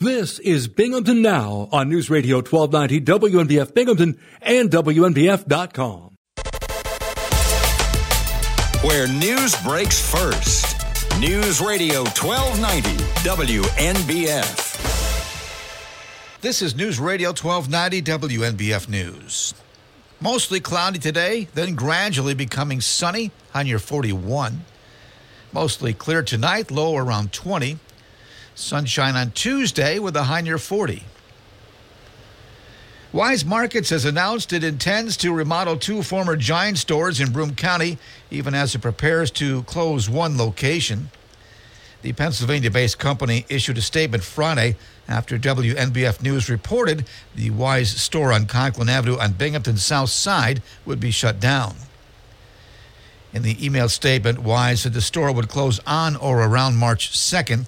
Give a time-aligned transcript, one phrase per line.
[0.00, 6.16] This is Binghamton Now on News Radio 1290 WNBF Binghamton and WNBF.com.
[8.86, 10.76] Where news breaks first.
[11.18, 12.90] News Radio 1290
[13.24, 14.74] WNBF.
[16.42, 18.02] This is News Radio 1290
[18.36, 19.54] WNBF News.
[20.20, 24.60] Mostly cloudy today, then gradually becoming sunny, on your 41.
[25.54, 27.78] Mostly clear tonight, low around 20.
[28.56, 31.04] Sunshine on Tuesday with a high near 40.
[33.12, 37.98] Weis Markets has announced it intends to remodel two former Giant stores in Broome County,
[38.30, 41.10] even as it prepares to close one location.
[42.00, 48.32] The Pennsylvania based company issued a statement Friday after WNBF News reported the Weis store
[48.32, 51.76] on Conklin Avenue on Binghamton's south side would be shut down.
[53.34, 57.66] In the email statement, Weis said the store would close on or around March 2nd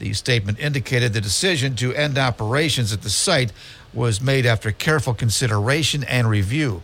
[0.00, 3.52] the statement indicated the decision to end operations at the site
[3.92, 6.82] was made after careful consideration and review.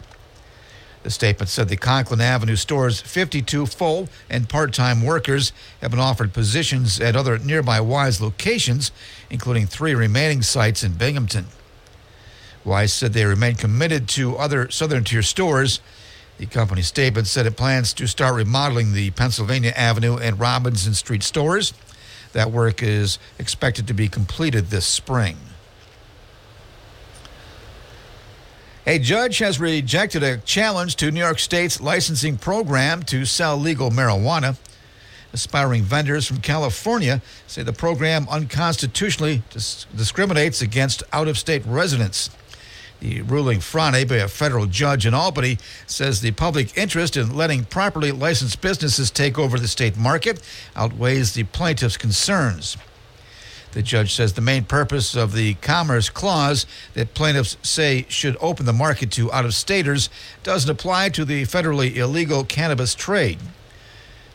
[1.03, 6.01] The statement said the Conklin Avenue store's 52 full and part time workers have been
[6.01, 8.93] offered positions at other nearby Weis locations,
[9.31, 11.47] including three remaining sites in Binghamton.
[12.67, 15.81] Weis said they remain committed to other Southern Tier stores.
[16.37, 21.23] The company statement said it plans to start remodeling the Pennsylvania Avenue and Robinson Street
[21.23, 21.73] stores
[22.37, 25.39] that work is expected to be completed this spring.
[28.87, 33.91] A judge has rejected a challenge to New York State's licensing program to sell legal
[33.91, 34.59] marijuana.
[35.33, 42.29] Aspiring vendors from California say the program unconstitutionally dis- discriminates against out of state residents.
[43.01, 47.65] The ruling Friday by a federal judge in Albany says the public interest in letting
[47.65, 50.41] properly licensed businesses take over the state market
[50.75, 52.77] outweighs the plaintiff's concerns.
[53.73, 58.65] The judge says the main purpose of the Commerce Clause that plaintiffs say should open
[58.65, 60.09] the market to out of staters
[60.43, 63.39] doesn't apply to the federally illegal cannabis trade.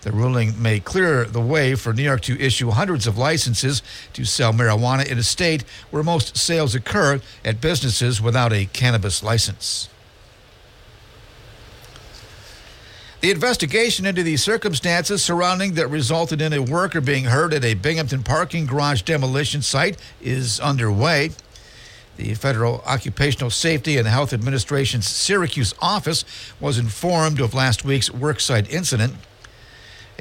[0.01, 4.25] The ruling may clear the way for New York to issue hundreds of licenses to
[4.25, 9.89] sell marijuana in a state where most sales occur at businesses without a cannabis license.
[13.21, 17.75] The investigation into the circumstances surrounding that resulted in a worker being hurt at a
[17.75, 21.29] Binghamton parking garage demolition site is underway.
[22.17, 26.25] The Federal Occupational Safety and Health Administration's Syracuse office
[26.59, 29.13] was informed of last week's worksite incident.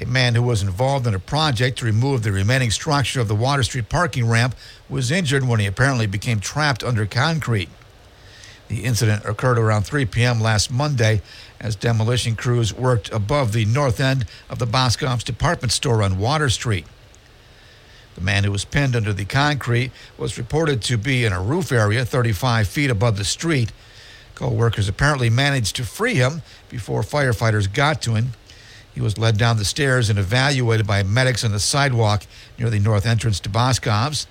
[0.00, 3.34] A man who was involved in a project to remove the remaining structure of the
[3.34, 4.54] Water Street parking ramp
[4.88, 7.68] was injured when he apparently became trapped under concrete.
[8.68, 10.40] The incident occurred around 3 p.m.
[10.40, 11.20] last Monday
[11.60, 16.48] as demolition crews worked above the north end of the Boscov's department store on Water
[16.48, 16.86] Street.
[18.14, 21.72] The man who was pinned under the concrete was reported to be in a roof
[21.72, 23.70] area 35 feet above the street.
[24.34, 26.40] Co workers apparently managed to free him
[26.70, 28.32] before firefighters got to him.
[28.94, 32.26] He was led down the stairs and evaluated by medics on the sidewalk
[32.58, 34.26] near the north entrance to Boscov's.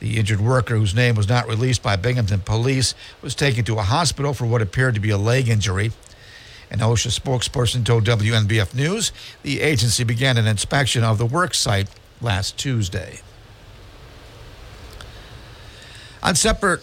[0.00, 3.82] The injured worker, whose name was not released by Binghamton police, was taken to a
[3.82, 5.92] hospital for what appeared to be a leg injury.
[6.70, 9.12] An OSHA spokesperson told WNBF News
[9.42, 11.88] the agency began an inspection of the work site
[12.20, 13.20] last Tuesday.
[16.24, 16.78] On September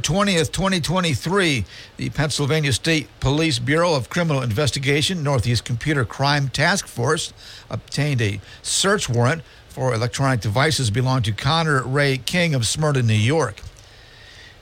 [0.00, 1.64] 20th, 2023,
[1.96, 7.32] the Pennsylvania State Police Bureau of Criminal Investigation, Northeast Computer Crime Task Force,
[7.70, 13.14] obtained a search warrant for electronic devices belonging to Connor Ray King of Smyrna, New
[13.14, 13.60] York.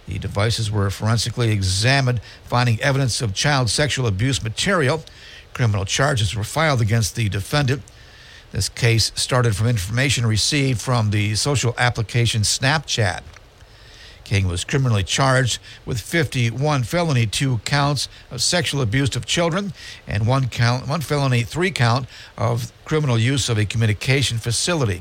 [0.07, 5.05] The devices were forensically examined, finding evidence of child sexual abuse material.
[5.55, 7.81] Criminal charges were filed against the defendant.
[8.53, 13.23] This case started from information received from the social application Snapchat.
[14.29, 19.73] King was criminally charged with 51 felony two counts of sexual abuse of children
[20.07, 22.07] and one count, one felony three count
[22.37, 25.01] of criminal use of a communication facility.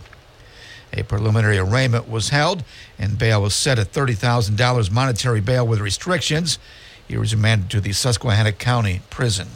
[0.93, 2.63] A preliminary arraignment was held,
[2.97, 6.57] and bail was set at $30,000 monetary bail with restrictions.
[7.05, 9.49] He was remanded to the Susquehanna County Prison.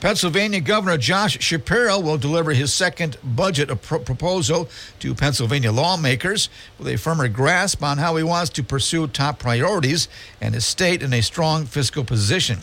[0.00, 6.48] Pennsylvania Governor Josh Shapiro will deliver his second budget proposal to Pennsylvania lawmakers
[6.78, 10.08] with a firmer grasp on how he wants to pursue top priorities
[10.40, 12.60] and his state in a strong fiscal position.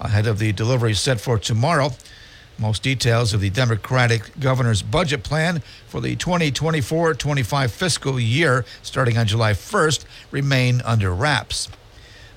[0.00, 1.90] Ahead of the delivery set for tomorrow,
[2.58, 9.18] most details of the Democratic governor's budget plan for the 2024 25 fiscal year starting
[9.18, 11.68] on July 1st remain under wraps.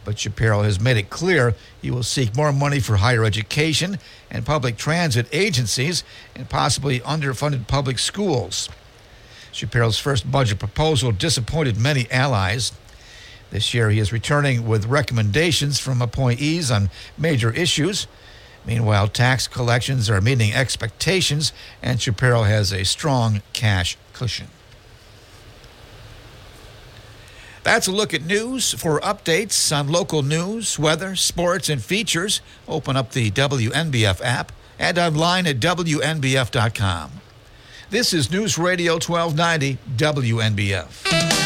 [0.06, 4.46] But Shapiro has made it clear he will seek more money for higher education and
[4.46, 6.04] public transit agencies
[6.36, 8.70] and possibly underfunded public schools.
[9.52, 12.72] Shapiro's first budget proposal disappointed many allies.
[13.52, 18.08] This year, he is returning with recommendations from appointees on major issues.
[18.66, 24.48] Meanwhile, tax collections are meeting expectations, and Shapiro has a strong cash cushion.
[27.64, 28.74] That's a look at news.
[28.74, 35.00] For updates on local news, weather, sports, and features, open up the WNBF app and
[35.00, 37.12] online at WNBF.com.
[37.90, 41.43] This is News Radio 1290 WNBF.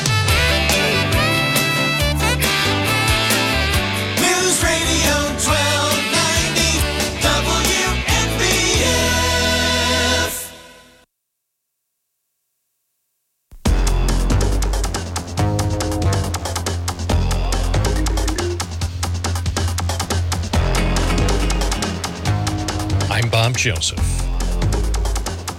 [23.57, 23.97] Joseph.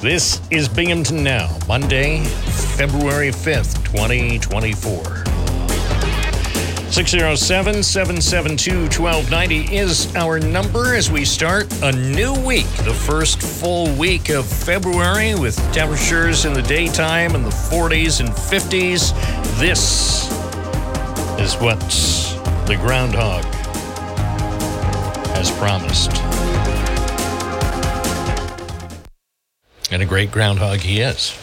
[0.01, 2.25] This is Binghamton Now, Monday,
[2.77, 5.25] February 5th, 2024.
[6.93, 13.93] 607 772 1290 is our number as we start a new week, the first full
[13.97, 19.13] week of February with temperatures in the daytime in the 40s and 50s.
[19.59, 20.31] This
[21.41, 21.81] is what
[22.69, 23.45] the groundhog
[25.35, 26.13] has promised.
[29.91, 31.35] And a great groundhog he is.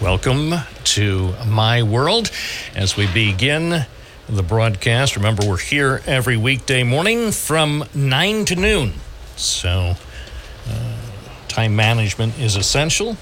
[0.00, 0.54] Welcome
[0.84, 2.30] to my world
[2.76, 3.86] as we begin
[4.28, 5.16] the broadcast.
[5.16, 8.92] Remember, we're here every weekday morning from 9 to noon.
[9.34, 9.96] So,
[10.70, 10.96] uh,
[11.48, 13.16] time management is essential.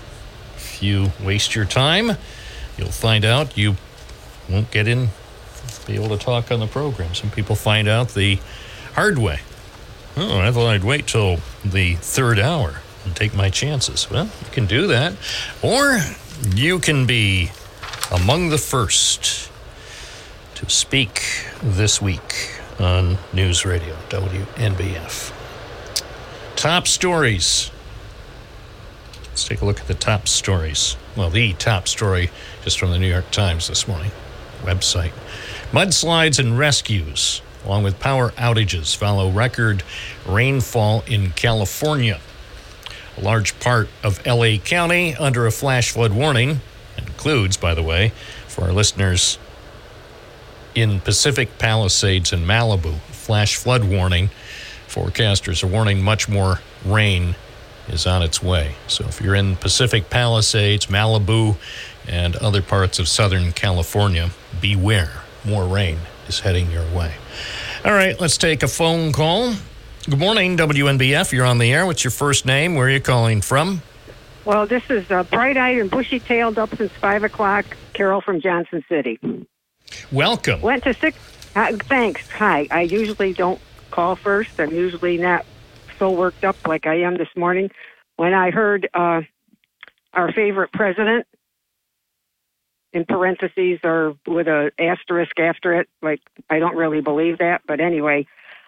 [0.56, 2.18] If you waste your time,
[2.76, 3.76] you'll find out you
[4.50, 5.08] won't get in,
[5.86, 7.14] be able to talk on the program.
[7.14, 8.38] Some people find out the
[8.92, 9.40] hard way.
[10.16, 14.08] Oh, I thought I'd wait till the third hour and take my chances.
[14.08, 15.14] Well, you can do that.
[15.60, 15.98] Or
[16.54, 17.50] you can be
[18.12, 19.50] among the first
[20.54, 25.32] to speak this week on News Radio WNBF.
[26.54, 27.72] Top stories.
[29.24, 30.96] Let's take a look at the top stories.
[31.16, 32.30] Well, the top story
[32.62, 34.12] just from the New York Times this morning
[34.62, 35.12] website.
[35.72, 39.82] Mudslides and rescues along with power outages, follow record
[40.26, 42.20] rainfall in California.
[43.16, 46.60] A large part of LA County under a flash flood warning
[46.98, 48.12] includes, by the way,
[48.48, 49.38] for our listeners
[50.74, 54.30] in Pacific Palisades and Malibu, flash flood warning.
[54.88, 57.36] Forecasters are warning much more rain
[57.88, 58.74] is on its way.
[58.88, 61.56] So if you're in Pacific Palisades, Malibu,
[62.08, 64.30] and other parts of Southern California,
[64.60, 65.22] beware.
[65.44, 67.14] More rain is heading your way.
[67.84, 69.54] All right, let's take a phone call.
[70.08, 71.32] Good morning, WNBF.
[71.32, 71.86] You're on the air.
[71.86, 72.74] What's your first name?
[72.74, 73.82] Where are you calling from?
[74.44, 77.64] Well, this is uh, bright eyed and bushy tailed up since 5 o'clock.
[77.94, 79.18] Carol from Johnson City.
[80.12, 80.60] Welcome.
[80.60, 81.16] Went to six.
[81.54, 82.28] Uh, thanks.
[82.30, 82.66] Hi.
[82.70, 83.60] I usually don't
[83.90, 84.58] call first.
[84.58, 85.46] I'm usually not
[85.98, 87.70] so worked up like I am this morning.
[88.16, 89.22] When I heard uh,
[90.12, 91.26] our favorite president
[92.94, 95.88] in parentheses or with a asterisk after it.
[96.00, 98.26] Like I don't really believe that, but anyway,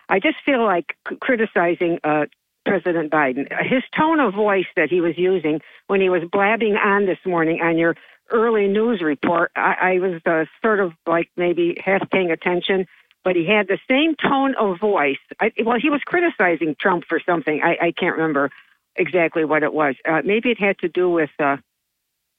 [0.09, 2.27] I just feel like criticizing uh,
[2.67, 3.47] President Biden.
[3.65, 7.61] His tone of voice that he was using when he was blabbing on this morning
[7.63, 7.97] on your
[8.31, 12.87] early news report, I, I was uh, sort of like maybe half paying attention.
[13.25, 15.19] But he had the same tone of voice.
[15.41, 17.61] I, well, he was criticizing Trump for something.
[17.61, 18.51] I, I can't remember
[18.95, 19.97] exactly what it was.
[20.09, 21.57] Uh, maybe it had to do with uh,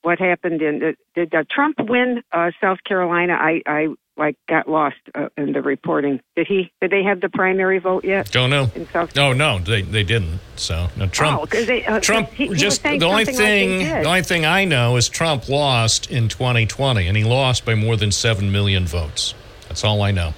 [0.02, 3.34] what happened in the, did uh, Trump win uh, South Carolina?
[3.34, 3.88] I I
[4.18, 6.22] like got lost uh, in the reporting.
[6.36, 6.72] Did he?
[6.82, 8.32] Did they have the primary vote yet?
[8.32, 8.70] Don't know.
[8.76, 10.40] In South no, no, they they didn't.
[10.56, 11.42] So no, Trump.
[11.42, 14.66] Oh, they, uh, Trump he, he just the only thing like the only thing I
[14.66, 19.34] know is Trump lost in 2020, and he lost by more than seven million votes.
[19.68, 20.34] That's all I know.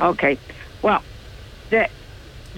[0.00, 0.38] Okay,
[0.82, 1.02] well,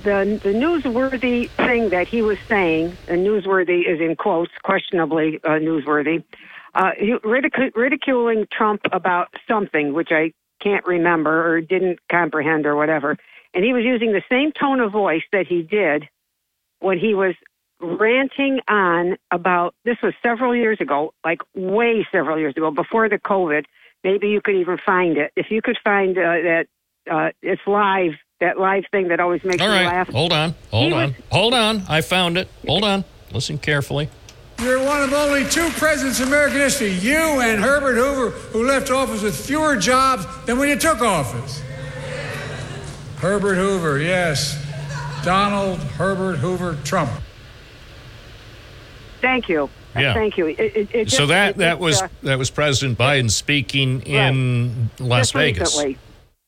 [0.04, 5.58] the the newsworthy thing that he was saying, and newsworthy is in quotes, questionably uh,
[5.60, 6.24] newsworthy,
[6.74, 6.92] uh,
[7.24, 13.16] ridic- ridiculing Trump about something which I can't remember or didn't comprehend or whatever,
[13.54, 16.08] and he was using the same tone of voice that he did
[16.80, 17.34] when he was
[17.80, 23.18] ranting on about this was several years ago, like way several years ago, before the
[23.18, 23.64] COVID.
[24.04, 26.66] Maybe you could even find it if you could find uh, that
[27.10, 29.82] uh, it's live that live thing that always makes All right.
[29.82, 30.08] me laugh.
[30.08, 31.16] Hold on, hold he on, was...
[31.30, 31.82] hold on.
[31.88, 32.48] I found it.
[32.66, 33.04] Hold on.
[33.32, 34.08] Listen carefully.
[34.60, 38.90] You're one of only two presidents in American history, you and Herbert Hoover, who left
[38.90, 41.62] office with fewer jobs than when you took office.
[43.18, 44.64] Herbert Hoover, yes.
[45.24, 47.10] Donald Herbert Hoover Trump.
[49.20, 49.68] Thank you.
[49.96, 50.14] Yeah.
[50.14, 50.46] Thank you.
[50.46, 53.30] It, it, it so just- that it that just, was uh, that was President Biden
[53.30, 55.74] speaking in Las just Vegas.
[55.76, 55.98] recently.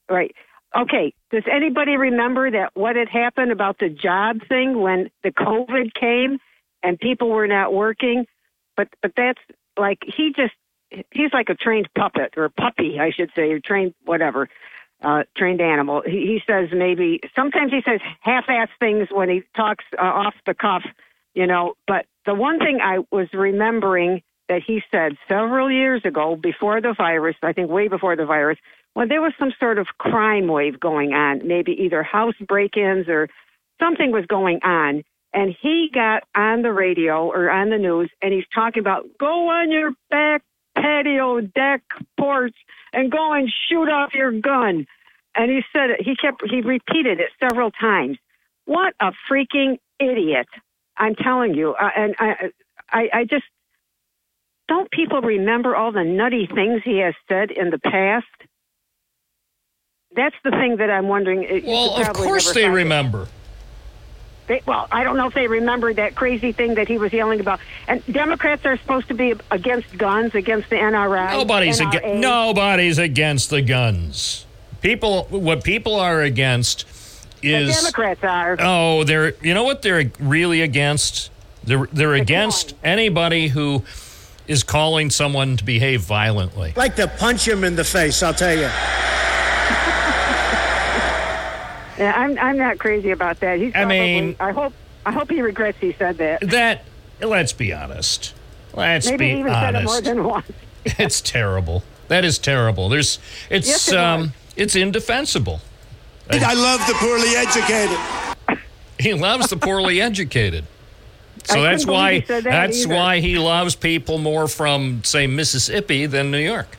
[0.09, 0.35] Right.
[0.77, 1.13] Okay.
[1.31, 6.39] Does anybody remember that what had happened about the job thing when the COVID came
[6.83, 8.27] and people were not working?
[8.77, 9.41] But but that's
[9.79, 10.55] like he just
[11.13, 14.49] he's like a trained puppet or puppy, I should say, or trained whatever,
[15.03, 16.03] uh, trained animal.
[16.05, 20.55] He, he says maybe sometimes he says half-ass things when he talks uh, off the
[20.55, 20.83] cuff,
[21.35, 21.75] you know.
[21.87, 26.93] But the one thing I was remembering that he said several years ago, before the
[26.93, 28.59] virus, I think way before the virus,
[28.95, 33.29] when there was some sort of crime wave going on, maybe either house break-ins or
[33.81, 35.03] something was going on.
[35.33, 39.49] And he got on the radio or on the news and he's talking about go
[39.49, 40.43] on your back
[40.77, 41.83] patio deck
[42.19, 42.55] porch
[42.93, 44.87] and go and shoot off your gun.
[45.37, 48.19] And he said it, he kept, he repeated it several times.
[48.65, 50.49] What a freaking idiot.
[50.97, 51.75] I'm telling you.
[51.75, 52.51] Uh, and I,
[52.91, 53.45] I, I just,
[54.67, 58.27] don't people remember all the nutty things he has said in the past?
[60.15, 61.43] That's the thing that I'm wondering.
[61.43, 63.29] You Well, of course they remember.
[64.49, 67.39] They, well, I don't know if they remember that crazy thing that he was yelling
[67.39, 67.61] about.
[67.87, 71.31] And Democrats are supposed to be against guns, against the NRA.
[71.31, 71.89] Nobody's NRA.
[71.89, 72.21] against.
[72.21, 74.47] Nobody's against the guns.
[74.83, 76.85] People, what people are against
[77.43, 78.57] The is Democrats are.
[78.59, 81.31] oh, they're you know what they're really against.
[81.63, 83.85] They're they're against anybody who
[84.49, 86.73] is calling someone to behave violently.
[86.77, 88.69] like to punch him in the face, I'll tell you.
[92.01, 93.59] Yeah, I'm I'm not crazy about that.
[93.59, 94.73] He's I mean- I hope
[95.05, 96.41] I hope he regrets he said that.
[96.49, 96.85] That
[97.21, 98.35] let's be honest.
[98.73, 100.47] Let's Maybe be he even said it more than once.
[100.85, 101.83] it's terrible.
[102.09, 102.89] That is terrible.
[102.89, 103.19] There's
[103.51, 104.31] it's Yes, it um was.
[104.57, 105.61] it's indefensible.
[106.31, 107.99] I love the poorly educated.
[109.01, 110.67] He loves the poorly educated.
[111.45, 112.95] So I that's why believe he said that that's either.
[112.95, 116.77] why he loves people more from say Mississippi than New York.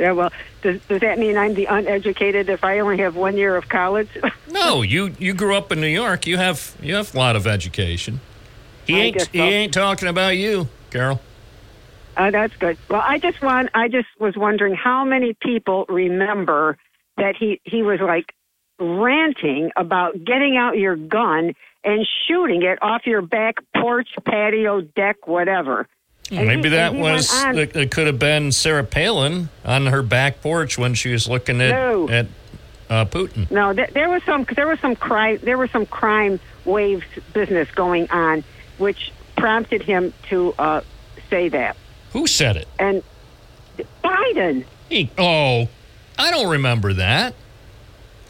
[0.00, 3.54] Yeah, well, does, does that mean I'm the uneducated if I only have one year
[3.54, 4.08] of college?
[4.50, 6.26] No, you you grew up in New York.
[6.26, 8.20] You have you have a lot of education.
[8.84, 11.20] He I ain't guess he ain't talking about you, Carol.
[12.16, 12.76] Uh, that's good.
[12.88, 16.76] Well, I just want I just was wondering how many people remember
[17.16, 18.34] that he he was like
[18.80, 21.54] ranting about getting out your gun
[21.84, 25.86] and shooting it off your back porch, patio, deck, whatever.
[26.30, 29.48] And Maybe he- that and he went was it, it could have been Sarah Palin
[29.64, 32.08] on her back porch when she was looking at No.
[32.08, 32.26] at
[32.88, 33.50] uh, Putin.
[33.50, 37.68] No, there, there was some there was some crime there was some crime waves business
[37.72, 38.44] going on,
[38.78, 40.80] which prompted him to uh,
[41.30, 41.76] say that.
[42.12, 42.68] Who said it?
[42.78, 43.02] And
[44.04, 45.68] Biden, He, oh,
[46.18, 47.34] I don't remember that.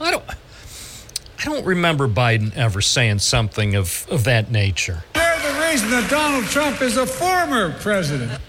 [0.01, 0.25] I don't.
[0.29, 5.05] I don't remember Biden ever saying something of, of that nature.
[5.51, 8.41] The reason that Donald Trump is a former president.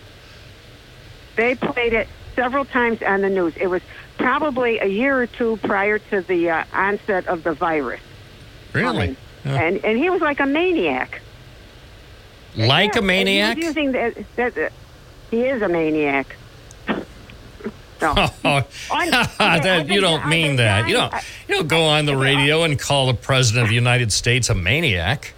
[1.36, 3.54] they played it several times on the news.
[3.58, 3.82] It was
[4.18, 8.02] probably a year or two prior to the uh, onset of the virus.
[8.74, 9.16] Really?
[9.46, 9.62] Yeah.
[9.62, 11.22] And and he was like a maniac.
[12.56, 13.54] Like Yeah, a maniac?
[13.56, 14.74] And he was using that, that, that-
[15.32, 16.36] he is a maniac.
[18.02, 18.16] No.
[18.44, 19.10] Oh, I
[19.60, 20.88] that, you don't mean that.
[20.88, 21.14] You don't.
[21.48, 24.56] You don't go on the radio and call the president of the United States a
[24.56, 25.36] maniac.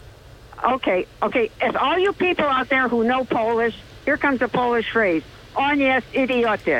[0.63, 1.49] Okay, okay.
[1.61, 5.23] If all you people out there who know Polish, here comes a Polish phrase:
[5.55, 6.71] "On idioty,"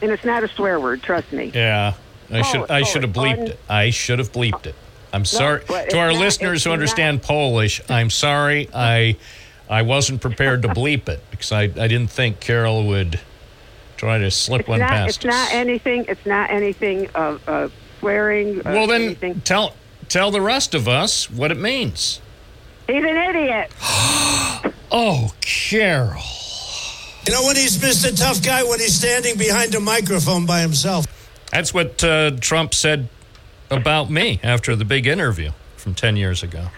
[0.00, 1.02] and it's not a swear word.
[1.02, 1.50] Trust me.
[1.54, 1.92] Yeah,
[2.32, 2.70] I Oh, should.
[2.70, 3.60] I should have bleeped it.
[3.68, 4.74] I should have bleeped it.
[5.12, 7.80] I'm sorry but to our not- listeners it's who not- understand Polish.
[7.88, 8.68] I'm sorry.
[8.74, 9.16] I
[9.68, 13.20] I wasn't prepared to bleep it because I I didn't think Carol would
[13.96, 14.88] try to slip It's one not.
[14.88, 15.54] past It's not us.
[15.54, 16.06] anything.
[16.08, 17.68] It's not anything of uh,
[18.00, 18.60] swearing.
[18.60, 19.40] Uh, well, then anything.
[19.42, 19.74] tell
[20.14, 22.20] tell the rest of us what it means.
[22.86, 23.70] he's an idiot.
[24.96, 26.22] Oh, Carol.
[27.26, 28.16] You know when he's Mr.
[28.16, 31.06] Tough Guy when he's standing behind a microphone by himself.
[31.50, 33.08] That's what uh, Trump said
[33.72, 36.68] about me after the big interview from 10 years ago.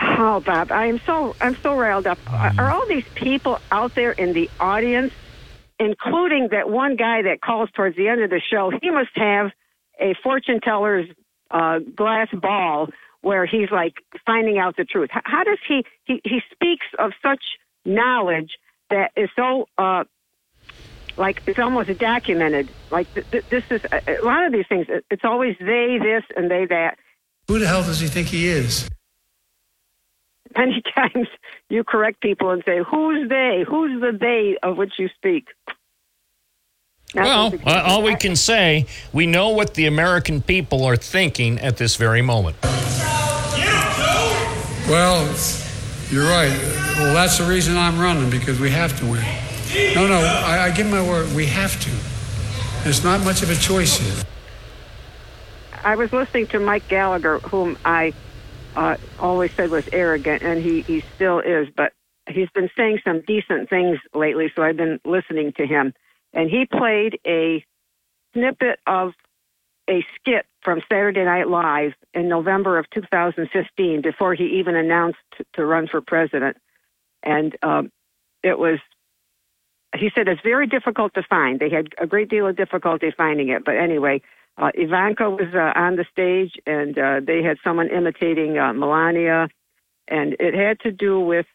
[0.00, 2.18] Oh, Bob, I am so I'm so riled up.
[2.30, 5.12] Are- Are all these people out there in the audience,
[5.80, 8.70] including that one guy that calls towards the end of the show?
[8.80, 9.50] He must have
[10.00, 11.08] a fortune teller's
[11.54, 12.88] uh, glass ball
[13.22, 13.94] where he's like
[14.26, 15.08] finding out the truth.
[15.10, 15.84] How does he?
[16.04, 17.42] He he speaks of such
[17.86, 18.58] knowledge
[18.90, 19.66] that is so.
[19.78, 20.04] Uh,
[21.16, 22.68] like it's almost documented.
[22.90, 24.86] Like th- th- this is a a lot of these things.
[25.10, 26.98] It's always they this and they that.
[27.48, 28.88] Who the hell does he think he is?
[30.56, 31.28] many times
[31.68, 33.64] you correct people and say, "Who's they?
[33.66, 35.48] Who's the they of which you speak?"
[37.14, 41.60] Not Well, uh, all we can say, we know what the American people are thinking
[41.60, 42.56] at this very moment.
[44.88, 45.24] Well,
[46.10, 46.50] You're right.
[46.98, 49.24] Well, that's the reason I'm running because we have to win.
[49.94, 51.32] No, no, I, I give my word.
[51.34, 51.90] We have to.
[52.84, 54.24] There's not much of a choice here.
[55.82, 58.12] I was listening to Mike Gallagher, whom I
[58.76, 61.92] uh, always said was arrogant, and he, he still is, but
[62.28, 65.94] he's been saying some decent things lately, so I've been listening to him.
[66.34, 67.64] And he played a
[68.34, 69.12] snippet of
[69.88, 75.18] a skit from Saturday Night Live in November of 2015 before he even announced
[75.54, 76.56] to run for president.
[77.22, 77.92] And um,
[78.42, 78.78] it was,
[79.96, 81.60] he said, it's very difficult to find.
[81.60, 83.64] They had a great deal of difficulty finding it.
[83.64, 84.22] But anyway,
[84.56, 89.48] uh, Ivanka was uh, on the stage and uh, they had someone imitating uh, Melania.
[90.08, 91.46] And it had to do with,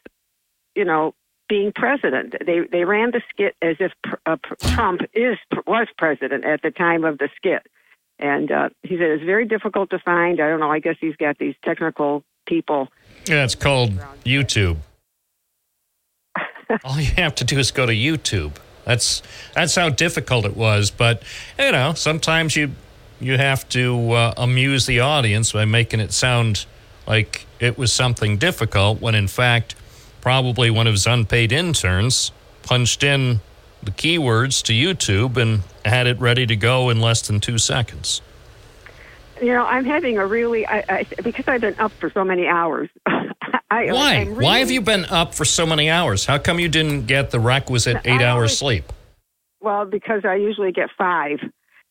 [0.76, 1.14] you know,
[1.50, 2.36] being president.
[2.46, 3.92] They they ran the skit as if
[4.26, 5.38] uh, Trump is
[5.68, 7.68] was president at the time of the skit,
[8.20, 10.40] and uh, he said it's very difficult to find.
[10.40, 10.72] I don't know.
[10.72, 12.88] I guess he's got these technical people.
[13.26, 13.92] Yeah, it's called
[14.24, 14.78] YouTube.
[16.86, 18.54] All you have to do is go to YouTube.
[18.86, 19.22] That's
[19.54, 20.92] that's how difficult it was.
[20.92, 21.24] But
[21.58, 22.72] you know, sometimes you
[23.20, 26.66] you have to uh, amuse the audience by making it sound
[27.08, 29.76] like it was something difficult when in fact
[30.22, 32.32] probably one of his unpaid interns
[32.64, 33.40] punched in
[33.82, 38.22] the keywords to YouTube and had it ready to go in less than two seconds.
[39.42, 42.48] You know, I'm having a really I, I, because I've been up for so many
[42.48, 42.90] hours.
[43.72, 44.24] I, Why?
[44.24, 46.26] Really, Why have you been up for so many hours?
[46.26, 48.92] How come you didn't get the requisite eight hours sleep?
[49.62, 51.40] Well, because I usually get five,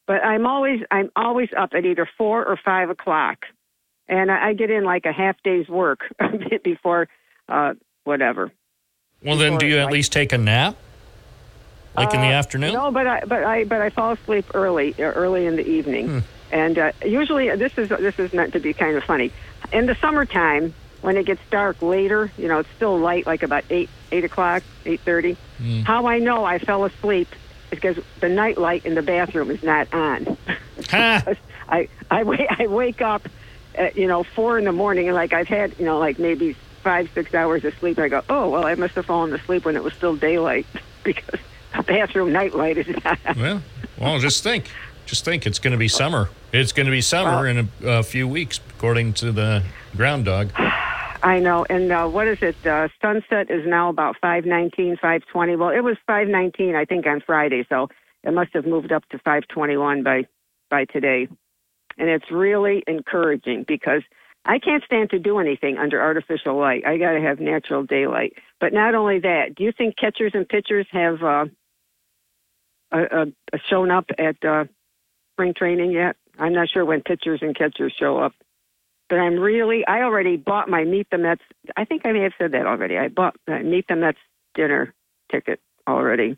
[0.06, 3.46] but I'm always I'm always up at either four or five o'clock,
[4.08, 6.00] and I, I get in like a half day's work
[6.64, 7.08] before
[7.48, 7.74] uh,
[8.08, 8.50] whatever.
[9.22, 10.76] Well, then, do you at least take a nap,
[11.96, 12.72] like uh, in the uh, afternoon?
[12.72, 16.08] No, but I but I but I fall asleep early, uh, early in the evening,
[16.08, 16.18] hmm.
[16.50, 19.32] and uh, usually this is this is meant to be kind of funny.
[19.72, 23.64] In the summertime, when it gets dark later, you know, it's still light, like about
[23.70, 25.36] eight eight o'clock, eight thirty.
[25.58, 25.82] Hmm.
[25.82, 27.28] How I know I fell asleep
[27.70, 30.36] is because the night light in the bathroom is not on.
[30.92, 33.28] I I wake I wake up,
[33.74, 36.56] at, you know, four in the morning, and like I've had, you know, like maybe
[36.88, 37.98] five, six hours of sleep.
[37.98, 40.64] I go, oh, well, I must have fallen asleep when it was still daylight
[41.04, 41.38] because
[41.76, 43.18] the bathroom nightlight is not.
[43.36, 43.62] Well,
[44.00, 44.70] well, just think.
[45.04, 46.30] Just think it's going to be summer.
[46.50, 49.64] It's going to be summer well, in a, a, few weeks, according to the
[49.96, 50.50] ground dog.
[51.22, 51.66] I know.
[51.68, 52.66] And uh, what is it?
[52.66, 55.56] Uh, sunset is now about 519, 520.
[55.56, 57.66] Well, it was 519, I think, on Friday.
[57.68, 57.90] So
[58.24, 60.26] it must have moved up to 521 by,
[60.70, 61.28] by today.
[61.98, 64.04] And it's really encouraging because–
[64.44, 66.86] I can't stand to do anything under artificial light.
[66.86, 68.34] I got to have natural daylight.
[68.60, 71.46] But not only that, do you think catchers and pitchers have uh,
[72.90, 73.26] uh,
[73.68, 74.64] shown up at uh,
[75.34, 76.16] spring training yet?
[76.38, 78.32] I'm not sure when pitchers and catchers show up.
[79.08, 81.42] But I'm really, I already bought my Meet the Mets.
[81.76, 82.98] I think I may have said that already.
[82.98, 84.18] I bought my Meet the Mets
[84.54, 84.94] dinner
[85.30, 86.36] ticket already.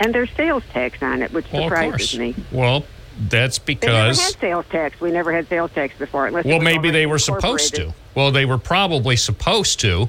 [0.00, 2.34] And there's sales tax on it, which well, surprises me.
[2.52, 2.84] Well,
[3.18, 5.00] that's because they never had sales tax.
[5.00, 7.94] We never had sales tax before, unless well, maybe they were supposed to.
[8.14, 10.08] Well, they were probably supposed to,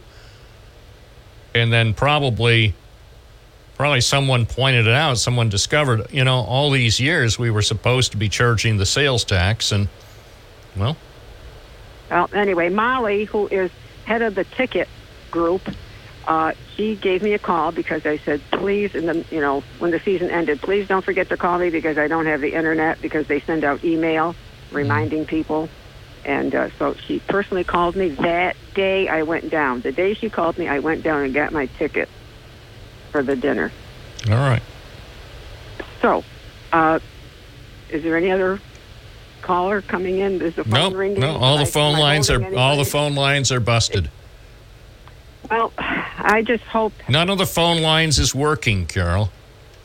[1.53, 2.73] and then probably,
[3.75, 5.17] probably someone pointed it out.
[5.17, 9.23] Someone discovered, you know, all these years we were supposed to be charging the sales
[9.23, 9.87] tax, and
[10.75, 10.97] well.
[12.09, 13.71] Well, anyway, Molly, who is
[14.05, 14.87] head of the ticket
[15.31, 15.61] group,
[16.27, 19.91] uh, she gave me a call because I said, please, in the you know when
[19.91, 23.01] the season ended, please don't forget to call me because I don't have the internet
[23.01, 24.35] because they send out email
[24.71, 25.29] reminding mm-hmm.
[25.29, 25.69] people.
[26.23, 29.07] And uh, so she personally called me that day.
[29.07, 29.81] I went down.
[29.81, 32.09] The day she called me, I went down and got my ticket
[33.11, 33.71] for the dinner.
[34.27, 34.63] All right.
[36.01, 36.23] So,
[36.73, 36.99] uh,
[37.89, 38.59] is there any other
[39.43, 40.41] caller coming in?
[40.41, 41.19] Is the phone nope, ringing?
[41.19, 42.55] No, all the phone lines are anybody?
[42.57, 44.09] all the phone lines are busted.
[45.49, 46.93] Well, I just hope.
[47.09, 49.29] None of the phone lines is working, Carol.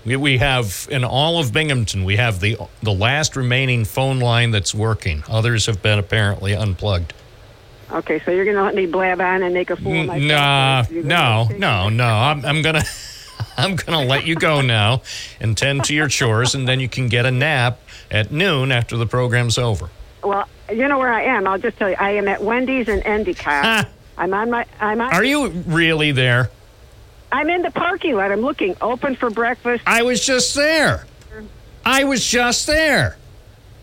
[0.04, 4.50] We, we have in all of Binghamton, we have the the last remaining phone line
[4.50, 5.22] that's working.
[5.28, 7.12] Others have been apparently unplugged.
[7.92, 10.90] Okay, so you're going to let me blab on and make a fool of myself?
[10.92, 12.06] Nah, no, no, no.
[12.06, 12.84] I'm, I'm gonna.
[13.56, 15.02] I'm going to let you go now
[15.40, 18.96] and tend to your chores, and then you can get a nap at noon after
[18.96, 19.90] the program's over.
[20.22, 21.46] Well, you know where I am.
[21.46, 21.96] I'll just tell you.
[21.98, 23.88] I am at Wendy's in Endicott.
[24.20, 24.66] I'm on my.
[24.78, 25.14] I'm on.
[25.14, 26.50] Are you really there?
[27.32, 28.30] I'm in the parking lot.
[28.30, 28.76] I'm looking.
[28.82, 29.82] Open for breakfast.
[29.86, 31.06] I was just there.
[31.86, 33.16] I was just there.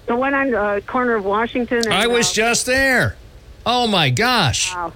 [0.06, 1.80] The one on the uh, corner of Washington.
[1.80, 3.18] And, I was uh, just there.
[3.66, 4.76] Oh my gosh.
[4.76, 4.94] Wow.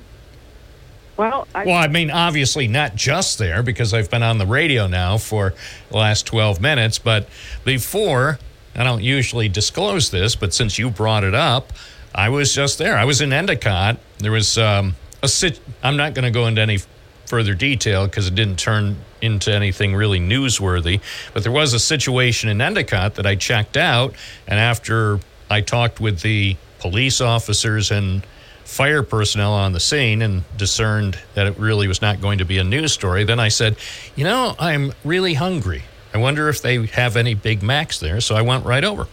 [1.17, 4.88] Well, I, well, I mean, obviously not just there because I've been on the radio
[4.88, 5.54] now for
[5.89, 7.27] the last 12 minutes, but
[7.65, 8.39] before,
[8.75, 11.73] I don't usually disclose this, but since you brought it up,
[12.15, 12.97] I was just there.
[12.97, 13.97] I was in Endicott.
[14.19, 15.60] There was um, a sit.
[15.84, 16.79] I'm not going to go into any
[17.25, 20.99] further detail because it didn't turn into anything really newsworthy.
[21.34, 24.13] But there was a situation in Endicott that I checked out,
[24.47, 28.25] and after I talked with the police officers and
[28.65, 32.57] fire personnel on the scene and discerned that it really was not going to be
[32.57, 33.77] a news story, then I said,
[34.15, 35.84] you know, I'm really hungry.
[36.13, 38.19] I wonder if they have any Big Macs there.
[38.21, 39.07] So I went right over.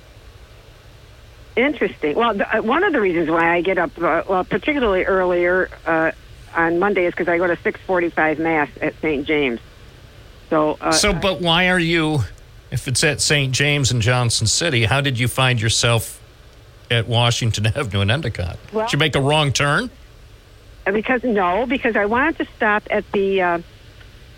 [1.58, 2.14] Interesting.
[2.16, 5.68] Well, the, uh, one of the reasons why I get up, uh, well, particularly earlier
[5.84, 6.12] uh,
[6.54, 9.26] on Monday, is because I go to six forty-five mass at St.
[9.26, 9.58] James.
[10.50, 12.20] So, uh, So, but why are you,
[12.70, 13.52] if it's at St.
[13.52, 16.22] James in Johnson City, how did you find yourself
[16.92, 18.56] at Washington Avenue in Endicott?
[18.72, 19.90] Well- did you make a wrong turn?
[20.86, 23.58] Uh, because no, because I wanted to stop at the uh,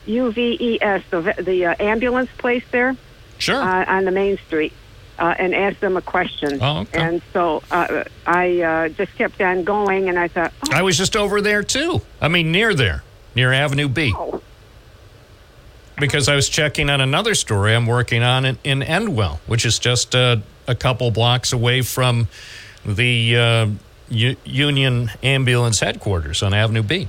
[0.08, 2.96] UVES, the the uh, ambulance place there
[3.38, 3.60] Sure.
[3.60, 4.72] uh, on the main street,
[5.20, 6.58] uh, and ask them a question.
[6.60, 7.00] Oh, okay.
[7.00, 10.96] And so uh, I uh, just kept on going, and I thought, oh, I was
[10.96, 12.00] just over there too.
[12.20, 13.04] I mean, near there,
[13.34, 14.12] near Avenue B.
[14.16, 14.42] oh,
[15.98, 19.78] because I was checking on another story I'm working on in, in Endwell, which is
[19.78, 22.28] just uh, a couple blocks away from
[22.86, 23.66] the uh,
[24.08, 27.08] U- Union Ambulance headquarters on Avenue B.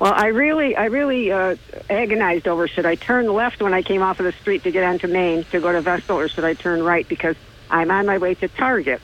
[0.00, 1.54] well, I really, I really uh,
[1.88, 4.82] agonized over should I turn left when I came off of the street to get
[4.82, 7.36] onto Main to go to Vestal, or should I turn right because
[7.70, 9.00] I'm on my way to Target.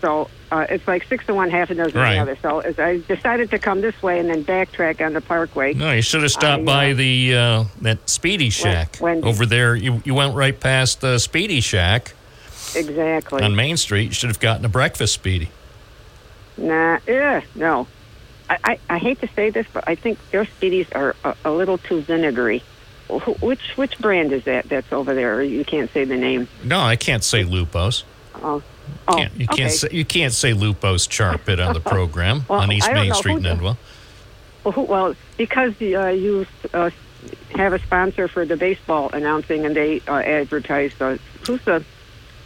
[0.00, 2.16] So uh, it's like six to one, half a dozen Right.
[2.16, 2.36] the other.
[2.42, 5.72] So as I decided to come this way and then backtrack on the Parkway.
[5.72, 9.24] No, you should have stopped I, by uh, the uh, that Speedy Shack Wendy's.
[9.24, 9.74] over there.
[9.74, 12.12] You you went right past the Speedy Shack
[12.76, 13.42] Exactly.
[13.42, 14.04] on Main Street.
[14.08, 15.48] You should have gotten a breakfast Speedy.
[16.58, 17.86] Nah, yeah, no.
[18.50, 21.50] I, I, I hate to say this, but I think their speedies are a, a
[21.50, 22.62] little too vinegary.
[23.08, 25.42] Wh- Which which brand is that that's over there?
[25.42, 26.48] You can't say the name.
[26.62, 28.04] No, I can't say Lupos.
[28.42, 28.62] Oh,
[29.08, 29.56] oh Can't, you okay.
[29.62, 33.00] can't say you can't say Lupos Charpit on the program Well, on East I don't
[33.02, 33.76] Main know Street who in the- Endwell.
[34.64, 36.90] Well, who, well, because uh, you uh,
[37.54, 40.92] have a sponsor for the baseball announcing, and they uh, advertise.
[41.00, 41.84] Uh, who's the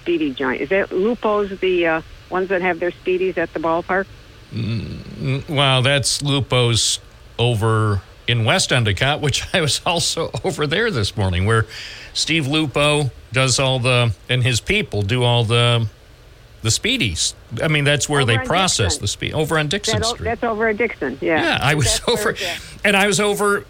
[0.03, 0.61] speedy giant?
[0.63, 4.07] Is that Lupo's the uh, ones that have their speedies at the ballpark?
[4.53, 7.01] Well, that's Lupo's
[7.39, 11.67] over in West Endicott, which I was also over there this morning, where
[12.15, 15.87] Steve Lupo does all the and his people do all the
[16.63, 17.35] the speedies.
[17.63, 19.01] I mean, that's where Over they process Dixon.
[19.03, 20.25] the speed over on Dixon That, Street.
[20.25, 21.17] that's over at Dixon.
[21.21, 21.41] Yeah.
[21.41, 22.35] Yeah, I was That's over,
[22.85, 23.65] and I was over.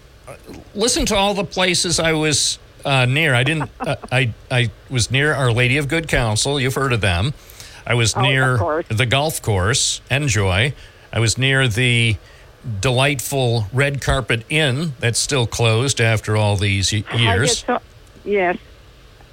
[0.75, 3.35] Listen to all the places I was uh, near.
[3.35, 3.71] I didn't.
[3.81, 6.59] Uh, I I was near Our Lady of Good Counsel.
[6.61, 7.35] You've heard of them.
[7.88, 10.03] I was Oh, near the golf course.
[10.11, 10.74] En-Joie.
[11.11, 12.16] I was near the
[12.81, 17.64] delightful Red Carpet Inn that's still closed after all these y- I years.
[17.66, 17.81] so-
[18.24, 18.59] yes.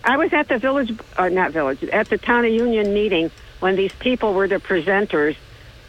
[0.05, 3.75] I was at the village, uh, not village, at the town of Union meeting when
[3.75, 5.35] these people were the presenters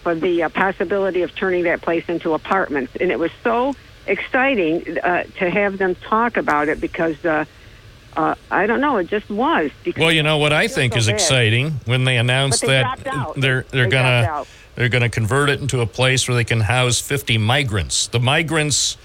[0.02, 2.96] for the uh, possibility of turning that place into apartments.
[3.00, 3.76] And it was so
[4.09, 7.44] exciting uh, to have them talk about it because, uh,
[8.16, 9.70] uh, I don't know, it just was.
[9.85, 11.14] Because Well, you know what I think is bad.
[11.14, 12.98] exciting when they announced they that
[13.37, 17.00] they're they're They gonna they're gonna convert it into a place where they can house
[17.00, 18.07] 50 migrants.
[18.09, 18.96] The migrants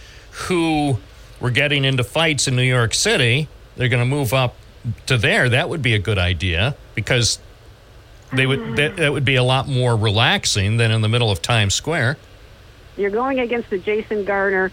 [0.47, 0.97] who
[1.39, 4.55] were getting into fights in New York City, they're gonna move up
[5.07, 5.49] to there.
[5.49, 7.39] That would be a good idea because
[8.33, 11.41] they would that, that would be a lot more relaxing than in the middle of
[11.41, 12.17] Times Square.
[12.95, 14.71] you're going against the Jason Garnar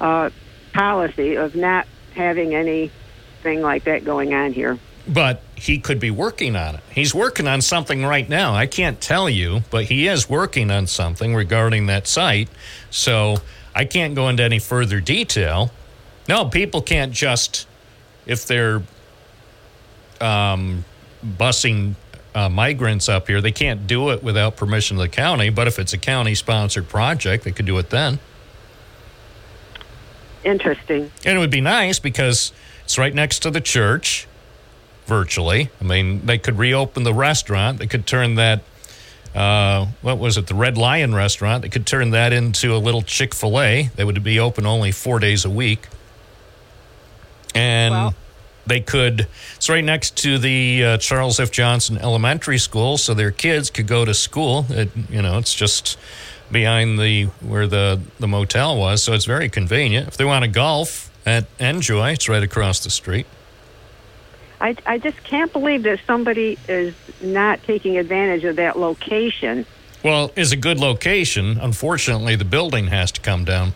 [0.00, 0.28] uh,
[0.74, 2.54] policy of not having
[3.48, 4.78] anything like that going on here.
[5.06, 6.80] but he could be working on it.
[6.92, 8.54] He's working on something right now.
[8.54, 12.50] I can't tell you, but he is working on something regarding that site.
[12.90, 13.38] So
[13.74, 15.70] I can't go into any further detail.
[16.28, 17.66] No, people can't just,
[18.26, 18.82] if they're
[20.20, 20.84] um,
[21.24, 21.94] busing
[22.34, 25.48] uh, migrants up here, they can't do it without permission of the county.
[25.48, 28.18] But if it's a county sponsored project, they could do it then.
[30.44, 31.10] Interesting.
[31.24, 32.52] And it would be nice because
[32.88, 34.26] it's right next to the church,
[35.04, 35.68] virtually.
[35.78, 37.78] I mean, they could reopen the restaurant.
[37.78, 38.62] They could turn that,
[39.34, 41.60] uh, what was it, the Red Lion restaurant.
[41.60, 43.90] They could turn that into a little Chick fil A.
[43.94, 45.88] They would be open only four days a week.
[47.54, 48.14] And Well-
[48.66, 51.50] they could, it's right next to the uh, Charles F.
[51.50, 54.64] Johnson Elementary School, so their kids could go to school.
[54.70, 55.98] It, you know, it's just
[56.50, 60.08] behind the where the, the motel was, so it's very convenient.
[60.08, 63.26] If they want to golf at En-Joie, it's right across the street.
[64.60, 69.66] I, I just can't believe that somebody is not taking advantage of that location.
[70.02, 71.58] Well, it's a good location.
[71.60, 73.74] Unfortunately, the building has to come down.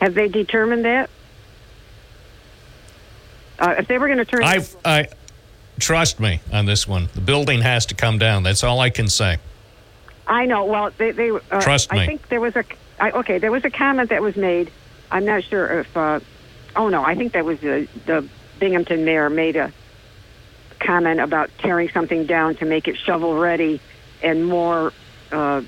[0.00, 1.10] Have they determined that?
[3.58, 5.08] Uh, if they were going to turn, I, I
[5.80, 7.08] trust me on this one.
[7.14, 8.42] The building has to come down.
[8.42, 9.38] That's all I can say.
[10.26, 10.64] I know.
[10.64, 12.00] Well, they, they uh, Trust me.
[12.00, 12.64] I think there was a
[13.00, 13.38] I, okay.
[13.38, 14.70] There was a comment that was made.
[15.10, 15.96] I'm not sure if.
[15.96, 16.20] Uh,
[16.76, 19.72] oh no, I think that was the the Binghamton mayor made a
[20.80, 23.80] comment about tearing something down to make it shovel ready
[24.22, 24.92] and more
[25.32, 25.62] uh,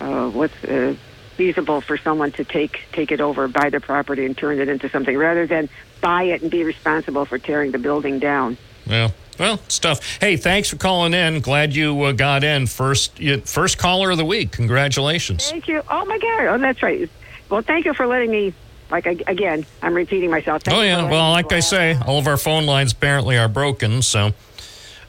[0.00, 0.94] uh, what's uh,
[1.36, 4.88] feasible for someone to take take it over, buy the property, and turn it into
[4.88, 5.68] something rather than
[6.00, 8.56] buy it and be responsible for tearing the building down.
[8.86, 10.18] Well, well, stuff.
[10.20, 11.40] Hey, thanks for calling in.
[11.40, 13.18] Glad you uh, got in first.
[13.20, 14.52] You, first caller of the week.
[14.52, 15.50] Congratulations.
[15.50, 15.82] Thank you.
[15.90, 16.46] Oh my God.
[16.46, 17.10] Oh, that's right.
[17.48, 18.54] Well, thank you for letting me.
[18.88, 20.62] Like again, I'm repeating myself.
[20.62, 21.10] Thank Oh yeah.
[21.10, 24.00] Well, like I say, all of our phone lines apparently are broken.
[24.02, 24.32] So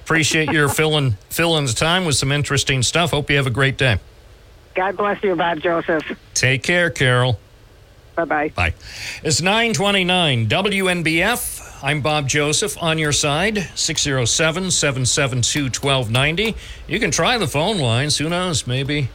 [0.02, 3.12] appreciate your filling filling the time with some interesting stuff.
[3.12, 4.00] Hope you have a great day.
[4.74, 6.04] God bless you, Bob Joseph.
[6.34, 7.40] Take care, Carol.
[8.16, 8.50] Bye bye.
[8.50, 8.74] Bye.
[9.24, 11.84] It's 929 WNBF.
[11.84, 16.56] I'm Bob Joseph on your side, 607 772 1290.
[16.88, 18.18] You can try the phone lines.
[18.18, 18.66] Who knows?
[18.66, 19.10] Maybe,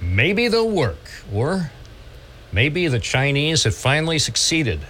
[0.00, 1.10] maybe they'll work.
[1.32, 1.72] Or
[2.52, 4.80] maybe the Chinese have finally succeeded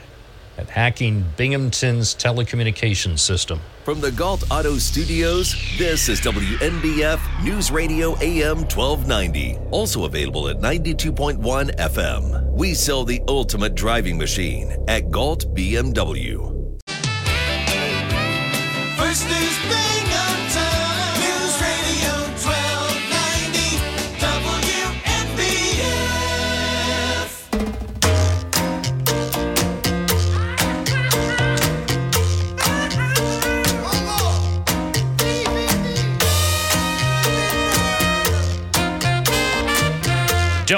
[0.59, 3.61] at hacking Binghamton's telecommunications system.
[3.85, 9.57] From the Gault Auto Studios, this is WNBF News Radio AM 1290.
[9.71, 11.39] Also available at 92.1
[11.77, 12.53] FM.
[12.53, 16.68] We sell the ultimate driving machine at Gault BMW.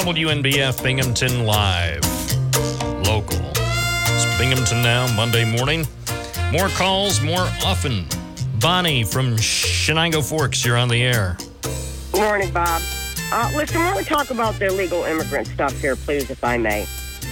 [0.01, 2.01] WNBF Binghamton Live.
[3.07, 3.37] Local.
[3.37, 5.87] It's Binghamton now, Monday morning.
[6.51, 8.07] More calls, more often.
[8.61, 11.37] Bonnie from Shenango Forks, you're on the air.
[12.15, 12.81] Morning, Bob.
[13.31, 16.57] Uh, listen, I want to talk about the illegal immigrant stuff here, please, if I
[16.57, 16.87] may.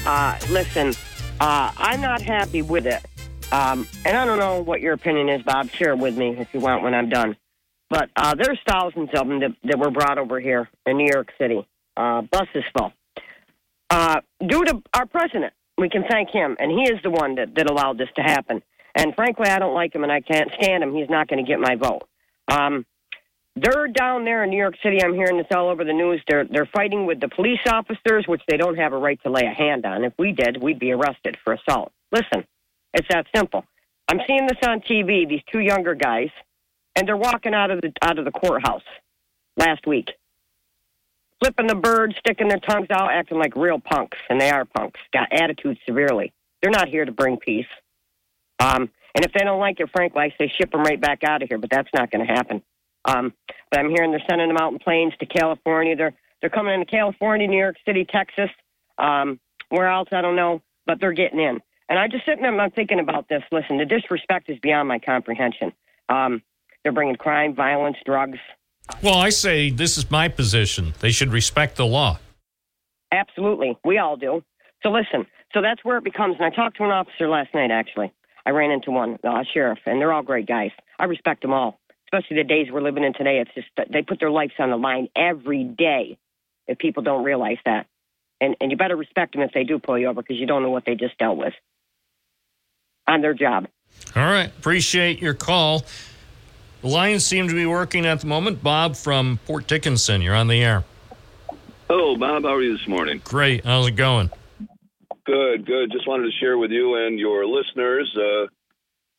[0.05, 0.93] Uh, listen,
[1.41, 3.03] uh, I'm not happy with it.
[3.51, 5.71] Um, and I don't know what your opinion is, Bob.
[5.71, 7.35] Share it with me if you want when I'm done.
[7.89, 11.33] But uh, there's thousands of them that, that were brought over here in New York
[11.39, 11.67] City.
[11.99, 12.93] Uh, buses full.
[13.91, 17.57] Uh, due to our president, we can thank him, and he is the one that,
[17.57, 18.63] that allowed this to happen.
[18.95, 20.95] And frankly, I don't like him, and I can't stand him.
[20.95, 22.03] He's not going to get my vote.
[22.47, 22.87] Um,
[23.57, 25.03] they're down there in New York City.
[25.03, 26.23] I'm hearing this all over the news.
[26.29, 29.43] They're they're fighting with the police officers, which they don't have a right to lay
[29.43, 30.05] a hand on.
[30.05, 31.91] If we did, we'd be arrested for assault.
[32.13, 32.45] Listen,
[32.95, 33.65] it's that simple.
[34.09, 35.29] I'm seeing this on TV.
[35.29, 36.31] These two younger guys,
[36.95, 38.83] and they're walking out of the out of the courthouse
[39.57, 40.11] last week,
[41.41, 45.01] flipping the bird, sticking their tongues out, acting like real punks, and they are punks.
[45.13, 46.33] Got attitude severely.
[46.63, 47.67] They're not here to bring peace.
[48.61, 51.43] Um, and if they don't like it, frankly, I say ship them right back out
[51.43, 51.59] of here.
[51.59, 52.63] But that's not going to happen.
[53.05, 53.33] Um,
[53.71, 55.97] but I'm hearing they're sending them out in planes to California.
[55.97, 58.51] They're they're coming into California, New York City, Texas.
[58.99, 59.39] Um,
[59.71, 61.61] where else I don't know, but they're getting in.
[61.89, 63.43] And I just sitting there, I'm thinking about this.
[63.51, 65.73] Listen, the disrespect is beyond my comprehension.
[66.09, 66.43] Um,
[66.83, 68.39] they're bringing crime, violence, drugs.
[69.03, 70.95] Well, I say this is my position.
[71.01, 72.19] They should respect the law.
[73.13, 74.43] Absolutely, we all do.
[74.83, 76.37] So listen, so that's where it becomes.
[76.39, 77.71] And I talked to an officer last night.
[77.71, 78.13] Actually,
[78.45, 80.71] I ran into one uh, sheriff, and they're all great guys.
[80.99, 83.41] I respect them all, especially the days we're living in today.
[83.41, 86.19] It's just they put their lives on the line every day.
[86.67, 87.87] If people don't realize that,
[88.41, 90.63] and and you better respect them if they do pull you over because you don't
[90.63, 91.55] know what they just dealt with
[93.07, 93.67] on their job.
[94.15, 94.47] All right.
[94.59, 95.85] Appreciate your call.
[96.81, 98.63] The lines seem to be working at the moment.
[98.63, 100.85] Bob from Port Dickinson, you're on the air.
[101.89, 102.45] Hello, Bob.
[102.45, 103.21] How are you this morning?
[103.25, 103.65] Great.
[103.65, 104.31] How's it going?
[105.27, 105.91] Good, good.
[105.91, 108.47] Just wanted to share with you and your listeners uh,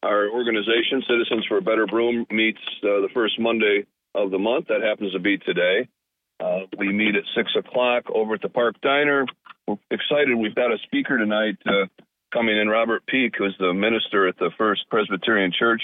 [0.03, 4.67] our organization, Citizens for a Better Broome, meets uh, the first Monday of the month.
[4.67, 5.89] That happens to be today.
[6.39, 9.25] Uh, we meet at 6 o'clock over at the Park Diner.
[9.67, 10.33] We're excited.
[10.37, 11.87] We've got a speaker tonight uh,
[12.33, 15.81] coming in, Robert Peak, who's the minister at the First Presbyterian Church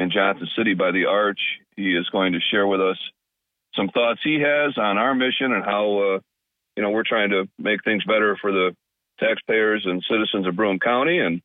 [0.00, 1.40] in Johnson City by the Arch.
[1.76, 2.96] He is going to share with us
[3.76, 6.18] some thoughts he has on our mission and how uh,
[6.76, 8.74] you know we're trying to make things better for the
[9.20, 11.42] taxpayers and citizens of Broome County, and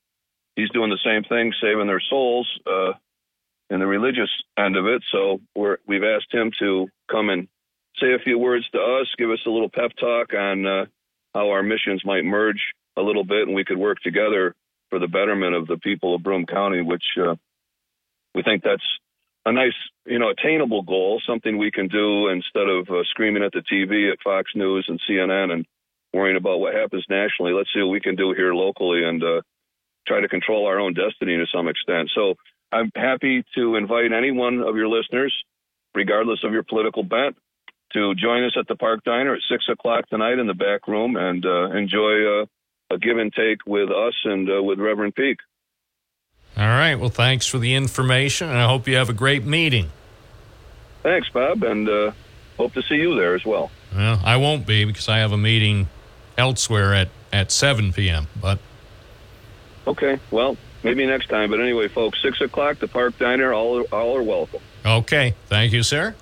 [0.55, 2.93] he's doing the same thing, saving their souls uh,
[3.69, 5.03] in the religious end of it.
[5.11, 7.49] So we're, we've asked him to come and
[7.99, 10.85] say a few words to us, give us a little pep talk on uh,
[11.33, 12.61] how our missions might merge
[12.95, 14.55] a little bit, and we could work together
[14.89, 17.35] for the betterment of the people of Broome County, which uh,
[18.35, 18.83] we think that's
[19.45, 19.73] a nice,
[20.05, 24.11] you know, attainable goal, something we can do instead of uh, screaming at the TV
[24.11, 25.65] at Fox News and CNN and
[26.13, 27.53] worrying about what happens nationally.
[27.53, 29.41] Let's see what we can do here locally and uh,
[30.07, 32.11] try to control our own destiny to some extent.
[32.13, 32.35] So
[32.71, 35.33] I'm happy to invite any one of your listeners,
[35.93, 37.37] regardless of your political bent,
[37.93, 41.15] to join us at the Park Diner at six o'clock tonight in the back room
[41.15, 42.45] and uh, enjoy uh,
[42.91, 45.37] a give and take with us and uh, with Reverend Peak.
[46.57, 46.95] All right.
[46.95, 49.91] Well, thanks for the information, and I hope you have a great meeting.
[51.03, 52.11] Thanks, Bob, and uh,
[52.57, 53.71] hope to see you there as well.
[53.95, 55.87] Well, I won't be because I have a meeting
[56.37, 58.27] elsewhere at, at 7 p.m.
[58.41, 58.59] But
[59.87, 61.51] Okay, well, maybe next time.
[61.51, 63.53] But anyway, folks, six o'clock, the Park Diner.
[63.53, 64.61] All all are welcome.
[64.85, 65.35] okay.
[65.47, 66.15] Thank you, sir.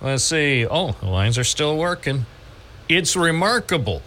[0.00, 0.66] Let's see.
[0.66, 2.26] Oh, the lines are still working.
[2.88, 4.02] It's remarkable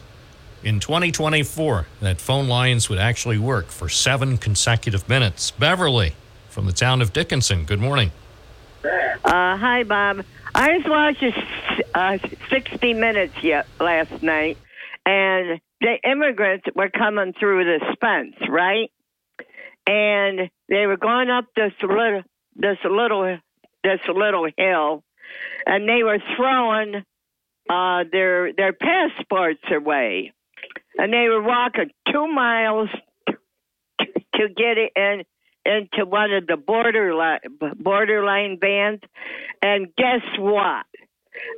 [0.67, 5.49] in 2024 that phone lines would actually work for seven consecutive minutes.
[5.51, 6.13] Beverly
[6.49, 7.63] from the town of Dickinson.
[7.63, 8.11] Good morning.
[8.83, 10.25] Uh, hi, Bob.
[10.53, 11.23] I just watched
[11.95, 12.17] uh,
[12.49, 14.57] 60 Minutes yet last night,
[15.05, 18.91] and the immigrants were coming through the Spence, right?
[19.87, 22.23] And they were going up this little,
[22.57, 23.37] this little,
[23.85, 25.01] this little hill,
[25.65, 27.05] and they were throwing
[27.69, 30.33] uh, their their passports away,
[30.97, 32.89] and they were walking two miles
[33.27, 35.23] to get it in
[35.65, 37.39] into one of the borderline
[37.79, 39.03] borderline bands,
[39.61, 40.85] and guess what?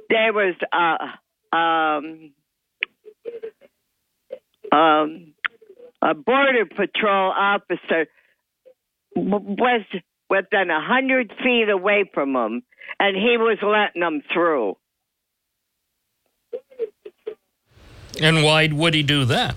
[0.09, 2.31] There was a um
[4.71, 5.33] um
[6.01, 8.07] a border patrol officer
[9.15, 9.81] was
[10.29, 12.63] within a hundred feet away from them,
[12.99, 14.75] and he was letting them through.
[18.21, 19.55] And why would he do that?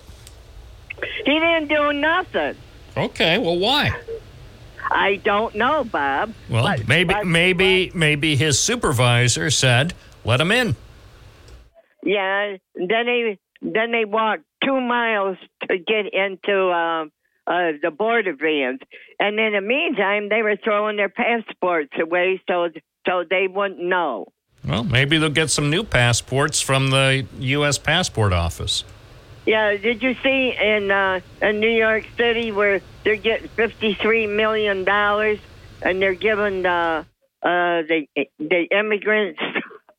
[1.24, 2.56] He didn't do nothing.
[2.96, 3.38] Okay.
[3.38, 3.90] Well, why?
[4.90, 6.34] I don't know, Bob.
[6.50, 10.76] Well, But- maybe but- maybe maybe his supervisor said, "Let him in."
[12.04, 12.56] Yeah.
[12.74, 15.38] Then they then they walked two miles
[15.68, 17.04] to get into uh,
[17.46, 18.80] uh, the border vans,
[19.18, 22.68] and in the meantime, they were throwing their passports away so
[23.06, 24.26] so they wouldn't know.
[24.64, 27.78] Well, maybe they'll get some new passports from the U.S.
[27.78, 28.84] passport office.
[29.44, 29.76] Yeah.
[29.76, 34.84] Did you see in uh, in New York City where they're getting fifty three million
[34.84, 35.40] dollars,
[35.82, 37.04] and they're giving uh,
[37.42, 38.06] uh, the
[38.38, 39.40] the immigrants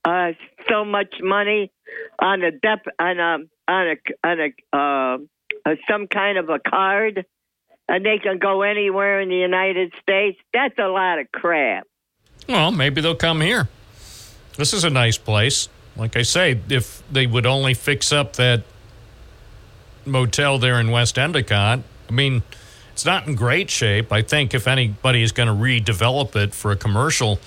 [0.06, 0.32] uh,
[0.70, 1.72] so much money
[2.20, 5.18] on a dep on a on a on a uh,
[5.66, 7.26] uh, some kind of a card,
[7.90, 10.40] and they can go anywhere in the United States.
[10.54, 11.86] That's a lot of crap.
[12.48, 13.68] Well, maybe they'll come here.
[14.58, 15.70] This is a nice place.
[15.96, 18.64] Like I say, if they would only fix up that
[20.06, 22.44] motel there in West Endicott, I mean,
[22.92, 24.12] it's not in great shape.
[24.12, 27.40] I think if anybody is going to redevelop it for a commercial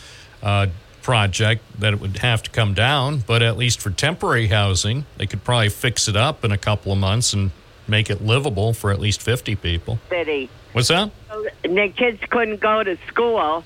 [0.42, 0.68] uh,
[1.02, 3.22] project, that it would have to come down.
[3.26, 6.92] But at least for temporary housing, they could probably fix it up in a couple
[6.92, 7.52] of months and
[7.86, 10.00] make it livable for at least 50 people.
[10.08, 10.50] City.
[10.72, 11.10] What's that?
[11.28, 13.64] So the kids couldn't go to school.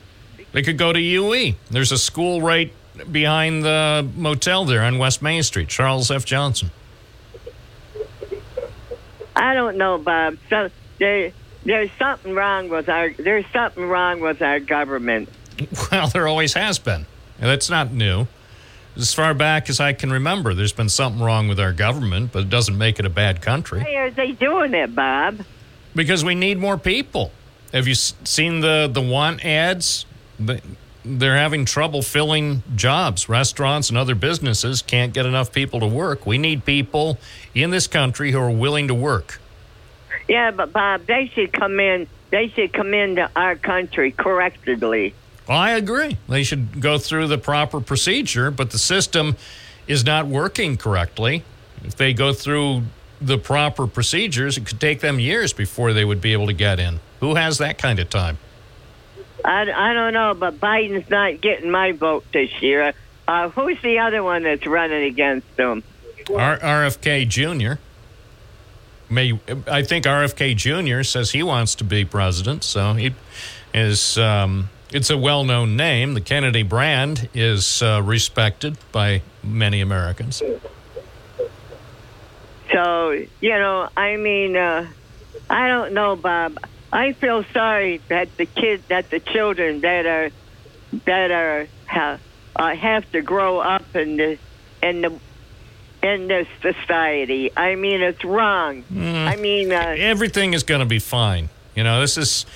[0.52, 1.54] They could go to UE.
[1.70, 2.72] There's a school right
[3.10, 6.24] behind the motel there on West Main Street, Charles F.
[6.24, 6.70] Johnson.
[9.36, 10.36] I don't know, Bob.
[10.48, 11.32] So there,
[11.64, 15.28] there's something wrong with our there's something wrong with our government.
[15.92, 17.04] Well, there always has been.
[17.38, 18.26] And that's not new.
[18.96, 22.44] As far back as I can remember, there's been something wrong with our government, but
[22.44, 25.44] it doesn't make it a bad country Why are they doing it, Bob?
[25.94, 27.30] because we need more people.
[27.74, 30.06] Have you seen the, the want ads?
[30.38, 30.62] The-
[31.04, 33.28] They're having trouble filling jobs.
[33.28, 36.26] Restaurants and other businesses can't get enough people to work.
[36.26, 37.18] We need people
[37.54, 39.40] in this country who are willing to work.
[40.28, 42.06] Yeah, but Bob, they should come in.
[42.30, 45.14] They should come into our country correctly.
[45.48, 46.16] Well, I agree.
[46.28, 49.36] They should go through the proper procedure, but the system
[49.88, 51.42] is not working correctly.
[51.82, 52.82] If they go through
[53.20, 56.78] the proper procedures, it could take them years before they would be able to get
[56.78, 57.00] in.
[57.20, 58.38] Who has that kind of time?
[59.44, 62.92] I, I don't know, but Biden's not getting my vote this year.
[63.26, 65.82] Uh, who's the other one that's running against him?
[66.34, 67.80] R- RFK Jr.
[69.08, 71.02] May I think RFK Jr.
[71.02, 73.14] says he wants to be president, so he
[73.74, 74.16] is.
[74.18, 76.14] Um, it's a well-known name.
[76.14, 80.42] The Kennedy brand is uh, respected by many Americans.
[82.72, 83.10] So
[83.40, 84.86] you know, I mean, uh,
[85.48, 86.58] I don't know, Bob.
[86.92, 90.30] I feel sorry that the kids, that the children that are
[91.04, 92.18] that are ha,
[92.56, 94.38] uh, have to grow up in the
[94.82, 95.18] in the
[96.02, 97.56] in this society.
[97.56, 98.84] I mean, it's wrong.
[98.96, 101.48] I mean, uh, everything is going to be fine.
[101.74, 102.46] You know, this is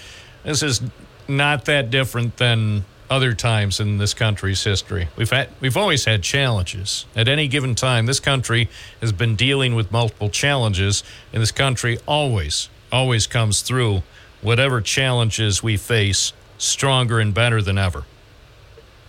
[0.43, 0.83] this is
[1.29, 5.09] not that different than other times in this country's history.
[5.17, 7.07] We've had we've always had challenges.
[7.15, 8.69] At any given time, this country
[9.01, 14.03] has been dealing with multiple challenges, and this country always always comes through
[14.45, 18.05] whatever challenges we face stronger and better than ever.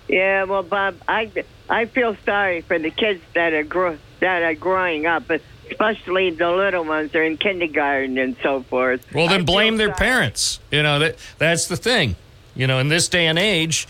[0.08, 1.32] Yeah, well, Bob, I
[1.70, 6.52] I feel sorry for the kids that are gro- that are growing up, especially the
[6.52, 9.06] little ones that are in kindergarten and so forth.
[9.14, 9.98] Well, then feel blame their sorry.
[9.98, 10.60] parents.
[10.72, 12.16] You know that that's the thing.
[12.56, 13.88] You know, in this day and age,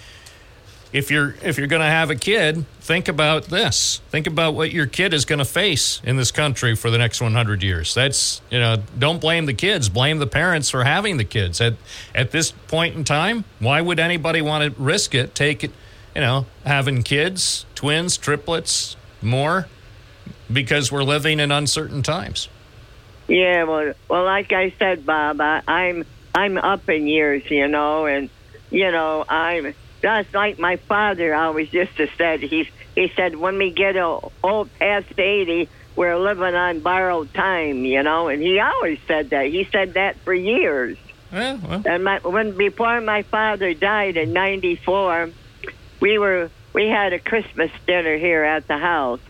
[0.96, 4.00] if you're if you're going to have a kid, think about this.
[4.12, 7.20] Think about what your kid is going to face in this country for the next
[7.20, 7.94] 100 years.
[7.94, 9.90] That's you know, don't blame the kids.
[9.90, 11.60] Blame the parents for having the kids.
[11.60, 11.74] At
[12.16, 15.36] at this point in time, why would anybody want to risk it?
[15.36, 15.72] Take it,
[16.16, 19.68] you know, having kids, twins, triplets, more,
[20.52, 22.48] because we're living in uncertain times.
[23.28, 28.06] Yeah, well, well, like I said, Bob, I, I'm I'm up in years, you know,
[28.06, 28.30] and
[28.72, 29.76] you know, I'm
[30.06, 32.42] just like my father always used to said.
[32.42, 38.04] He he said when we get old past eighty, we're living on borrowed time, you
[38.04, 39.48] know, and he always said that.
[39.48, 41.00] He said that for years.
[41.34, 41.82] Yeah, well.
[41.88, 45.32] And my, when before my father died in '94,
[46.00, 49.22] we were we had a Christmas dinner here at the house,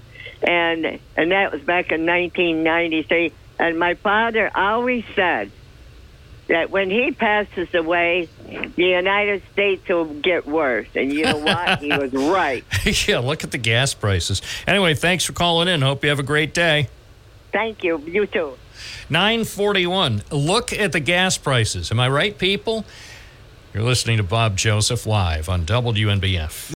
[0.45, 3.31] and and that was back in 1993.
[3.59, 5.51] And my father always said
[6.47, 10.87] that when he passes away, the United States will get worse.
[10.95, 11.79] And you know what?
[11.79, 12.63] he was right.
[13.07, 14.41] yeah, look at the gas prices.
[14.67, 15.81] Anyway, thanks for calling in.
[15.81, 16.89] Hope you have a great day.
[17.51, 17.97] Thank you.
[17.99, 18.57] You too.
[19.09, 20.23] 941.
[20.31, 21.91] Look at the gas prices.
[21.91, 22.85] Am I right, people?
[23.73, 26.74] You're listening to Bob Joseph live on WNBF.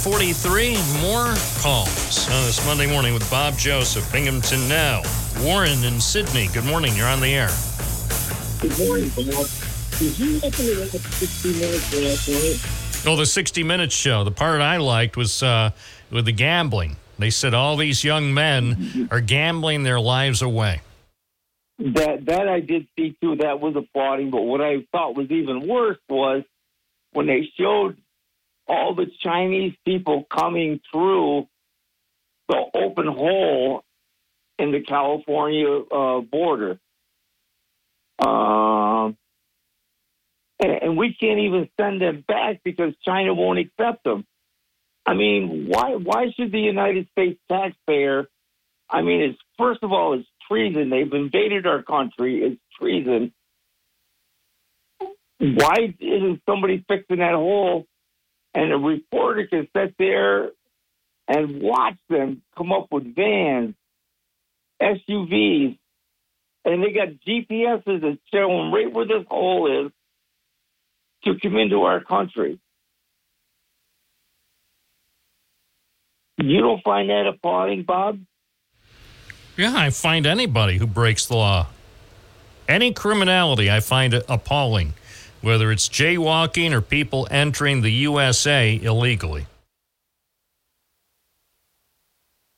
[0.00, 1.02] 743.
[1.02, 5.02] More calls on this Monday morning with Bob Joseph, Binghamton Now.
[5.42, 6.48] Warren in Sidney.
[6.54, 6.96] Good morning.
[6.96, 7.50] You're on the air.
[8.62, 9.46] Good morning, Bob.
[9.98, 13.12] Did you happen to look at 60 Minutes last night?
[13.12, 14.24] Oh, the 60 Minutes show.
[14.24, 15.72] The part I liked was uh,
[16.10, 16.96] with the gambling.
[17.18, 20.80] They said all these young men are gambling their lives away.
[21.78, 23.36] That that I did see too.
[23.36, 24.30] That was applauding.
[24.30, 26.42] But what I thought was even worse was
[27.12, 27.98] when they showed
[28.70, 31.48] all the Chinese people coming through
[32.48, 33.82] the open hole
[34.58, 36.78] in the California uh, border.
[38.24, 39.16] Um,
[40.60, 44.24] and, and we can't even send them back because China won't accept them.
[45.04, 48.28] I mean, why why should the United States taxpayer?
[48.88, 50.90] I mean, it's first of all, it's treason.
[50.90, 52.42] They've invaded our country.
[52.42, 53.32] It's treason.
[55.38, 57.86] Why isn't somebody fixing that hole?
[58.54, 60.50] And a reporter can sit there
[61.28, 63.74] and watch them come up with vans,
[64.82, 65.78] SUVs,
[66.64, 69.92] and they got GPSs that show them right where this hole is
[71.24, 72.58] to come into our country.
[76.38, 78.20] You don't find that appalling, Bob?
[79.56, 81.66] Yeah, I find anybody who breaks the law,
[82.66, 84.94] any criminality, I find appalling,
[85.40, 89.46] whether it's jaywalking or people entering the USA illegally.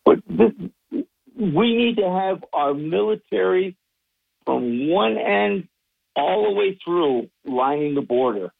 [0.04, 0.52] But this,
[1.36, 3.76] we need to have our military
[4.44, 5.68] from one end
[6.16, 8.52] all the way through lining the border.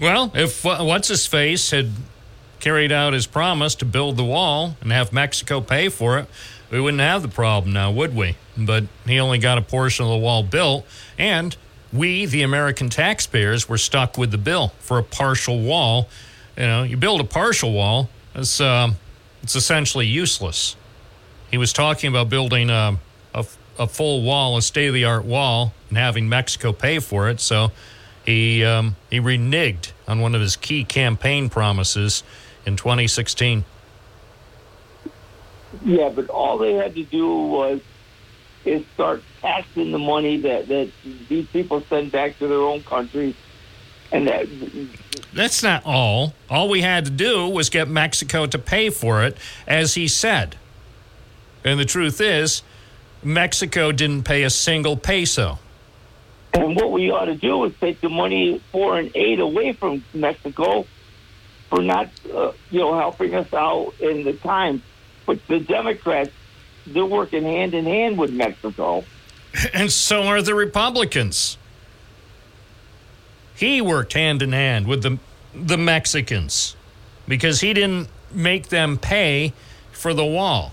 [0.00, 1.90] Well, if uh, what's his face had
[2.58, 6.26] carried out his promise to build the wall and have Mexico pay for it,
[6.70, 8.36] we wouldn't have the problem now, would we?
[8.56, 10.84] But he only got a portion of the wall built,
[11.16, 11.56] and
[11.94, 16.08] we, the American taxpayers, were stuck with the bill for a partial wall.
[16.56, 18.96] You know, you build a partial wall, it's um,
[19.42, 20.76] it's essentially useless.
[21.50, 22.98] He was talking about building a,
[23.32, 23.46] a,
[23.78, 27.40] a full wall, a state of the art wall, and having Mexico pay for it.
[27.40, 27.70] So
[28.26, 32.24] he um, he reneged on one of his key campaign promises
[32.66, 33.64] in 2016.
[35.84, 37.80] Yeah, but all they had to do was
[38.64, 40.90] is start taxing the money that, that
[41.28, 43.34] these people send back to their own countries.
[44.12, 44.46] And that
[45.32, 46.34] That's not all.
[46.48, 49.36] All we had to do was get Mexico to pay for it,
[49.66, 50.56] as he said.
[51.64, 52.62] And the truth is,
[53.22, 55.58] Mexico didn't pay a single peso.
[56.52, 60.86] And what we ought to do is take the money foreign aid away from Mexico
[61.68, 64.82] for not, uh, you know, helping us out in the time.
[65.26, 66.30] But the Democrats,
[66.86, 69.04] they're working hand in hand with Mexico.
[69.72, 71.58] And so are the Republicans.
[73.54, 75.18] He worked hand in hand with the
[75.54, 76.74] the Mexicans
[77.28, 79.52] because he didn't make them pay
[79.92, 80.72] for the wall.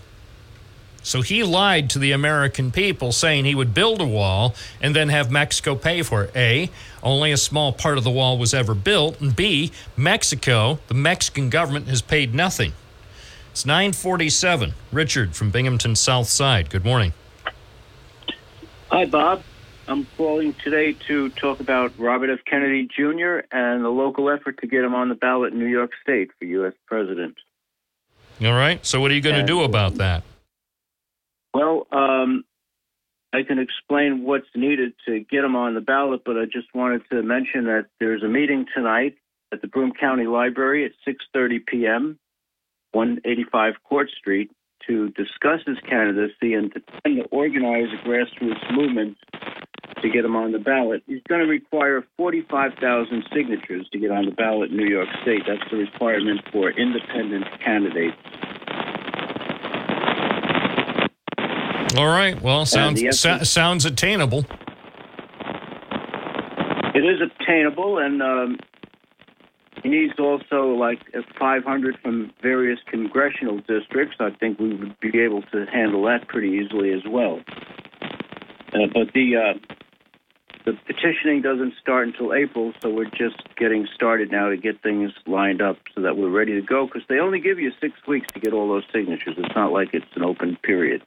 [1.03, 5.09] So he lied to the American people saying he would build a wall and then
[5.09, 6.35] have Mexico pay for it.
[6.35, 6.69] A,
[7.01, 11.49] only a small part of the wall was ever built, and B, Mexico, the Mexican
[11.49, 12.73] government has paid nothing.
[13.51, 14.73] It's 947.
[14.93, 16.69] Richard from Binghamton South Side.
[16.69, 17.11] Good morning.
[18.89, 19.43] Hi, Bob.
[19.89, 22.39] I'm calling today to talk about Robert F.
[22.45, 23.39] Kennedy Jr.
[23.51, 26.45] and the local effort to get him on the ballot in New York State for
[26.45, 26.71] U.S.
[26.87, 27.35] president.
[28.41, 28.83] All right.
[28.85, 30.23] So, what are you going to do about that?
[31.53, 32.45] Well, um,
[33.33, 37.01] I can explain what's needed to get him on the ballot, but I just wanted
[37.09, 39.15] to mention that there's a meeting tonight
[39.51, 42.17] at the Broome County Library at 6:30 p.m.,
[42.91, 44.51] 185 Court Street,
[44.87, 49.17] to discuss his candidacy and to, and to organize a grassroots movement
[50.01, 51.03] to get him on the ballot.
[51.05, 55.43] He's going to require 45,000 signatures to get on the ballot in New York State.
[55.47, 58.17] That's the requirement for independent candidates.
[61.97, 62.41] All right.
[62.41, 64.45] Well, sounds so, sounds attainable.
[66.93, 68.57] It is attainable, and um,
[69.83, 74.17] he needs also like uh, 500 from various congressional districts.
[74.19, 77.39] I think we would be able to handle that pretty easily as well.
[78.73, 79.75] Uh, but the uh,
[80.65, 85.11] the petitioning doesn't start until April, so we're just getting started now to get things
[85.25, 86.85] lined up so that we're ready to go.
[86.85, 89.35] Because they only give you six weeks to get all those signatures.
[89.37, 91.01] It's not like it's an open period.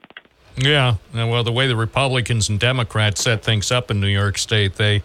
[0.57, 0.97] Yeah.
[1.13, 5.03] Well, the way the Republicans and Democrats set things up in New York State, they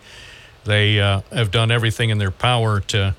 [0.65, 3.15] they uh, have done everything in their power to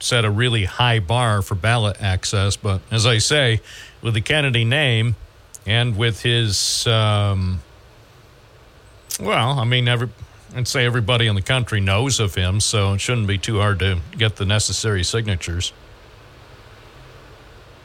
[0.00, 2.56] set a really high bar for ballot access.
[2.56, 3.60] But as I say,
[4.02, 5.16] with the Kennedy name
[5.66, 7.60] and with his, um,
[9.20, 10.08] well, I mean, every,
[10.54, 13.78] I'd say everybody in the country knows of him, so it shouldn't be too hard
[13.80, 15.72] to get the necessary signatures.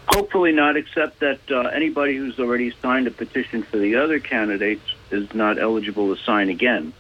[0.08, 4.86] Hopefully not, except that uh, anybody who's already signed a petition for the other candidates
[5.12, 6.94] is not eligible to sign again.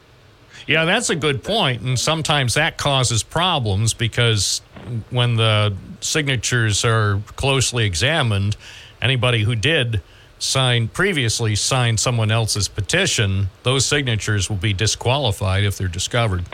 [0.68, 4.62] Yeah, that's a good point, and sometimes that causes problems because
[5.10, 8.58] when the signatures are closely examined,
[9.02, 10.02] anybody who did
[10.40, 16.46] sign previously signed someone else's petition, those signatures will be disqualified if they're discovered.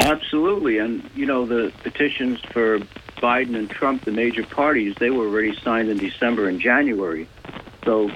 [0.00, 2.78] Absolutely, and you know the petitions for
[3.16, 7.28] Biden and Trump, the major parties, they were already signed in December and January.
[7.84, 8.10] So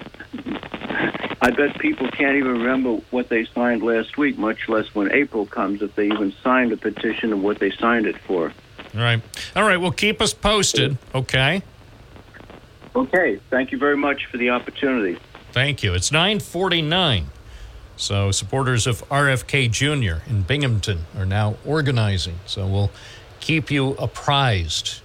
[1.43, 5.47] I bet people can't even remember what they signed last week, much less when April
[5.47, 8.53] comes if they even signed a petition and what they signed it for.
[8.95, 9.23] All right.
[9.57, 11.63] All right, well, keep us posted, okay?
[12.95, 15.19] Okay, thank you very much for the opportunity.
[15.53, 15.95] Thank you.
[15.95, 17.27] It's 949.
[17.97, 20.29] So supporters of RFK Jr.
[20.29, 22.41] in Binghamton are now organizing.
[22.47, 22.91] So we'll
[23.41, 25.01] keep you apprised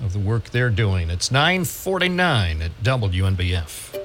[0.00, 1.10] of the work they're doing.
[1.10, 2.82] It's 949 at.
[2.82, 4.01] WNBF.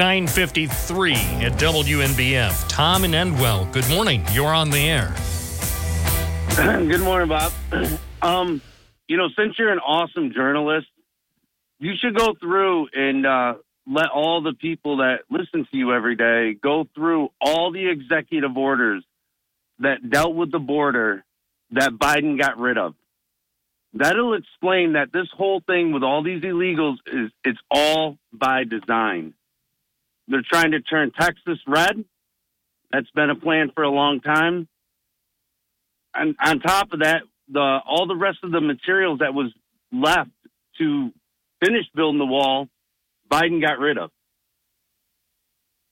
[0.00, 2.68] 953 at WNBF.
[2.70, 4.24] Tom and Endwell, good morning.
[4.32, 5.14] You're on the air.
[6.56, 7.52] Good morning, Bob.
[8.22, 8.60] Um,
[9.08, 10.88] you know, since you're an awesome journalist,
[11.78, 13.54] you should go through and uh,
[13.86, 18.54] let all the people that listen to you every day go through all the executive
[18.58, 19.02] orders
[19.78, 21.24] that dealt with the border
[21.70, 22.94] that Biden got rid of.
[23.94, 29.32] That'll explain that this whole thing with all these illegals is it's all by design.
[30.30, 32.04] They're trying to turn Texas red.
[32.92, 34.68] That's been a plan for a long time.
[36.14, 39.52] And on top of that, the all the rest of the materials that was
[39.92, 40.30] left
[40.78, 41.10] to
[41.62, 42.68] finish building the wall,
[43.30, 44.10] Biden got rid of.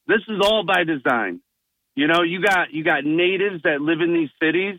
[0.06, 1.40] This is all by design.
[1.96, 4.78] You know, you got you got natives that live in these cities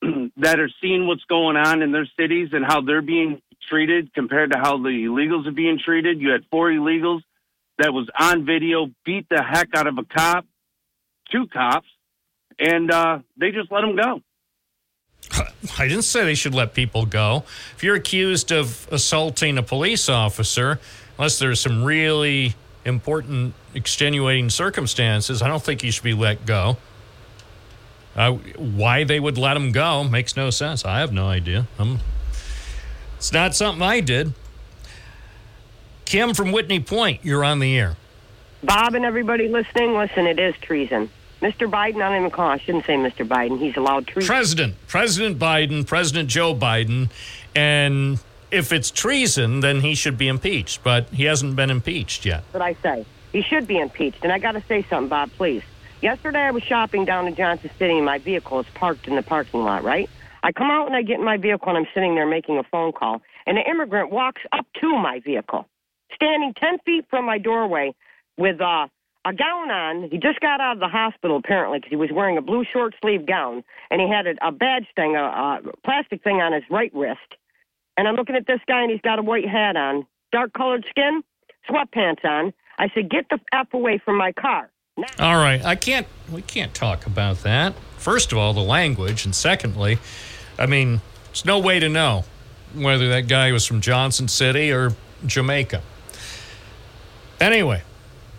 [0.36, 4.52] that are seeing what's going on in their cities and how they're being treated compared
[4.52, 6.20] to how the illegals are being treated.
[6.20, 7.22] You had four illegals
[7.80, 10.46] that was on video beat the heck out of a cop,
[11.32, 11.88] two cops,
[12.58, 14.20] and uh, they just let them go.
[15.78, 17.44] I didn't say they should let people go.
[17.76, 20.78] If you're accused of assaulting a police officer,
[21.18, 22.54] unless there's some really
[22.84, 26.76] important extenuating circumstances, I don't think you should be let go.
[28.16, 30.84] Uh, why they would let him go makes no sense.
[30.84, 31.66] I have no idea.
[31.78, 32.00] Um,
[33.16, 34.32] it's not something I did.
[36.10, 37.94] Kim from Whitney Point, you're on the air.
[38.64, 41.08] Bob and everybody listening, listen, it is treason.
[41.40, 41.70] Mr.
[41.70, 42.48] Biden, I don't even call.
[42.48, 43.24] I shouldn't say Mr.
[43.24, 43.60] Biden.
[43.60, 44.26] He's allowed treason.
[44.26, 47.10] President, President Biden, President Joe Biden,
[47.54, 48.18] and
[48.50, 50.82] if it's treason, then he should be impeached.
[50.82, 52.42] But he hasn't been impeached yet.
[52.50, 53.06] That's what I say.
[53.30, 54.24] He should be impeached.
[54.24, 55.62] And I got to say something, Bob, please.
[56.02, 59.22] Yesterday I was shopping down in Johnson City and my vehicle is parked in the
[59.22, 60.10] parking lot, right?
[60.42, 62.64] I come out and I get in my vehicle and I'm sitting there making a
[62.64, 63.22] phone call.
[63.46, 65.68] And an immigrant walks up to my vehicle,
[66.14, 67.94] standing 10 feet from my doorway
[68.36, 68.86] with uh,
[69.24, 70.08] a gown on.
[70.10, 72.94] He just got out of the hospital apparently because he was wearing a blue short
[73.00, 76.62] sleeve gown, and he had a, a badge thing, a, a plastic thing on his
[76.70, 77.20] right wrist.
[77.96, 80.86] And I'm looking at this guy, and he's got a white hat on, dark colored
[80.88, 81.22] skin,
[81.68, 82.52] sweatpants on.
[82.78, 84.70] I said, "Get the f away from my car."
[85.18, 86.06] All right, I can't.
[86.30, 87.74] We can't talk about that.
[87.98, 89.98] First of all, the language, and secondly,
[90.58, 92.24] I mean, there's no way to know
[92.74, 94.94] whether that guy was from Johnson City or
[95.26, 95.82] Jamaica.
[97.40, 97.82] Anyway,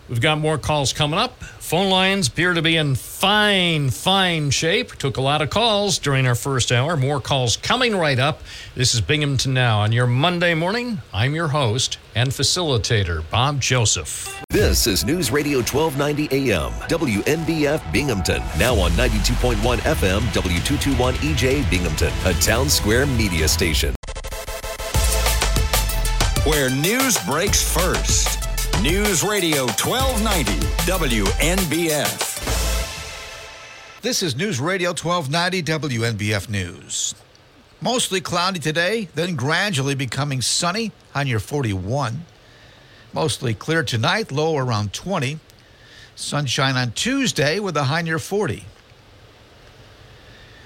[0.08, 1.42] we've got more calls coming up.
[1.42, 4.92] Phone lines appear to be in fine, fine shape.
[4.92, 6.96] Took a lot of calls during our first hour.
[6.96, 8.42] More calls coming right up.
[8.76, 11.00] This is Binghamton Now on your Monday morning.
[11.12, 14.44] I'm your host and facilitator, Bob Joseph.
[14.50, 18.40] This is News Radio 1290 AM, WNBF Binghamton.
[18.56, 23.94] Now on 92.1 FM, W221 EJ Binghamton, a Townsquare Media station.
[26.44, 28.51] Where news breaks first.
[28.80, 30.52] News Radio 1290
[30.90, 32.40] WNBF.
[34.00, 37.14] This is News Radio 1290 WNBF News.
[37.80, 42.24] Mostly cloudy today, then gradually becoming sunny on your 41.
[43.12, 45.38] Mostly clear tonight, low around 20.
[46.16, 48.64] Sunshine on Tuesday with a high near 40.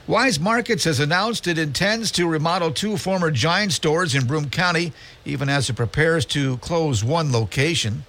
[0.09, 4.93] Weis Markets has announced it intends to remodel two former Giant stores in Broome County,
[5.25, 8.05] even as it prepares to close one location.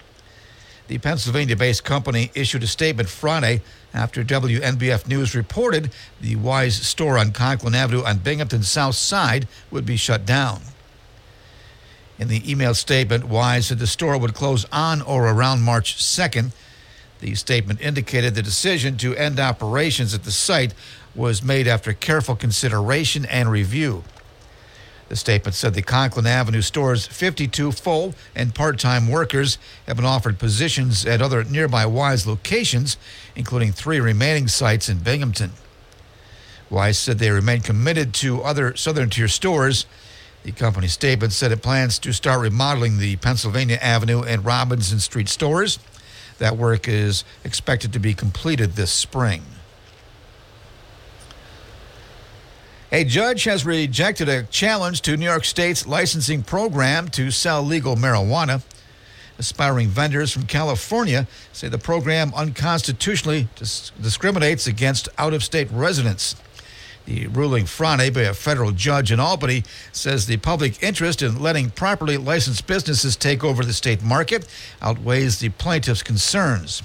[0.90, 3.62] The Pennsylvania based company issued a statement Friday
[3.96, 5.92] after WNBF News reported
[6.22, 10.62] the Weis store on Conklin Avenue on Binghamton's south side would be shut down.
[12.20, 16.52] In the email statement, Weis said the store would close on or around March 2nd.
[17.22, 20.76] The statement indicated the decision to end operations at the site
[21.18, 24.04] was made after careful consideration and review.
[25.10, 29.58] The statement said the Conklin Avenue store's 52 full and part time workers
[29.88, 32.98] have been offered positions at other nearby Weis locations,
[33.36, 35.52] including three remaining sites in Binghamton.
[36.70, 39.86] Weis said they remain committed to other Southern Tier stores.
[40.44, 45.30] The company statement said it plans to start remodeling the Pennsylvania Avenue and Robinson Street
[45.30, 45.80] stores.
[46.40, 49.44] That work is expected to be completed this spring.
[52.90, 57.98] A judge has rejected a challenge to New York State's licensing program to sell legal
[57.98, 58.62] marijuana.
[59.38, 66.38] Aspiring vendors from California say the program unconstitutionally dis- discriminates against out of state residents.
[67.04, 71.72] The ruling Friday by a federal judge in Albany says the public interest in letting
[71.72, 74.48] properly licensed businesses take over the state market
[74.82, 76.84] outweighs the plaintiff's concerns.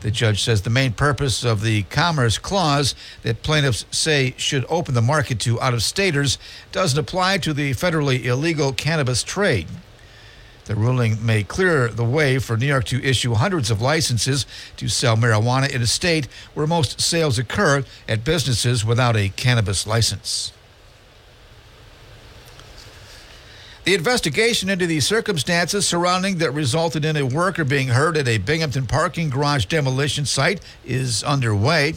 [0.00, 4.94] The judge says the main purpose of the Commerce Clause that plaintiffs say should open
[4.94, 6.38] the market to out of staters
[6.72, 9.66] doesn't apply to the federally illegal cannabis trade.
[10.64, 14.46] The ruling may clear the way for New York to issue hundreds of licenses
[14.76, 19.86] to sell marijuana in a state where most sales occur at businesses without a cannabis
[19.86, 20.52] license.
[23.90, 28.38] The investigation into the circumstances surrounding that resulted in a worker being hurt at a
[28.38, 31.94] Binghamton parking garage demolition site is underway.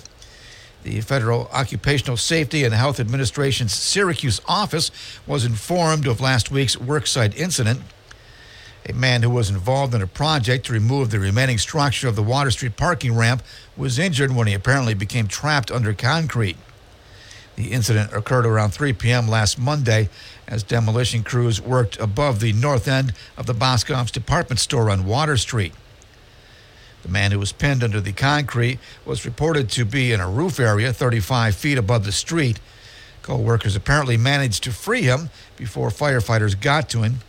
[0.81, 4.89] The Federal Occupational Safety and Health Administration's Syracuse office
[5.27, 7.81] was informed of last week's worksite incident.
[8.89, 12.23] A man who was involved in a project to remove the remaining structure of the
[12.23, 13.43] Water Street parking ramp
[13.77, 16.57] was injured when he apparently became trapped under concrete.
[17.55, 19.27] The incident occurred around 3 p.m.
[19.27, 20.09] last Monday
[20.47, 25.37] as demolition crews worked above the north end of the Boscov's department store on Water
[25.37, 25.73] Street.
[27.03, 30.59] The man who was pinned under the concrete was reported to be in a roof
[30.59, 32.59] area 35 feet above the street.
[33.21, 37.19] Co workers apparently managed to free him before firefighters got to him.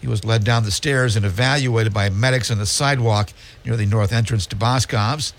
[0.00, 3.32] He was led down the stairs and evaluated by medics on the sidewalk
[3.64, 5.32] near the north entrance to Boscov's.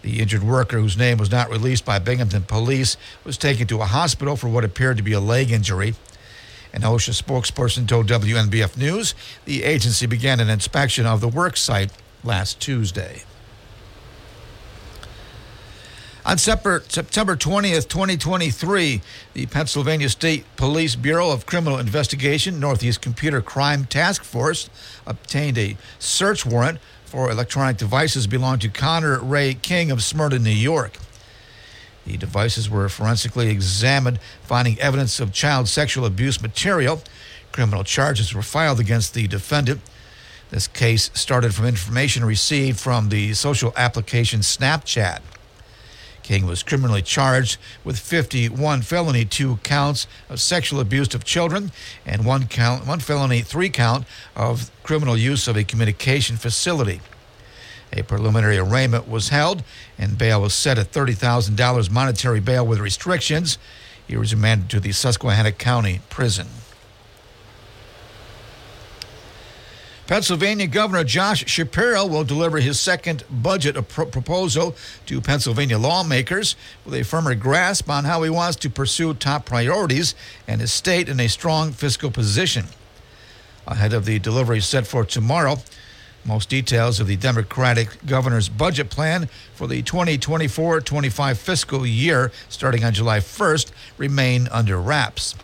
[0.00, 3.86] The injured worker, whose name was not released by Binghamton police, was taken to a
[3.86, 5.94] hospital for what appeared to be a leg injury.
[6.72, 9.14] An OSHA spokesperson told WNBF News
[9.44, 11.90] the agency began an inspection of the work site
[12.24, 13.24] last Tuesday.
[16.24, 19.02] On September 20th, 2023,
[19.34, 24.70] the Pennsylvania State Police Bureau of Criminal Investigation, Northeast Computer Crime Task Force,
[25.04, 30.50] obtained a search warrant for electronic devices belonging to Connor Ray King of Smyrna, New
[30.50, 30.92] York.
[32.06, 37.02] The devices were forensically examined, finding evidence of child sexual abuse material.
[37.52, 39.80] Criminal charges were filed against the defendant.
[40.50, 45.20] This case started from information received from the social application Snapchat.
[46.22, 51.72] King was criminally charged with 51 felony two counts of sexual abuse of children
[52.06, 57.00] and one count one felony three count of criminal use of a communication facility.
[57.92, 59.62] A preliminary arraignment was held,
[59.98, 63.58] and bail was set at $30,000 monetary bail with restrictions.
[64.06, 66.48] He was remanded to the Susquehanna County Prison.
[70.06, 74.74] Pennsylvania Governor Josh Shapiro will deliver his second budget pro- proposal
[75.06, 80.14] to Pennsylvania lawmakers with a firmer grasp on how he wants to pursue top priorities
[80.48, 82.66] and his state in a strong fiscal position.
[83.66, 85.58] Ahead of the delivery set for tomorrow,
[86.24, 92.84] most details of the Democratic governor's budget plan for the 2024 25 fiscal year starting
[92.84, 95.34] on July 1st remain under wraps.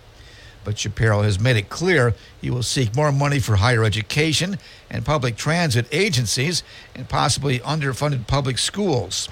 [0.64, 4.58] But Shapiro has made it clear he will seek more money for higher education
[4.90, 6.62] and public transit agencies
[6.94, 9.28] and possibly underfunded public schools.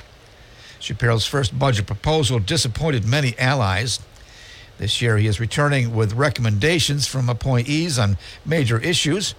[0.80, 4.00] Shapiro's first budget proposal disappointed many allies.
[4.78, 9.34] This year, he is returning with recommendations from appointees on major issues.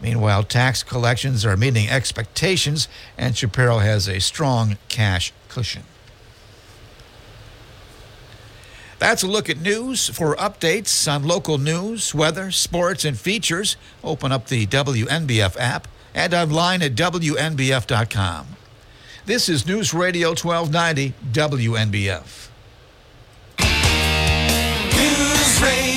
[0.00, 5.84] Meanwhile, tax collections are meeting expectations, and Shapiro has a strong cash cushion.
[8.98, 10.08] That's a look at news.
[10.08, 16.32] For updates on local news, weather, sports, and features, open up the WNBF app and
[16.32, 18.46] online at WNBF.com.
[19.26, 22.48] This is News Radio 1290 WNBF.
[24.96, 25.93] News Radio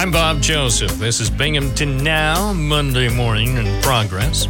[0.00, 0.92] I'm Bob Joseph.
[0.92, 4.46] This is Binghamton Now, Monday morning in progress.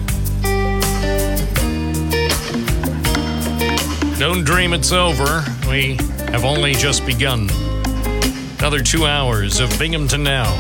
[4.17, 5.43] Don't dream it's over.
[5.69, 5.97] We
[6.31, 7.51] have only just begun.
[8.61, 10.55] Another two hours of Binghamton Now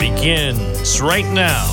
[0.00, 1.64] begins right now.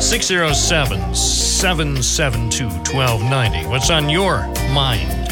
[0.00, 3.68] 607 772 1290.
[3.68, 5.30] What's on your mind?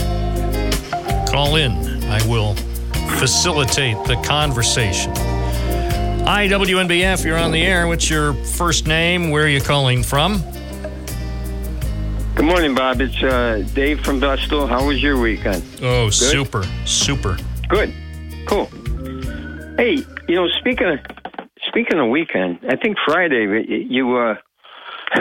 [1.28, 2.04] Call in.
[2.04, 2.54] I will
[3.18, 5.12] facilitate the conversation.
[6.26, 7.22] Hi, WNBF.
[7.24, 7.86] You're on the air.
[7.86, 9.30] What's your first name?
[9.30, 10.42] Where are you calling from?
[12.34, 13.02] Good morning, Bob.
[13.02, 14.66] It's uh, Dave from Vestal.
[14.66, 15.62] How was your weekend?
[15.82, 16.14] Oh, Good?
[16.14, 17.36] super, super.
[17.68, 17.92] Good.
[18.46, 18.66] Cool.
[19.76, 20.98] Hey, you know, speaking of
[21.68, 24.16] speaking of weekend, I think Friday you.
[24.16, 24.36] Uh,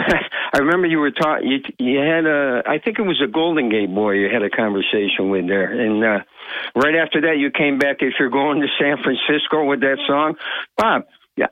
[0.54, 1.48] I remember you were talking.
[1.48, 2.62] You, you had a.
[2.66, 4.12] I think it was a Golden Gate boy.
[4.12, 6.24] You had a conversation with there, and uh,
[6.74, 7.96] right after that, you came back.
[8.00, 10.36] If you're going to San Francisco with that song,
[10.76, 11.04] Bob,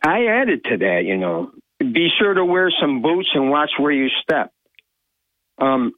[0.04, 1.02] I added to that.
[1.04, 4.52] You know, be sure to wear some boots and watch where you step.
[5.58, 5.92] Um.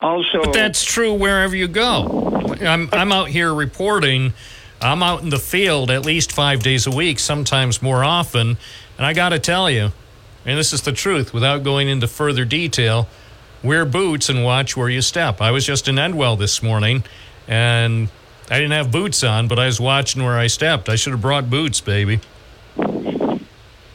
[0.00, 2.56] Also, But that's true wherever you go.
[2.60, 4.34] I'm, I'm out here reporting.
[4.82, 8.58] I'm out in the field at least five days a week, sometimes more often.
[8.98, 9.92] And I got to tell you,
[10.46, 13.08] and this is the truth without going into further detail,
[13.62, 15.40] wear boots and watch where you step.
[15.40, 17.04] I was just in Endwell this morning
[17.48, 18.08] and
[18.50, 20.88] I didn't have boots on, but I was watching where I stepped.
[20.88, 22.20] I should have brought boots, baby.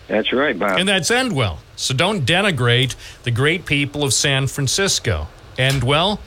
[0.07, 0.79] That's right, Bob.
[0.79, 1.59] And that's Endwell.
[1.75, 5.27] So don't denigrate the great people of San Francisco.
[5.57, 6.19] Endwell,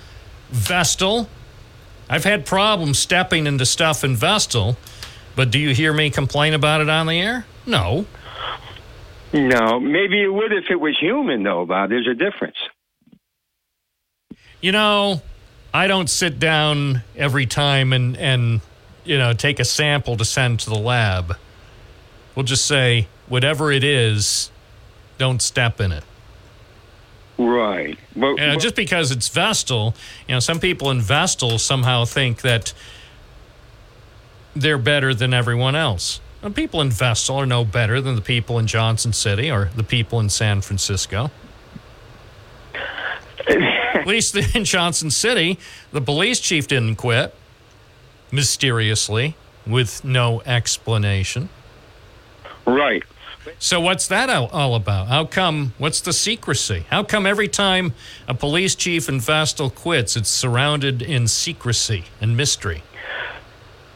[0.50, 1.28] Vestal.
[2.08, 4.76] I've had problems stepping into stuff in Vestal,
[5.34, 7.44] but do you hear me complain about it on the air?
[7.66, 8.06] No.
[9.32, 11.90] No, maybe it would if it was human, though, Bob.
[11.90, 12.56] There's a difference.
[14.60, 15.22] You know,
[15.72, 18.60] I don't sit down every time and, and
[19.04, 21.36] you know, take a sample to send to the lab.
[22.34, 24.50] We'll just say, whatever it is,
[25.18, 26.04] don't step in it.
[27.38, 27.98] Right.
[28.14, 29.94] But, You know, just because it's Vestal,
[30.28, 32.72] you know, some people in Vestal somehow think that
[34.54, 36.20] they're better than everyone else.
[36.42, 39.84] The people in Vestal are no better than the people in Johnson City or the
[39.84, 41.30] people in San Francisco.
[43.48, 45.58] At least in Johnson City,
[45.92, 47.32] the police chief didn't quit
[48.32, 49.36] mysteriously
[49.66, 51.48] with no explanation.
[52.66, 53.04] Right.
[53.58, 55.08] So what's that all- all about?
[55.08, 55.74] How come?
[55.78, 56.86] What's the secrecy?
[56.90, 57.92] How come every time
[58.26, 62.82] a police chief in Vestal quits, it's surrounded in secrecy and mystery?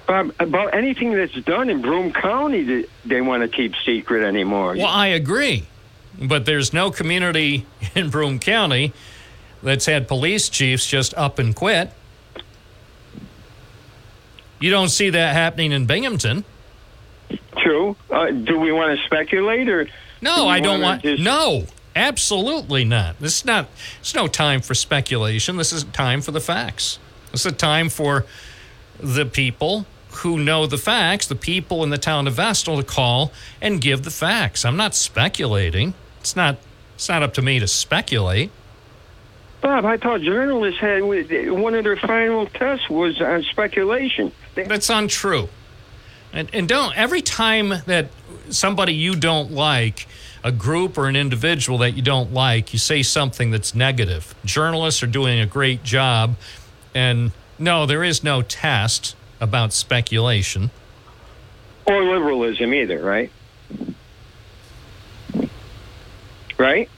[0.08, 4.74] About anything that's done in Broome County, that they want to keep secret anymore.
[4.76, 5.66] Well, I agree,
[6.20, 8.92] but there's no community in Broome County
[9.62, 11.90] that's had police chiefs just up and quit.
[14.60, 16.44] You don't see that happening in Binghamton.
[17.58, 17.96] True.
[18.10, 19.88] Uh, do we want to speculate or?
[20.22, 21.02] No, we I don't want.
[21.02, 23.18] just- No, absolutely not.
[23.18, 23.68] This is not.
[24.00, 25.56] It's no time for speculation.
[25.56, 26.98] This is time for the facts.
[27.32, 28.24] This is a time for
[28.98, 29.84] the people
[30.18, 34.02] who know the facts, the people in the town of Vestal, to call and give
[34.02, 34.64] the facts.
[34.64, 35.94] I'm not speculating.
[36.20, 36.58] It's not.
[36.94, 38.50] It's not up to me to speculate.
[39.60, 44.32] Bob, I thought journalists had one of their final tests was on speculation.
[44.54, 45.48] That's untrue.
[46.32, 48.08] And, and don't every time that
[48.48, 50.06] somebody you don't like,
[50.46, 54.34] a group or an individual that you don't like, you say something that's negative.
[54.44, 56.36] Journalists are doing a great job,
[56.94, 60.70] and no, there is no test about speculation.
[61.86, 63.30] Or liberalism either, right?
[66.58, 66.88] Right?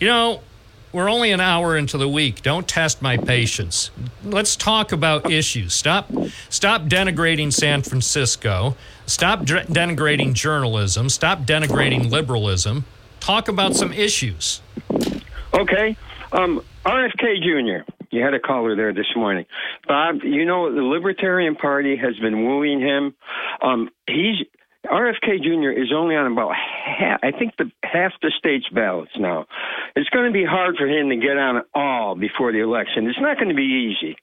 [0.00, 0.40] You know,
[0.94, 2.42] we're only an hour into the week.
[2.42, 3.90] Don't test my patience.
[4.22, 5.74] Let's talk about issues.
[5.74, 6.10] Stop
[6.48, 8.76] stop denigrating San Francisco.
[9.06, 11.08] Stop denigrating journalism.
[11.08, 12.84] Stop denigrating liberalism.
[13.18, 14.60] Talk about some issues.
[15.52, 15.96] Okay.
[16.32, 17.90] Um, RFK Jr.
[18.14, 19.44] You had a caller there this morning.
[19.88, 23.14] Bob, you know, the Libertarian Party has been wooing him.
[23.60, 24.46] Um, he's
[24.86, 25.70] RFK Jr.
[25.70, 29.46] is only on about half, I think the half the state's ballots now.
[29.96, 33.08] It's going to be hard for him to get on all before the election.
[33.08, 34.16] It's not going to be easy.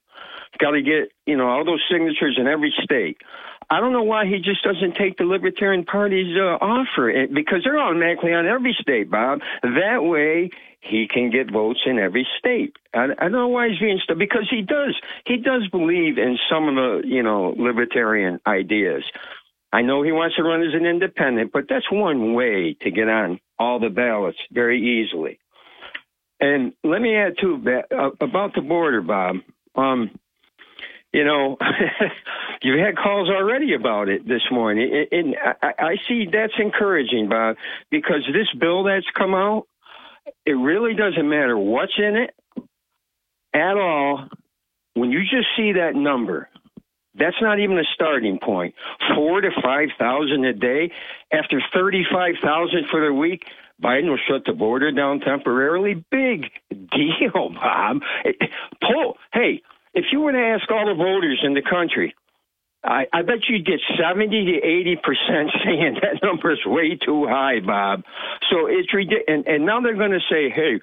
[0.59, 3.17] Got to get you know all those signatures in every state.
[3.69, 7.79] I don't know why he just doesn't take the Libertarian Party's uh, offer because they're
[7.79, 9.39] automatically on every state, Bob.
[9.63, 10.51] That way
[10.81, 12.75] he can get votes in every state.
[12.93, 14.95] I, I don't know why he's being because he does.
[15.25, 19.03] He does believe in some of the you know libertarian ideas.
[19.73, 23.07] I know he wants to run as an independent, but that's one way to get
[23.07, 25.39] on all the ballots very easily.
[26.41, 29.37] And let me add too uh, about the border, Bob.
[29.75, 30.09] Um,
[31.13, 31.57] you know,
[32.63, 37.57] you've had calls already about it this morning, and I, I see that's encouraging, Bob,
[37.89, 39.67] because this bill that's come out,
[40.45, 42.31] it really doesn't matter what's in it
[43.53, 44.27] at all.
[44.93, 46.49] When you just see that number,
[47.15, 48.75] that's not even a starting point.
[49.15, 50.91] Four to five thousand a day.
[51.31, 53.45] After thirty-five thousand for the week,
[53.81, 56.05] Biden will shut the border down temporarily.
[56.11, 58.01] Big deal, Bob.
[58.81, 59.17] Pull.
[59.33, 59.61] Hey,
[59.93, 62.15] if you were to ask all the voters in the country,
[62.83, 67.27] I, I bet you'd get 70 to 80 percent saying that number is way too
[67.27, 68.03] high, Bob.
[68.49, 69.25] So it's ridiculous.
[69.27, 70.81] And, and now they're going to say, hey,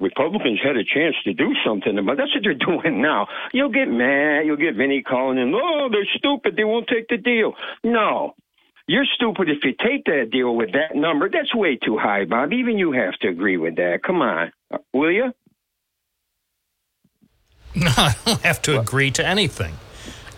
[0.00, 3.26] Republicans had a chance to do something about that's what they're doing now.
[3.52, 7.16] You'll get mad, you'll get Vinny calling in, oh, they're stupid, they won't take the
[7.16, 7.54] deal.
[7.84, 8.34] No.
[8.88, 11.28] You're stupid if you take that deal with that number.
[11.28, 12.52] That's way too high, Bob.
[12.52, 14.02] Even you have to agree with that.
[14.06, 14.52] Come on.
[14.70, 15.32] Uh, will you?
[17.74, 19.74] No, I don't have to agree to anything.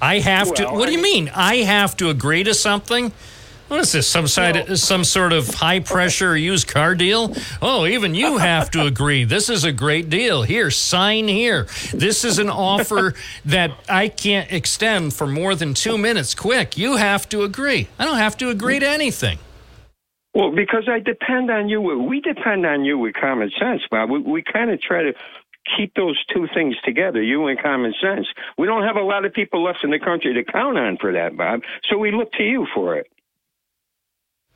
[0.00, 0.64] I have to.
[0.64, 1.30] Well, What do you mean?
[1.34, 3.12] I have to agree to something?
[3.68, 4.08] What is this?
[4.08, 7.34] Some side, some sort of high pressure used car deal?
[7.60, 9.24] Oh, even you have to agree.
[9.24, 10.42] This is a great deal.
[10.42, 11.66] Here, sign here.
[11.92, 13.12] This is an offer
[13.44, 16.34] that I can't extend for more than two minutes.
[16.34, 17.88] Quick, you have to agree.
[17.98, 19.38] I don't have to agree to anything.
[20.34, 21.80] Well, because I depend on you.
[21.82, 24.08] We depend on you with common sense, Bob.
[24.08, 25.12] We, we kind of try to
[25.76, 28.26] keep those two things together, you and common sense.
[28.56, 31.12] We don't have a lot of people left in the country to count on for
[31.12, 31.62] that, Bob.
[31.88, 33.10] So we look to you for it.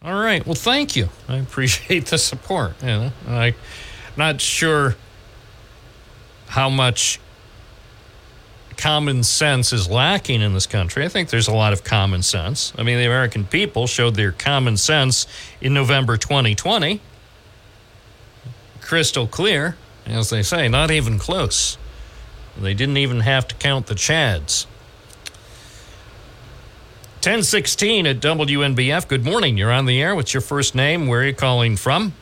[0.03, 0.45] All right.
[0.45, 1.09] Well, thank you.
[1.29, 2.81] I appreciate the support.
[2.81, 3.55] You know, I'm
[4.17, 4.97] not sure
[6.49, 7.21] how much
[8.77, 11.05] common sense is lacking in this country.
[11.05, 12.73] I think there's a lot of common sense.
[12.77, 15.27] I mean, the American people showed their common sense
[15.61, 17.01] in November 2020.
[18.81, 21.79] Crystal clear, as they say, not even close.
[22.61, 24.67] They didn't even have to count the Chads.
[27.23, 29.07] 1016 at WNBF.
[29.07, 29.57] Good morning.
[29.57, 30.15] You're on the air.
[30.15, 31.07] What's your first name?
[31.07, 32.15] Where are you calling from?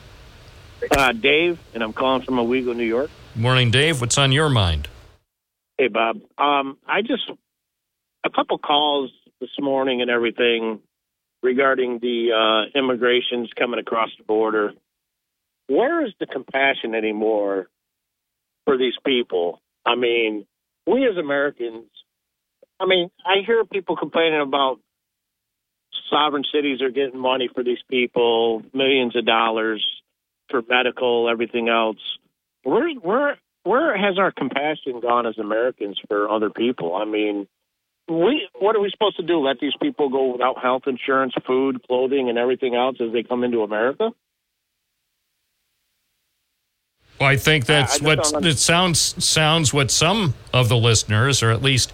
[0.91, 3.11] Uh, Dave, and I'm calling from Owego, New York.
[3.35, 4.01] Morning, Dave.
[4.01, 4.89] What's on your mind?
[5.79, 6.21] Hey, Bob.
[6.37, 7.31] Um, I just
[8.25, 9.11] a couple calls
[9.41, 10.81] this morning and everything
[11.43, 12.33] regarding the
[12.75, 14.73] uh, immigrations coming across the border.
[15.71, 17.69] Where is the compassion anymore
[18.65, 19.63] for these people?
[19.87, 20.45] I mean,
[20.85, 21.87] we as Americans.
[22.81, 24.81] I mean, I hear people complaining about
[26.11, 29.87] sovereign cities are getting money for these people, millions of dollars
[30.49, 31.99] for medical, everything else.
[32.65, 36.97] Where where where has our compassion gone as Americans for other people?
[36.97, 37.47] I mean,
[38.09, 39.39] we what are we supposed to do?
[39.39, 43.45] Let these people go without health insurance, food, clothing, and everything else as they come
[43.45, 44.11] into America?
[47.21, 51.43] Well, I think that's I just what it sounds sounds what some of the listeners,
[51.43, 51.93] or at least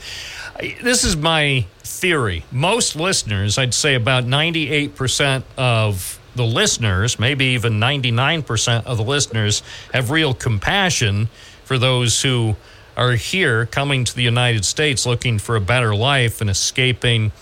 [0.80, 2.44] this is my theory.
[2.52, 8.44] Most listeners, I'd say about ninety eight percent of the listeners, maybe even ninety nine
[8.44, 11.28] percent of the listeners, have real compassion
[11.64, 12.54] for those who
[12.96, 17.32] are here coming to the United States looking for a better life and escaping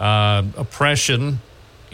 [0.00, 1.40] uh, oppression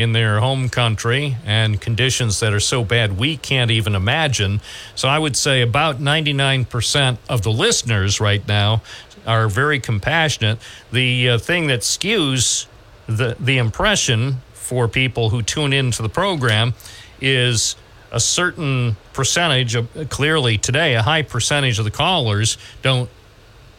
[0.03, 4.61] in their home country and conditions that are so bad we can't even imagine.
[4.95, 8.83] So I would say about 99% of the listeners right now
[9.27, 10.59] are very compassionate.
[10.91, 12.67] The uh, thing that skews
[13.07, 16.75] the the impression for people who tune into the program
[17.21, 17.77] is
[18.11, 23.11] a certain percentage of clearly today a high percentage of the callers don't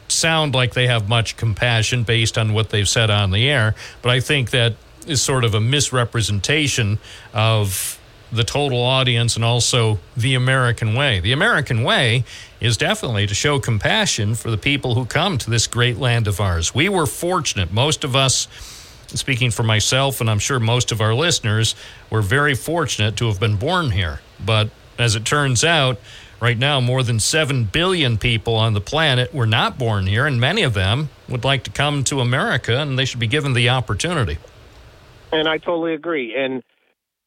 [0.07, 4.11] sound like they have much compassion based on what they've said on the air but
[4.11, 4.75] i think that
[5.07, 6.99] is sort of a misrepresentation
[7.33, 7.99] of
[8.33, 11.19] the total audience and also the American way.
[11.19, 12.23] The American way
[12.59, 16.41] is definitely to show compassion for the people who come to this great land of
[16.41, 16.73] ours.
[16.73, 17.71] We were fortunate.
[17.71, 18.47] Most of us,
[19.07, 21.75] speaking for myself and I'm sure most of our listeners,
[22.09, 24.21] were very fortunate to have been born here.
[24.43, 25.99] But as it turns out,
[26.39, 30.41] right now more than 7 billion people on the planet were not born here and
[30.41, 33.69] many of them would like to come to America and they should be given the
[33.69, 34.39] opportunity.
[35.33, 36.35] And I totally agree.
[36.37, 36.63] And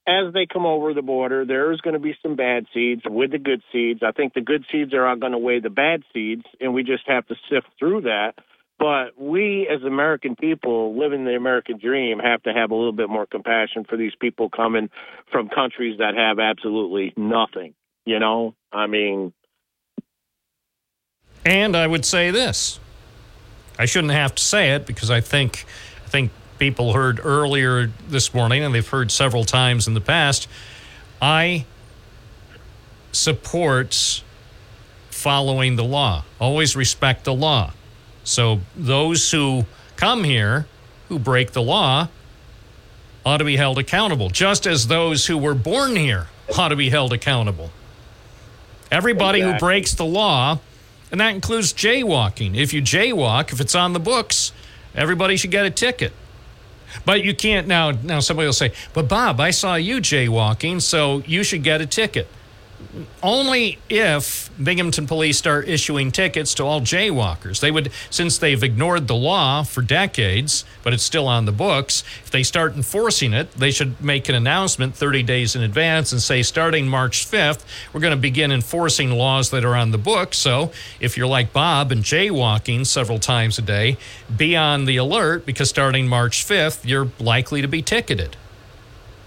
[0.06, 3.38] as they come over the border, there's going to be some bad seeds with the
[3.38, 4.00] good seeds.
[4.06, 7.06] I think the good seeds are going to weigh the bad seeds, and we just
[7.08, 8.34] have to sift through that.
[8.78, 13.08] But we, as American people living the American dream, have to have a little bit
[13.08, 14.90] more compassion for these people coming
[15.32, 17.74] from countries that have absolutely nothing.
[18.04, 19.32] You know, I mean.
[21.44, 22.78] And I would say this.
[23.78, 25.64] I shouldn't have to say it because I think
[26.04, 30.48] I think people heard earlier this morning, and they've heard several times in the past,
[31.20, 31.66] I
[33.12, 34.22] support
[35.10, 36.24] following the law.
[36.40, 37.72] Always respect the law.
[38.24, 39.64] So those who
[39.96, 40.66] come here
[41.08, 42.08] who break the law
[43.24, 46.90] ought to be held accountable, just as those who were born here ought to be
[46.90, 47.70] held accountable.
[48.90, 49.54] Everybody exactly.
[49.54, 50.60] who breaks the law,
[51.10, 52.56] and that includes jaywalking.
[52.56, 54.52] If you jaywalk, if it's on the books,
[54.94, 56.12] everybody should get a ticket.
[57.04, 57.90] But you can't now.
[57.90, 61.86] Now somebody will say, "But Bob, I saw you jaywalking, so you should get a
[61.86, 62.28] ticket."
[63.22, 67.60] Only if Binghamton police start issuing tickets to all jaywalkers.
[67.60, 72.02] They would, since they've ignored the law for decades, but it's still on the books,
[72.24, 76.20] if they start enforcing it, they should make an announcement 30 days in advance and
[76.20, 80.38] say, starting March 5th, we're going to begin enforcing laws that are on the books.
[80.38, 83.96] So if you're like Bob and jaywalking several times a day,
[84.34, 88.36] be on the alert because starting March 5th, you're likely to be ticketed.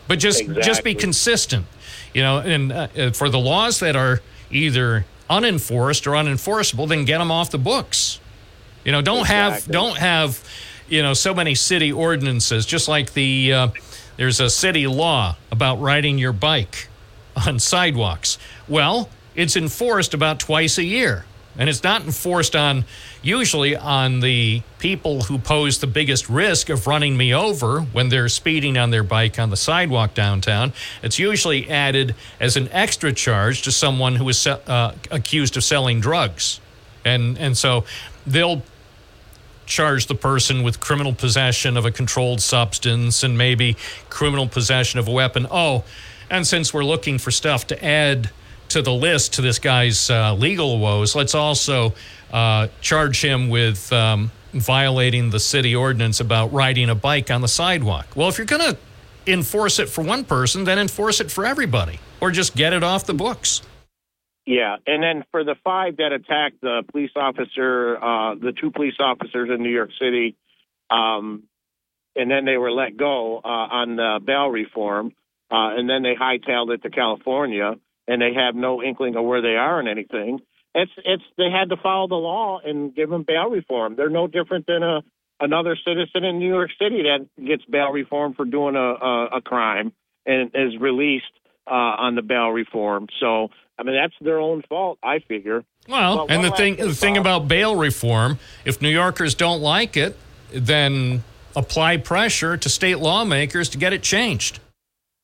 [0.08, 0.64] But just exactly.
[0.64, 1.68] just be consistent
[2.14, 7.06] you know, and uh, uh, for the laws that are either unenforced or unenforceable, then
[7.06, 8.20] get them off the books.
[8.84, 9.62] You know, don't exactly.
[9.62, 10.44] have don't have
[10.88, 12.66] you know so many city ordinances.
[12.66, 13.68] Just like the uh,
[14.18, 16.88] there's a city law about riding your bike
[17.48, 18.38] on sidewalks.
[18.68, 21.26] Well, it's enforced about twice a year
[21.60, 22.86] and it's not enforced on
[23.22, 28.30] usually on the people who pose the biggest risk of running me over when they're
[28.30, 30.72] speeding on their bike on the sidewalk downtown.
[31.04, 36.00] It's usually added as an extra charge to someone who is uh, accused of selling
[36.00, 36.62] drugs,
[37.04, 37.84] and and so
[38.26, 38.64] they'll
[39.66, 43.76] charge the person with criminal possession of a controlled substance and maybe
[44.10, 45.46] criminal possession of a weapon.
[45.52, 45.84] Oh,
[46.30, 48.32] and since we're looking for stuff to add
[48.70, 51.94] to the list to this guy's uh, legal woes, let's also
[52.32, 57.48] uh, charge him with um, violating the city ordinance about riding a bike on the
[57.48, 58.08] sidewalk.
[58.16, 58.78] Well, if you're going to
[59.28, 63.06] enforce it for one person, then enforce it for everybody, or just get it off
[63.06, 63.62] the books.
[64.46, 68.96] Yeah, and then for the five that attacked the police officer, uh, the two police
[69.00, 70.36] officers in New York City,
[70.90, 71.44] um,
[72.16, 75.14] and then they were let go uh, on the bail reform,
[75.52, 77.76] uh, and then they hightailed it to California
[78.10, 80.40] and they have no inkling of where they are and anything.
[80.76, 83.96] It's it's they had to follow the law and give them bail reform.
[83.96, 85.02] They're no different than a
[85.40, 89.42] another citizen in New York City that gets bail reform for doing a a, a
[89.42, 89.94] crime
[90.26, 91.26] and is released
[91.68, 93.08] uh, on the bail reform.
[93.20, 95.64] So I mean that's their own fault, I figure.
[95.88, 100.18] Well, and the thing the thing about bail reform, if New Yorkers don't like it,
[100.52, 101.24] then
[101.56, 104.60] apply pressure to state lawmakers to get it changed.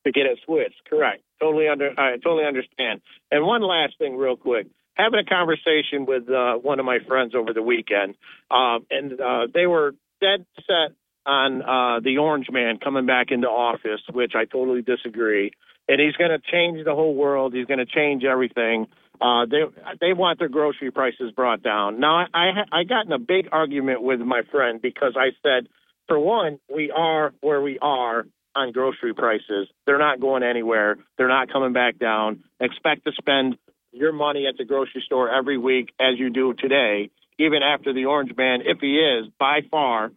[0.06, 1.24] To get it switched, correct.
[1.46, 3.02] Totally under, I totally understand.
[3.30, 4.66] And one last thing, real quick.
[4.96, 8.16] Having a conversation with uh, one of my friends over the weekend,
[8.50, 9.92] um, and uh, they were
[10.22, 15.52] dead set on uh, the Orange Man coming back into office, which I totally disagree.
[15.88, 17.54] And he's going to change the whole world.
[17.54, 18.88] He's going to change everything.
[19.22, 19.62] Uh, they
[20.02, 22.00] they want their grocery prices brought down.
[22.00, 25.70] Now I I got in a big argument with my friend because I said,
[26.08, 28.26] for one, we are where we are
[28.56, 29.68] on grocery prices.
[29.86, 30.98] They're not going anywhere.
[31.18, 32.44] They're not coming back down.
[32.60, 33.58] Expect to spend
[33.92, 38.06] your money at the grocery store every week as you do today, even after the
[38.06, 40.12] Orange Man, if he is by far,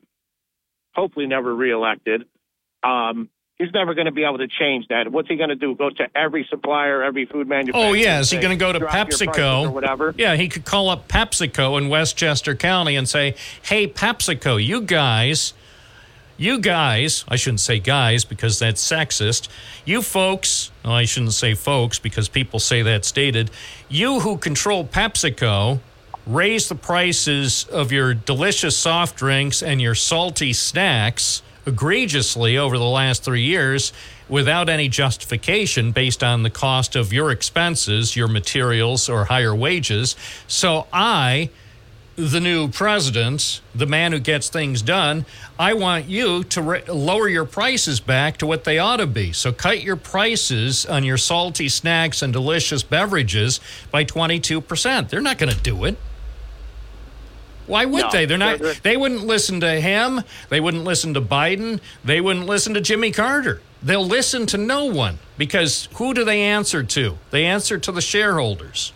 [0.95, 2.25] hopefully never reelected.
[2.83, 3.29] Um,
[3.59, 5.11] He's never going to be able to change that.
[5.11, 5.75] What's he going to do?
[5.75, 7.89] Go to every supplier, every food manufacturer?
[7.89, 10.15] Oh yeah, is he going to go to "Drop your prices PepsiCo or whatever?
[10.17, 15.55] Yeah, he could call up PepsiCo in Westchester County and say, "Hey, PepsiCo, you guys,
[16.39, 19.49] you guys, I shouldn't say guys because that's sexist.
[19.85, 23.51] You folks, well, I shouldn't say folks because people say that's dated.
[23.89, 25.81] You who control PepsiCo."
[26.27, 32.85] Raise the prices of your delicious soft drinks and your salty snacks egregiously over the
[32.85, 33.95] last three years
[34.29, 40.17] without any justification based on the cost of your expenses, your materials, or higher wages.
[40.47, 41.51] So I,
[42.19, 45.25] the new president, the man who gets things done,
[45.57, 49.33] I want you to ra- lower your prices back to what they ought to be.
[49.33, 53.61] So cut your prices on your salty snacks and delicious beverages
[53.93, 55.09] by 22%.
[55.09, 55.97] They're not going to do it.
[57.69, 58.25] Why would No, they?
[58.25, 58.59] They're not.
[58.59, 60.23] they're- They wouldn't listen to him.
[60.49, 61.81] They wouldn't listen to Biden.
[62.05, 63.61] They wouldn't listen to Jimmy Carter.
[63.81, 67.19] They'll listen to no one because who do they answer to?
[67.31, 68.93] They answer to the shareholders.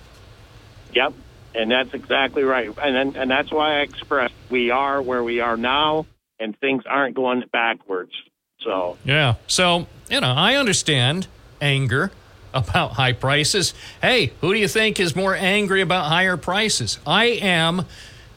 [0.95, 1.13] Yep,
[1.55, 2.71] and that's exactly right.
[2.83, 6.07] And and that's why I expressed we are where we are now,
[6.39, 8.13] and things aren't going backwards.
[8.61, 9.35] So Yeah.
[9.47, 11.27] So, you know, I understand
[11.61, 12.13] anger
[12.55, 13.75] about high prices.
[14.01, 16.99] Hey, who do you think is more angry about higher prices?
[17.07, 17.87] I am,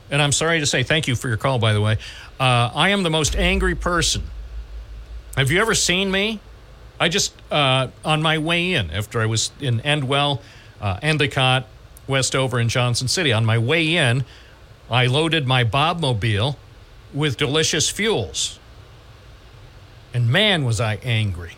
[0.09, 1.97] and I'm sorry to say, thank you for your call, by the way.
[2.39, 4.23] Uh, I am the most angry person.
[5.35, 6.39] Have you ever seen me?
[6.97, 10.41] I just, uh, on my way in, after I was in Endwell,
[10.79, 11.67] uh, Endicott,
[12.07, 14.25] Westover, and Johnson City, on my way in,
[14.89, 16.55] I loaded my Bobmobile
[17.13, 18.59] with delicious fuels.
[20.13, 21.53] And man, was I angry.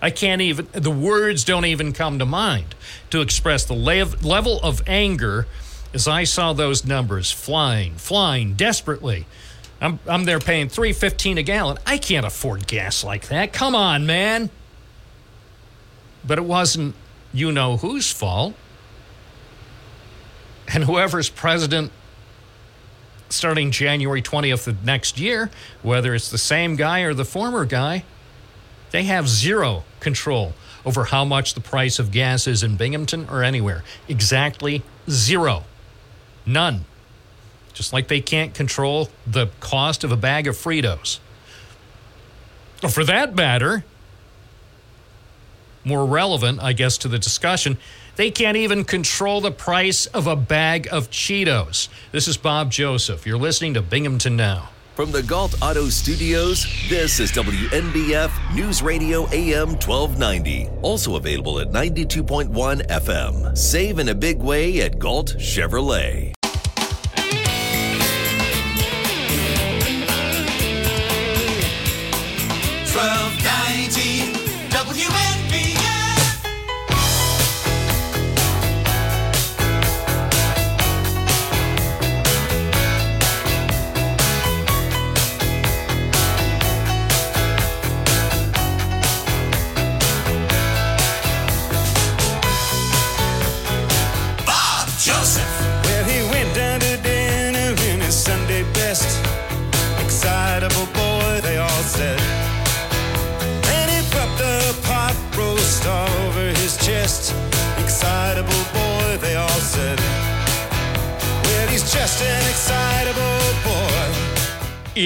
[0.00, 2.74] I can't even, the words don't even come to mind
[3.10, 5.46] to express the lev- level of anger
[5.94, 9.26] as I saw those numbers flying, flying desperately.
[9.80, 11.78] I'm, I'm there paying 315 a gallon.
[11.86, 13.52] I can't afford gas like that.
[13.52, 14.50] Come on, man.
[16.26, 16.94] But it wasn't
[17.32, 18.54] you know whose fault.
[20.72, 21.92] And whoever's president
[23.28, 25.50] starting January 20th of next year,
[25.82, 28.04] whether it's the same guy or the former guy,
[28.90, 30.54] they have zero control
[30.84, 33.82] over how much the price of gas is in Binghamton or anywhere.
[34.08, 35.64] Exactly zero.
[36.46, 36.84] None.
[37.72, 41.18] Just like they can't control the cost of a bag of Fritos.
[42.82, 43.84] Or for that matter,
[45.84, 47.78] more relevant, I guess, to the discussion,
[48.16, 51.88] they can't even control the price of a bag of Cheetos.
[52.12, 53.26] This is Bob Joseph.
[53.26, 54.70] You're listening to Binghamton Now.
[54.94, 60.68] From the Gault Auto Studios, this is WNBF News Radio AM 1290.
[60.82, 63.58] Also available at 92.1 FM.
[63.58, 66.33] Save in a big way at Gault Chevrolet.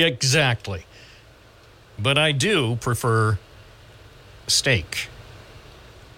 [0.02, 0.84] Exactly.
[1.98, 3.38] But I do prefer
[4.46, 5.08] steak.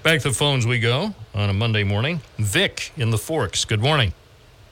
[0.02, 2.20] Back to the phones we go on a Monday morning.
[2.38, 3.64] Vic in the Forks.
[3.64, 4.12] Good morning.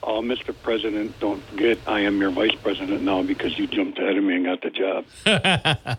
[0.02, 0.54] Oh, Mr.
[0.62, 4.36] President, don't forget I am your vice president now because you jumped ahead of me
[4.36, 5.04] and got the job.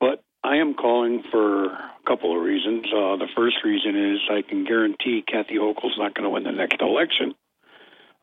[0.00, 2.86] but I am calling for a couple of reasons.
[2.86, 6.52] Uh, the first reason is I can guarantee Kathy Hochul's not going to win the
[6.52, 7.34] next election.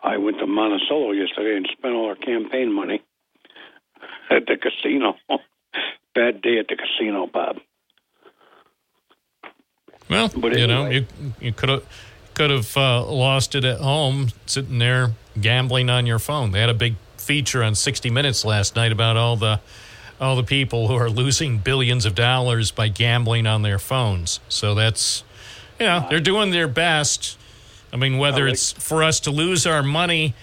[0.01, 3.03] I went to Monticello yesterday and spent all our campaign money
[4.31, 5.15] at the casino.
[6.15, 7.59] Bad day at the casino, Bob.
[10.09, 11.05] Well, But you know, you
[11.39, 11.85] you could have
[12.33, 16.51] could have uh, lost it at home, sitting there gambling on your phone.
[16.51, 19.61] They had a big feature on 60 Minutes last night about all the
[20.19, 24.39] all the people who are losing billions of dollars by gambling on their phones.
[24.49, 25.23] So that's
[25.79, 27.37] you know they're doing their best.
[27.93, 30.33] I mean, whether it's for us to lose our money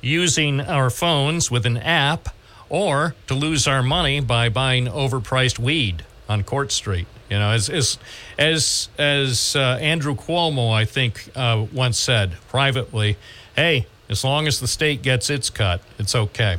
[0.00, 2.28] using our phones with an app,
[2.72, 7.06] or to lose our money by buying overpriced weed on Court Street.
[7.30, 7.98] You know, as as
[8.38, 13.16] as as uh, Andrew Cuomo, I think, uh, once said privately,
[13.54, 16.56] "Hey, as long as the state gets its cut, it's okay."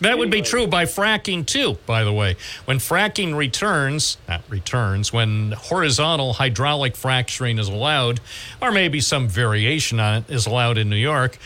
[0.00, 2.36] That would be true by fracking too, by the way.
[2.64, 8.20] When fracking returns, not returns, when horizontal hydraulic fracturing is allowed,
[8.62, 11.38] or maybe some variation on it is allowed in New York,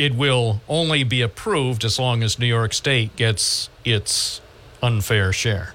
[0.00, 4.40] it will only be approved as long as New York State gets its
[4.82, 5.74] unfair share.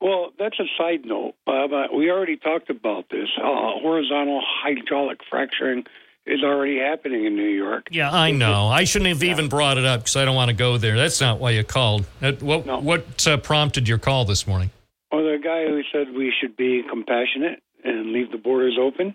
[0.00, 1.74] Well, that's a side note, Bob.
[1.74, 3.28] Uh, we already talked about this.
[3.36, 3.42] Uh,
[3.82, 5.84] horizontal hydraulic fracturing
[6.24, 7.88] is already happening in New York.
[7.90, 8.68] Yeah, I know.
[8.68, 10.96] I shouldn't have even brought it up because I don't want to go there.
[10.96, 12.06] That's not why you called.
[12.40, 14.70] What, what uh, prompted your call this morning?
[15.10, 19.14] Or the guy who said we should be compassionate and leave the borders open.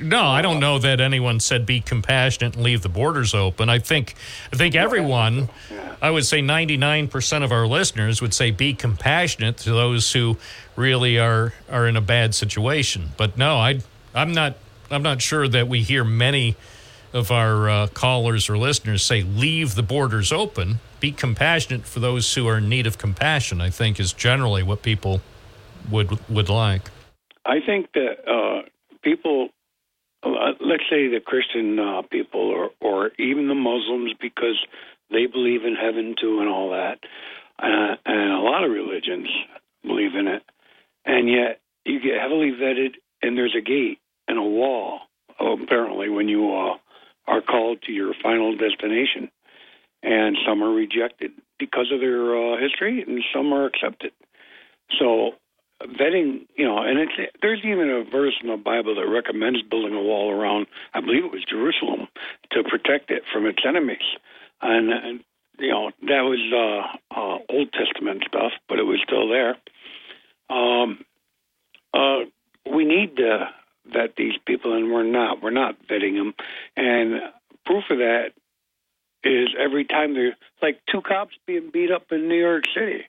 [0.00, 3.68] No, I don't know that anyone said be compassionate and leave the borders open.
[3.68, 4.14] I think
[4.52, 5.50] I think everyone,
[6.00, 10.38] I would say 99% of our listeners would say be compassionate to those who
[10.76, 13.10] really are are in a bad situation.
[13.16, 13.80] But no, I
[14.14, 14.56] I'm not
[14.90, 16.56] I'm not sure that we hear many
[17.12, 20.80] of our uh, callers or listeners say leave the borders open.
[21.00, 23.60] Be compassionate for those who are in need of compassion.
[23.60, 25.20] I think is generally what people
[25.90, 26.90] would would like.
[27.44, 28.68] I think that uh,
[29.02, 29.48] people,
[30.60, 34.58] let's say the Christian uh, people or, or even the Muslims, because
[35.10, 36.98] they believe in heaven too and all that,
[37.58, 39.28] uh, and a lot of religions
[39.82, 40.42] believe in it,
[41.04, 43.98] and yet you get heavily vetted, and there's a gate
[44.28, 45.00] and a wall,
[45.38, 46.76] apparently, when you uh,
[47.26, 49.30] are called to your final destination.
[50.02, 54.12] And some are rejected because of their uh, history, and some are accepted.
[54.98, 55.32] So
[55.82, 57.12] vetting, you know, and it's
[57.42, 60.66] there's even a verse in the Bible that recommends building a wall around.
[60.94, 62.08] I believe it was Jerusalem
[62.52, 63.98] to protect it from its enemies,
[64.62, 65.24] and, and
[65.58, 69.56] you know that was uh, uh, Old Testament stuff, but it was still there.
[70.48, 71.04] Um,
[71.92, 72.28] uh,
[72.70, 73.50] we need to
[73.86, 75.42] vet these people, and we're not.
[75.42, 76.34] We're not vetting them,
[76.76, 77.20] and
[77.64, 78.32] proof of that
[79.24, 83.04] is every time there's like two cops being beat up in New York City.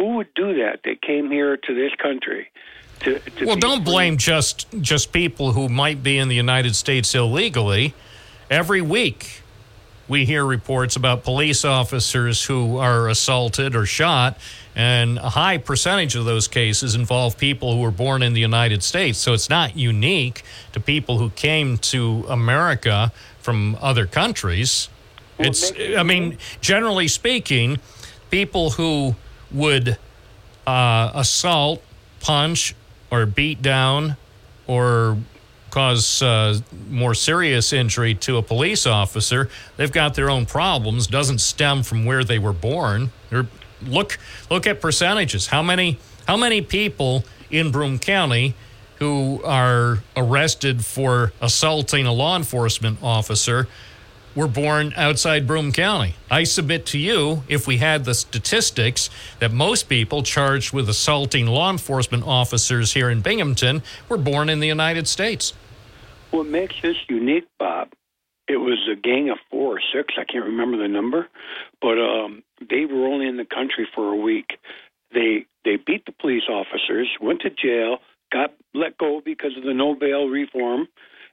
[0.00, 0.80] Who would do that?
[0.82, 2.50] They came here to this country.
[3.00, 3.92] To, to Well, don't free.
[3.92, 7.92] blame just just people who might be in the United States illegally.
[8.48, 9.42] Every week,
[10.08, 14.38] we hear reports about police officers who are assaulted or shot,
[14.74, 18.82] and a high percentage of those cases involve people who were born in the United
[18.82, 19.18] States.
[19.18, 24.88] So it's not unique to people who came to America from other countries.
[25.38, 27.80] It's, I mean, generally speaking,
[28.30, 29.14] people who
[29.52, 29.98] would
[30.66, 31.82] uh, assault,
[32.20, 32.74] punch,
[33.10, 34.16] or beat down,
[34.66, 35.18] or
[35.70, 36.58] cause uh,
[36.88, 41.06] more serious injury to a police officer, they've got their own problems.
[41.06, 43.10] Doesn't stem from where they were born.
[43.30, 43.46] They're,
[43.82, 44.18] look,
[44.50, 45.46] look at percentages.
[45.46, 48.54] How many, how many people in Broome County
[48.96, 53.66] who are arrested for assaulting a law enforcement officer
[54.34, 56.14] were born outside Broome County.
[56.30, 61.46] I submit to you, if we had the statistics, that most people charged with assaulting
[61.46, 65.52] law enforcement officers here in Binghamton were born in the United States.
[66.30, 67.92] What makes this unique, Bob?
[68.48, 70.14] It was a gang of four or six.
[70.18, 71.28] I can't remember the number,
[71.80, 74.58] but um, they were only in the country for a week.
[75.12, 77.98] They they beat the police officers, went to jail,
[78.32, 80.88] got let go because of the no bail reform,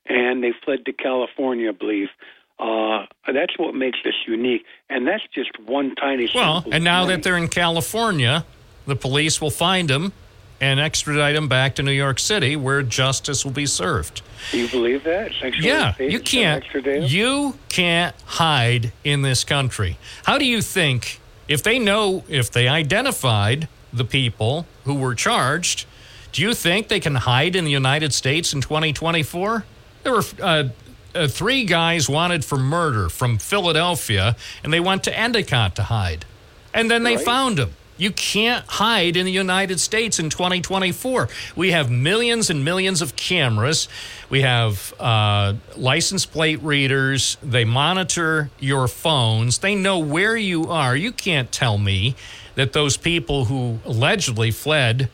[0.06, 2.10] and they fled to California, I believe.
[2.59, 6.29] Uh, that's what makes this unique, and that's just one tiny.
[6.34, 8.45] Well, and now that they're in California,
[8.85, 10.13] the police will find them
[10.59, 14.21] and extradite them back to New York City where justice will be served.
[14.51, 15.31] Do you believe that?
[15.39, 16.63] Sexual Yeah, you can't.
[16.84, 19.97] You can't hide in this country.
[20.25, 25.85] How do you think if they know if they identified the people who were charged?
[26.31, 29.65] Do you think they can hide in the United States in 2024?
[30.03, 30.69] There were uh,
[31.15, 36.25] uh, three guys wanted for murder from Philadelphia, and they went to Endicott to hide,
[36.73, 37.25] and then they Right.
[37.25, 37.71] found them.
[37.99, 41.27] You can't hide in the United States in 2024.
[41.55, 43.88] We have millions and millions of cameras.
[44.29, 47.38] We have uh, license plate readers.
[47.41, 49.57] They monitor your phones.
[49.57, 50.95] They know where you are.
[50.95, 52.13] You can't tell me
[52.53, 55.09] that those people who allegedly fled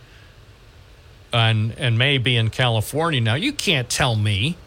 [1.31, 4.57] and, and may be in California now, you can't tell me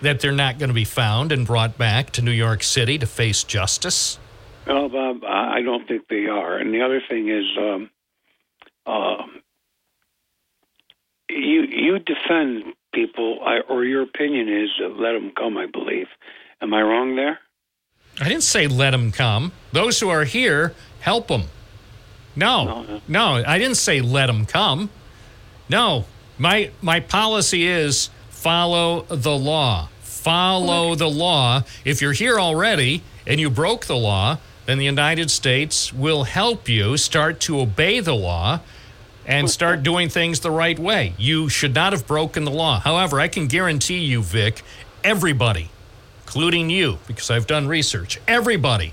[0.00, 3.06] that they're not going to be found and brought back to New York City to
[3.06, 4.18] face justice.
[4.66, 6.56] Well, Bob, I don't think they are.
[6.56, 7.90] And the other thing is, um,
[8.84, 9.22] uh,
[11.28, 15.56] you you defend people, I, or your opinion is uh, let them come.
[15.56, 16.06] I believe.
[16.60, 17.38] Am I wrong there?
[18.20, 19.52] I didn't say let them come.
[19.72, 21.44] Those who are here, help them.
[22.34, 24.90] No, no, I didn't say let them come.
[25.68, 26.04] No,
[26.38, 29.88] my my policy is follow the law.
[30.02, 31.62] Follow the law.
[31.84, 36.68] If you're here already and you broke the law, then the United States will help
[36.68, 38.60] you start to obey the law
[39.26, 41.14] and start doing things the right way.
[41.18, 42.78] You should not have broken the law.
[42.80, 44.62] However, I can guarantee you, Vic,
[45.02, 45.70] everybody,
[46.24, 48.92] including you, because I've done research, everybody,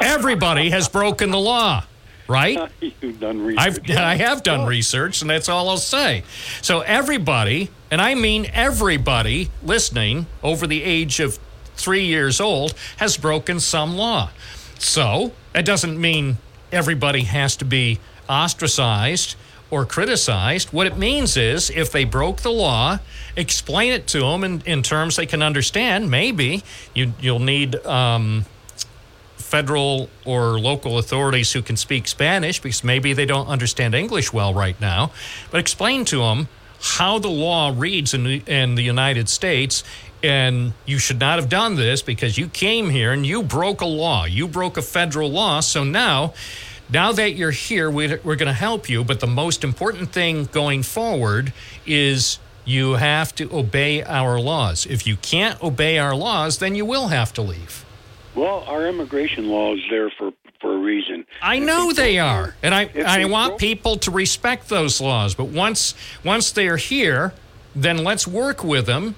[0.00, 1.84] everybody has broken the law,
[2.28, 2.70] right?
[3.00, 3.90] You've done research.
[3.90, 6.24] I've, I have done research, and that's all I'll say.
[6.60, 11.38] So, everybody, and I mean everybody listening over the age of
[11.74, 14.30] three years old, has broken some law.
[14.78, 16.38] So, that doesn't mean
[16.70, 19.36] everybody has to be ostracized
[19.70, 20.72] or criticized.
[20.72, 22.98] What it means is if they broke the law,
[23.36, 26.10] explain it to them in, in terms they can understand.
[26.10, 26.62] Maybe
[26.94, 27.76] you, you'll need.
[27.86, 28.44] Um,
[29.52, 34.54] federal or local authorities who can speak Spanish because maybe they don't understand English well
[34.54, 35.12] right now,
[35.50, 36.48] but explain to them
[36.80, 39.84] how the law reads in the, in the United States.
[40.22, 43.86] And you should not have done this because you came here and you broke a
[43.86, 44.24] law.
[44.24, 45.60] You broke a federal law.
[45.60, 46.32] So now,
[46.88, 49.04] now that you're here, we, we're going to help you.
[49.04, 51.52] But the most important thing going forward
[51.84, 54.86] is you have to obey our laws.
[54.86, 57.84] If you can't obey our laws, then you will have to leave.
[58.34, 61.26] Well, our immigration law is there for for a reason.
[61.42, 65.34] I know they are, and I I want people to respect those laws.
[65.34, 65.94] But once
[66.24, 67.34] once they're here,
[67.74, 69.16] then let's work with them.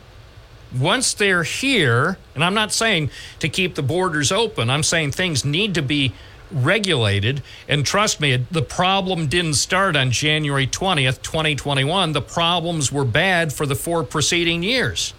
[0.76, 4.70] Once they're here, and I'm not saying to keep the borders open.
[4.70, 6.12] I'm saying things need to be
[6.50, 7.42] regulated.
[7.68, 12.12] And trust me, the problem didn't start on January 20th, 2021.
[12.12, 15.14] The problems were bad for the four preceding years.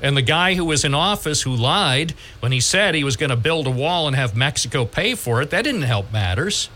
[0.00, 3.30] And the guy who was in office who lied when he said he was going
[3.30, 6.68] to build a wall and have Mexico pay for it, that didn't help matters.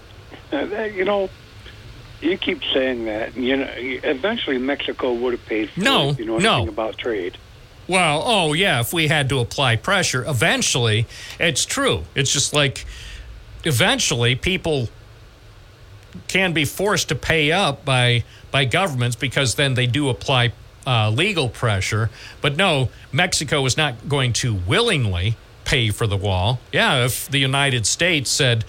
[0.52, 1.30] Uh, that- you know,
[2.20, 3.36] you keep saying that.
[3.36, 6.18] You know, eventually Mexico would have paid for No, it.
[6.18, 6.52] You know no.
[6.56, 7.38] anything about trade?
[7.88, 11.06] Well, oh, yeah, if we had to apply pressure, eventually,
[11.40, 12.04] it's true.
[12.14, 12.84] It's just like
[13.64, 14.88] eventually people
[16.28, 20.52] can be forced to pay up by by governments because then they do apply
[20.86, 22.10] uh, legal pressure.
[22.40, 26.60] But no, Mexico is not going to willingly pay for the wall.
[26.72, 28.64] Yeah, if the United States said,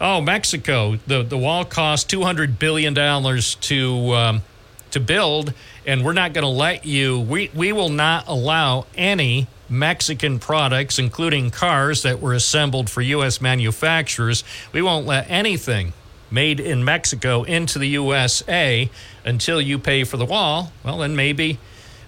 [0.00, 4.42] "Oh, Mexico, the the wall cost two hundred billion dollars to." Um,
[4.90, 5.52] to build,
[5.86, 7.18] and we're not going to let you.
[7.18, 13.40] We we will not allow any Mexican products, including cars that were assembled for U.S.
[13.40, 14.44] manufacturers.
[14.72, 15.92] We won't let anything
[16.34, 18.90] made in Mexico into the USA
[19.24, 20.72] until you pay for the wall.
[20.84, 21.58] Well, then maybe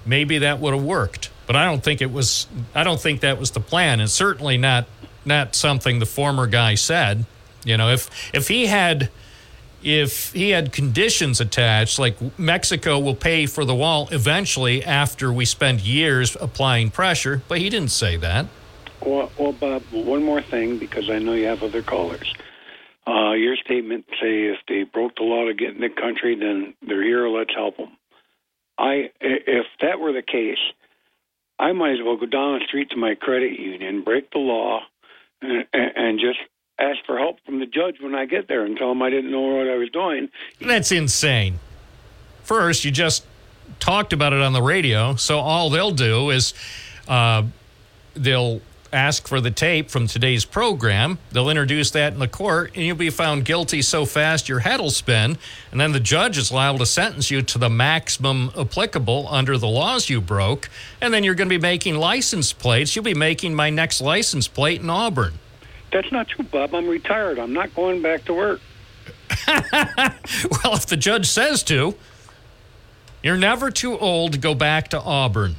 [0.05, 1.31] maybe that would have worked.
[1.47, 2.47] But I don't think it was.
[2.75, 4.01] I don't think that was the plan.
[4.01, 4.87] and certainly not
[5.25, 7.25] not something the former guy said.
[7.65, 9.11] You know, if if he had
[9.83, 15.45] if he had conditions attached, like Mexico will pay for the wall eventually after we
[15.45, 18.47] spend years applying pressure, but he didn't say that.
[19.01, 22.35] Well, well, Bob, one more thing because I know you have other callers.
[23.07, 26.75] Uh, your statement say if they broke the law to get in the country, then
[26.87, 27.29] they're here.
[27.29, 27.97] Let's help them.
[28.79, 30.59] I, if that were the case,
[31.59, 34.81] I might as well go down the street to my credit union, break the law,
[35.41, 36.39] and, and just
[36.79, 39.31] ask for help from the judge when I get there and tell him I didn't
[39.31, 40.29] know what I was doing.
[40.61, 41.59] That's insane.
[42.43, 43.25] First, you just
[43.81, 46.53] talked about it on the radio, so all they'll do is
[47.09, 47.45] uh,
[48.15, 48.61] they'll
[48.93, 51.19] ask for the tape from today's program.
[51.33, 54.81] They'll introduce that in the court, and you'll be found guilty so fast your head
[54.81, 55.39] will spin.
[55.71, 59.69] And then the judge is liable to sentence you to the maximum applicable under the
[59.69, 60.69] laws you broke.
[61.01, 62.95] And then you're going to be making license plates.
[62.95, 65.35] You'll be making my next license plate in Auburn.
[65.93, 66.75] That's not true, Bob.
[66.75, 67.39] I'm retired.
[67.39, 68.61] I'm not going back to work.
[70.51, 71.95] Well, if the judge says to,
[73.23, 75.57] you're never too old to go back to Auburn.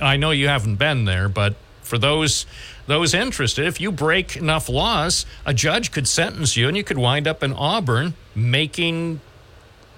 [0.00, 2.46] I know you haven't been there, but for those
[2.86, 6.98] those interested, if you break enough laws, a judge could sentence you and you could
[6.98, 9.20] wind up in Auburn making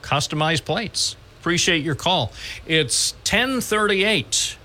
[0.02, 1.16] customized plates.
[1.40, 2.32] Appreciate your call.
[2.66, 4.56] It's 1038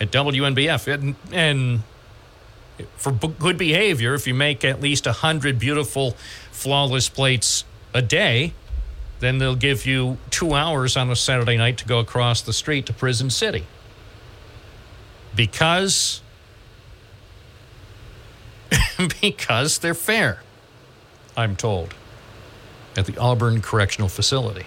[0.00, 0.92] at WNBF.
[0.92, 1.82] And, and
[2.96, 6.12] for b- good behavior, if you make at least 100 beautiful,
[6.50, 7.64] flawless plates
[7.94, 8.52] a day,
[9.22, 12.86] then they'll give you two hours on a Saturday night to go across the street
[12.86, 13.64] to Prison City.
[15.34, 16.22] Because
[19.20, 20.40] because they're fair,
[21.36, 21.94] I'm told,
[22.96, 24.66] at the Auburn Correctional Facility.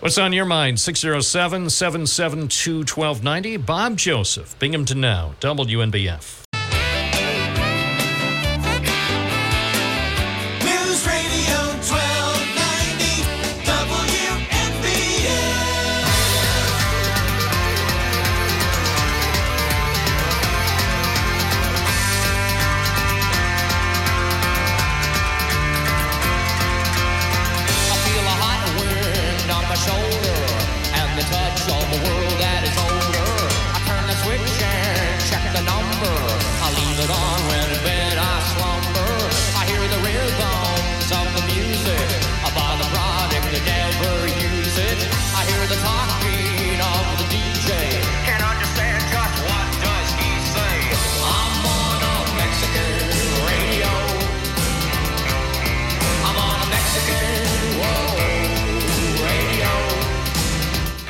[0.00, 0.80] What's on your mind?
[0.80, 3.56] 607 772 1290.
[3.58, 6.41] Bob Joseph, Binghamton Now, WNBF.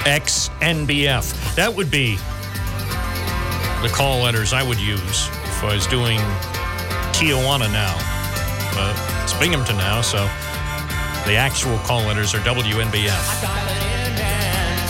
[0.05, 1.55] XNBF.
[1.55, 2.17] That would be
[3.83, 6.19] the call letters I would use if I was doing
[7.15, 7.95] Tijuana now.
[8.75, 10.27] But it's Binghamton now, so
[11.27, 13.15] the actual call letters are WNBF.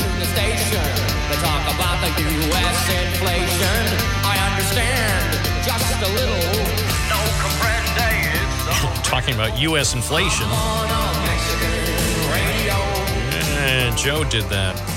[0.01, 0.81] to the station.
[1.29, 2.79] They talk about the U.S.
[2.89, 3.85] inflation.
[4.25, 5.29] I understand
[5.61, 6.41] just a little.
[7.13, 9.05] No comprende.
[9.05, 9.93] Talking about U.S.
[9.95, 10.49] inflation.
[13.61, 14.92] Eh, Joe did that.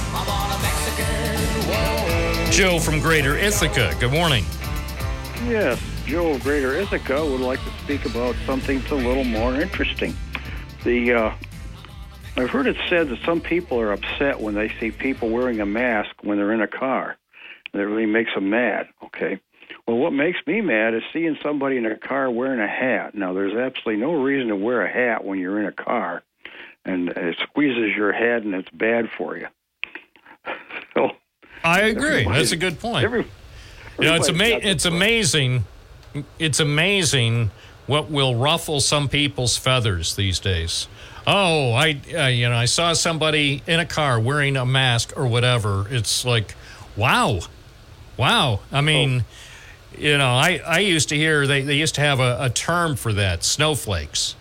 [2.56, 3.94] Joe from Greater Ithaca.
[3.99, 4.45] Good morning.
[5.44, 9.60] Yes, Joe of Greater Ithaca would like to speak about something that's a little more
[9.60, 10.15] interesting.
[10.86, 11.34] The uh,
[12.38, 15.65] I've heard it said that some people are upset when they see people wearing a
[15.65, 17.18] mask when they're in a car.
[17.73, 18.88] That really makes them mad.
[19.03, 19.38] Okay.
[19.86, 23.15] Well, what makes me mad is seeing somebody in a car wearing a hat.
[23.15, 26.23] Now, there's absolutely no reason to wear a hat when you're in a car,
[26.86, 29.48] and it squeezes your head, and it's bad for you.
[31.66, 32.08] I agree.
[32.22, 33.04] Everybody- That's a good point.
[33.06, 33.26] every-
[34.00, 35.66] you know, it's ama- it's amazing.
[36.40, 37.52] It's amazing
[37.88, 40.88] what will ruffle some people's feathers these days.
[41.28, 45.26] Oh, I uh, you know I saw somebody in a car wearing a mask or
[45.28, 45.88] whatever.
[45.90, 46.56] It's like,
[46.96, 47.40] wow,
[48.18, 48.60] wow.
[48.72, 49.26] I mean,
[49.98, 52.96] you know, I I used to hear they they used to have a, a term
[52.96, 54.36] for that, snowflakes.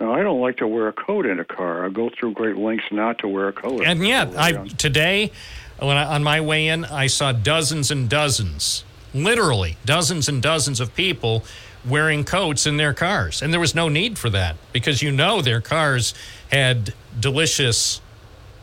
[0.00, 1.84] Now, I don't like to wear a coat in a car.
[1.84, 3.82] I go through great lengths not to wear a coat.
[3.84, 5.32] And yet, I today,
[5.86, 8.84] when I, on my way in, I saw dozens and dozens,
[9.14, 11.44] literally dozens and dozens of people
[11.86, 15.40] wearing coats in their cars, and there was no need for that because you know
[15.40, 16.14] their cars
[16.50, 18.00] had delicious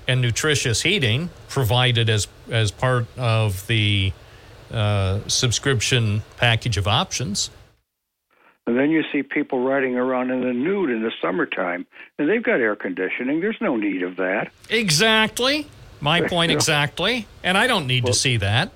[0.07, 4.13] and nutritious heating provided as as part of the
[4.71, 7.49] uh, subscription package of options.
[8.67, 11.85] And then you see people riding around in the nude in the summertime,
[12.17, 13.39] and they've got air conditioning.
[13.39, 14.51] There's no need of that.
[14.69, 15.67] Exactly.
[16.05, 17.27] My point exactly.
[17.43, 18.71] And I don't need to see that.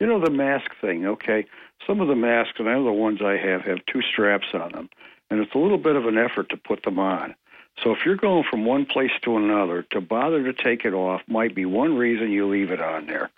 [0.00, 1.46] You know the mask thing, okay?
[1.86, 4.72] Some of the masks, and I know the ones I have, have two straps on
[4.72, 4.88] them,
[5.30, 7.34] and it's a little bit of an effort to put them on.
[7.82, 11.20] So if you're going from one place to another, to bother to take it off
[11.28, 13.30] might be one reason you leave it on there.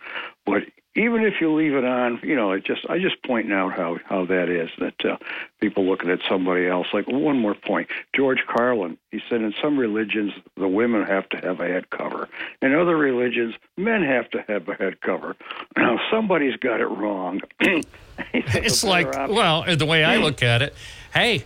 [0.46, 0.62] But
[0.98, 3.98] even if you leave it on, you know, it just I just pointing out how
[4.04, 5.16] how that is that uh,
[5.60, 6.88] people looking at somebody else.
[6.92, 11.36] Like one more point, George Carlin, he said in some religions the women have to
[11.38, 12.28] have a head cover,
[12.60, 15.36] in other religions men have to have a head cover.
[15.76, 17.40] Now somebody's got it wrong.
[18.34, 20.24] it's like well uh, the way i hmm.
[20.24, 20.74] look at it
[21.14, 21.44] hey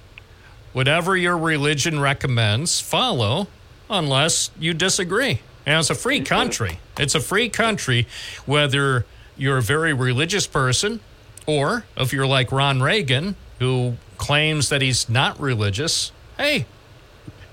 [0.72, 3.46] whatever your religion recommends follow
[3.92, 5.40] unless you disagree.
[5.64, 6.24] And it's a free mm-hmm.
[6.24, 6.78] country.
[6.98, 8.06] It's a free country
[8.46, 9.06] whether
[9.36, 11.00] you're a very religious person
[11.46, 16.66] or if you're like ron reagan who claims that he's not religious hey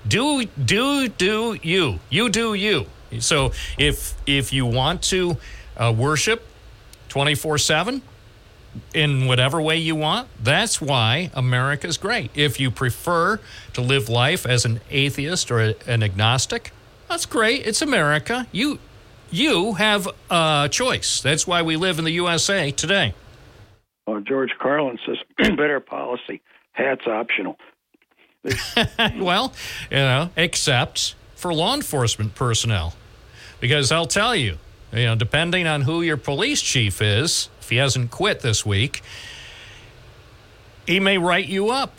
[0.06, 2.86] do do do you you do you
[3.18, 5.36] so if if you want to
[5.76, 6.46] uh, worship
[7.08, 8.02] 24 7
[8.94, 10.28] in whatever way you want.
[10.40, 12.30] That's why America's great.
[12.34, 13.40] If you prefer
[13.72, 16.72] to live life as an atheist or a- an agnostic,
[17.08, 17.66] that's great.
[17.66, 18.46] It's America.
[18.52, 18.78] You
[19.30, 21.20] you have a choice.
[21.20, 23.14] That's why we live in the USA today.
[24.06, 25.18] Uh, George Carlin says
[25.56, 26.40] better policy.
[26.72, 27.56] Hats optional.
[29.18, 29.52] well,
[29.90, 32.94] you know, except for law enforcement personnel.
[33.60, 34.56] Because I'll tell you,
[34.92, 39.02] you know, depending on who your police chief is, if he hasn't quit this week,
[40.86, 41.94] he may write you up.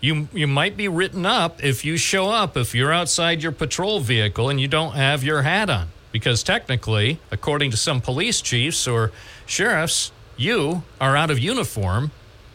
[0.00, 3.98] You you might be written up if you show up if you're outside your patrol
[3.98, 5.88] vehicle and you don't have your hat on.
[6.18, 9.12] Because technically, according to some police chiefs or
[9.46, 12.10] sheriffs, you are out of uniform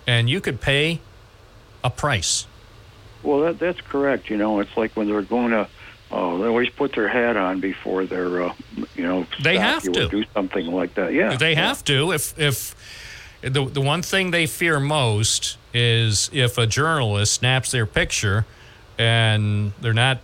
[0.06, 1.00] and you could pay
[1.82, 2.46] a price.
[3.24, 4.30] Well, that that's correct.
[4.30, 5.68] You know, it's like when they're going to.
[6.12, 8.54] Oh, they always put their hat on before they're, uh,
[8.96, 10.10] you know, They have to.
[10.10, 11.12] do something like that.
[11.14, 12.12] Yeah, They have to.
[12.12, 12.76] If if
[13.42, 18.46] the the one thing they fear most is if a journalist snaps their picture
[19.00, 20.20] and they're not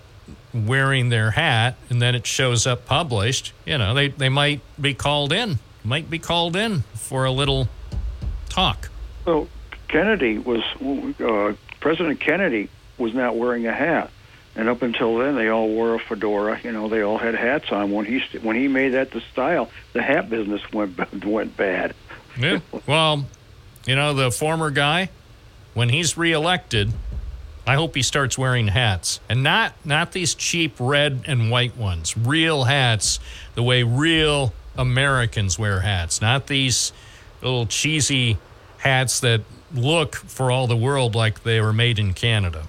[0.68, 4.94] wearing their hat and then it shows up published, you know, they, they might be
[4.94, 5.60] called in.
[5.84, 7.70] Might be called in for a little
[8.50, 8.90] talk.
[9.26, 9.48] Well,
[9.88, 10.62] Kennedy was
[11.20, 14.12] uh, President Kennedy was not wearing a hat,
[14.56, 16.60] and up until then, they all wore a fedora.
[16.64, 17.92] You know, they all had hats on.
[17.92, 21.96] When he st- when he made that the style, the hat business went went bad.
[22.38, 22.60] Yeah.
[22.86, 23.26] Well,
[23.86, 25.10] you know, the former guy,
[25.74, 26.92] when he's reelected,
[27.70, 29.20] I hope he starts wearing hats.
[29.30, 32.18] And not not these cheap red and white ones.
[32.18, 33.20] Real hats,
[33.54, 36.20] the way real Americans wear hats.
[36.20, 36.92] Not these
[37.44, 38.40] little cheesy
[38.80, 39.42] hats that
[39.72, 42.64] look for all the world like they were made in Canada.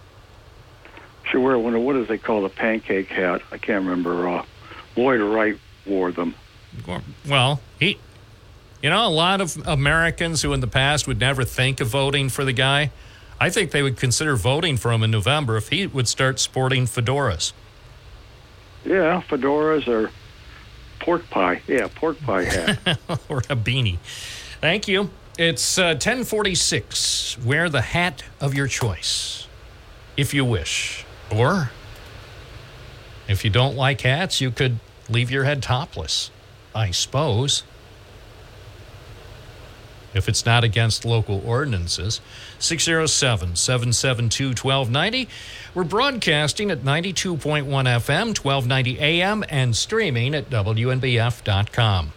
[1.24, 1.74] Should wear one.
[1.74, 3.40] of- What does they call the pancake hat?
[3.50, 4.28] I can't remember.
[4.28, 4.44] Uh,
[4.96, 6.34] Lloyd Wright wore them.
[7.26, 7.98] Well, he,
[8.82, 12.28] you know, a lot of Americans who in the past would never think of voting
[12.28, 12.90] for the guy,
[13.40, 16.84] I think they would consider voting for him in November if he would start sporting
[16.84, 17.52] fedoras.
[18.84, 20.10] Yeah, fedoras or
[21.00, 21.62] pork pie.
[21.66, 22.98] Yeah, pork pie hat.
[23.28, 23.98] or a beanie.
[24.60, 25.10] Thank you.
[25.38, 27.38] It's uh, 1046.
[27.42, 29.46] Wear the hat of your choice,
[30.16, 31.06] if you wish.
[31.34, 31.70] Or,
[33.26, 36.30] if you don't like hats, you could leave your head topless,
[36.74, 37.62] I suppose.
[40.14, 42.20] If it's not against local ordinances.
[42.58, 45.28] 607 772 1290.
[45.74, 52.12] We're broadcasting at 92.1 FM, 1290 AM, and streaming at WNBF.com.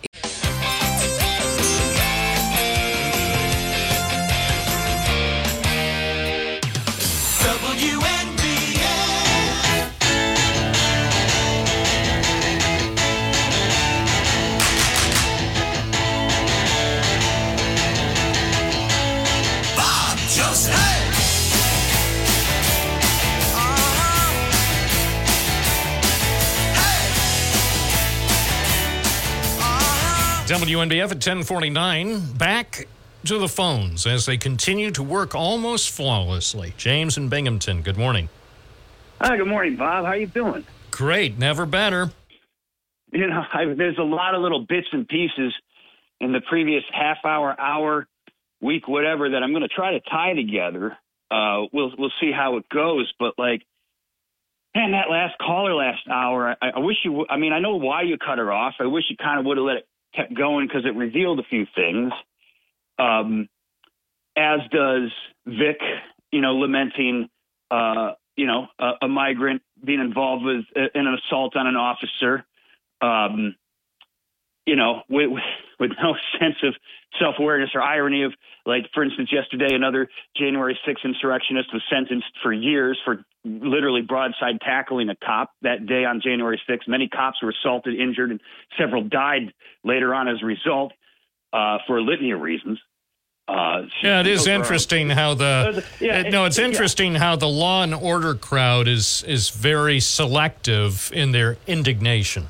[30.73, 32.33] WNBF at 1049.
[32.33, 32.87] Back
[33.25, 36.73] to the phones as they continue to work almost flawlessly.
[36.77, 38.27] James and Binghamton, good morning.
[39.21, 40.05] Hi, good morning, Bob.
[40.05, 40.65] How are you doing?
[40.89, 42.09] Great, never better.
[43.11, 45.53] You know, I, there's a lot of little bits and pieces
[46.19, 48.07] in the previous half hour, hour,
[48.59, 50.97] week, whatever that I'm going to try to tie together.
[51.29, 53.61] Uh, we'll we'll see how it goes, but like,
[54.73, 57.27] man, that last caller last hour, I, I wish you.
[57.29, 58.73] I mean, I know why you cut her off.
[58.79, 61.43] I wish you kind of would have let it kept going because it revealed a
[61.43, 62.11] few things.
[62.99, 63.49] Um,
[64.35, 65.11] as does
[65.45, 65.79] Vic,
[66.31, 67.29] you know, lamenting,
[67.71, 71.75] uh, you know, a, a migrant being involved with uh, in an assault on an
[71.75, 72.45] officer.
[73.01, 73.55] Um,
[74.65, 75.29] you know, with,
[75.79, 76.73] with no sense of
[77.19, 78.33] self awareness or irony of,
[78.65, 80.07] like, for instance, yesterday, another
[80.37, 86.05] January 6th insurrectionist was sentenced for years for literally broadside tackling a cop that day
[86.05, 86.87] on January 6th.
[86.87, 88.39] Many cops were assaulted, injured, and
[88.79, 89.53] several died
[89.83, 90.93] later on as a result
[91.51, 92.79] uh, for a litany of reasons.
[93.45, 96.65] Uh, Yeah, it is interesting how the yeah, uh, no, it- it's yeah.
[96.65, 102.47] interesting how the law and order crowd is is very selective in their indignation.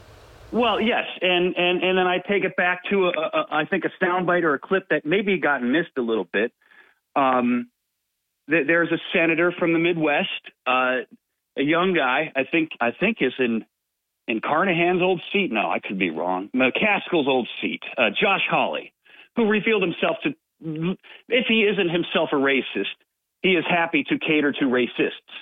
[0.53, 3.11] Well, yes, and and and then I take it back to
[3.51, 6.51] I think a soundbite or a clip that maybe got missed a little bit.
[7.15, 7.69] Um,
[8.47, 10.29] th- there's a senator from the Midwest,
[10.67, 11.09] uh,
[11.57, 12.31] a young guy.
[12.35, 13.65] I think I think is in
[14.27, 15.51] in Carnahan's old seat.
[15.51, 16.49] No, I could be wrong.
[16.55, 17.81] McCaskill's old seat.
[17.97, 18.93] Uh, Josh Hawley,
[19.35, 20.29] who revealed himself to,
[21.29, 22.93] if he isn't himself a racist,
[23.41, 25.33] he is happy to cater to racists,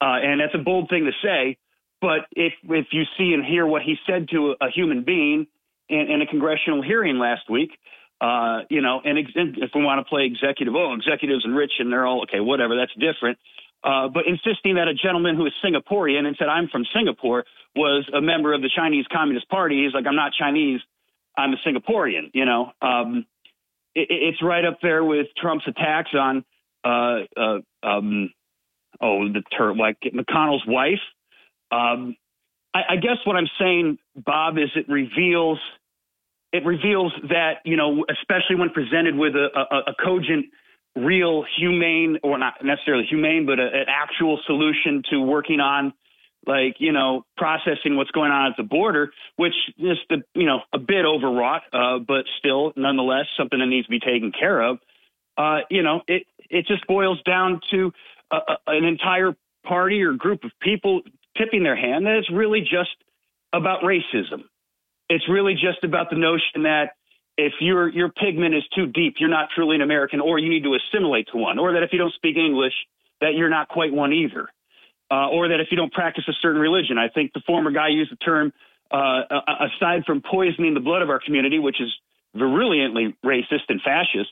[0.00, 1.58] uh, and that's a bold thing to say.
[2.02, 5.46] But if if you see and hear what he said to a, human being
[5.88, 7.70] in, in a congressional hearing last week,
[8.20, 11.70] uh, you know, and ex- if we want to play executive, oh, executives and rich,
[11.78, 13.38] and they're all okay, whatever, that's different.
[13.84, 17.44] Uh, but insisting that a gentleman who is Singaporean and said I'm from Singapore
[17.76, 20.80] was a member of the Chinese Communist Party, he's like I'm not Chinese,
[21.38, 22.30] I'm a Singaporean.
[22.34, 23.26] You know, um,
[23.94, 26.44] it, it's right up there with Trump's attacks on,
[26.84, 28.32] uh, uh, um,
[29.00, 31.00] oh, the ter- like McConnell's wife.
[31.72, 32.16] Um,
[32.74, 35.58] I, I guess what I'm saying, Bob, is it reveals
[36.52, 40.46] it reveals that you know, especially when presented with a, a, a cogent,
[40.94, 45.94] real, humane, or not necessarily humane, but a, an actual solution to working on,
[46.46, 50.60] like you know, processing what's going on at the border, which is the you know
[50.74, 54.78] a bit overwrought, uh, but still, nonetheless, something that needs to be taken care of.
[55.38, 57.92] Uh, you know, it it just boils down to
[58.66, 59.34] an entire
[59.64, 61.02] party or group of people
[61.36, 62.94] tipping their hand that it's really just
[63.52, 64.44] about racism.
[65.08, 66.92] It's really just about the notion that
[67.36, 70.64] if your your pigment is too deep, you're not truly an American, or you need
[70.64, 72.74] to assimilate to one, or that if you don't speak English,
[73.20, 74.48] that you're not quite one either,
[75.10, 76.98] uh, or that if you don't practice a certain religion.
[76.98, 78.52] I think the former guy used the term
[78.90, 79.22] uh,
[79.60, 81.88] aside from poisoning the blood of our community, which is
[82.34, 84.30] virulently racist and fascist.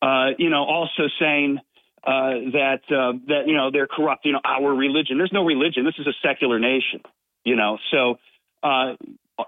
[0.00, 1.58] Uh, you know, also saying
[2.04, 4.24] uh, that uh, that you know they're corrupt.
[4.24, 5.18] You know, our religion.
[5.18, 5.84] There's no religion.
[5.84, 7.00] This is a secular nation.
[7.44, 8.18] You know, so
[8.62, 8.94] uh,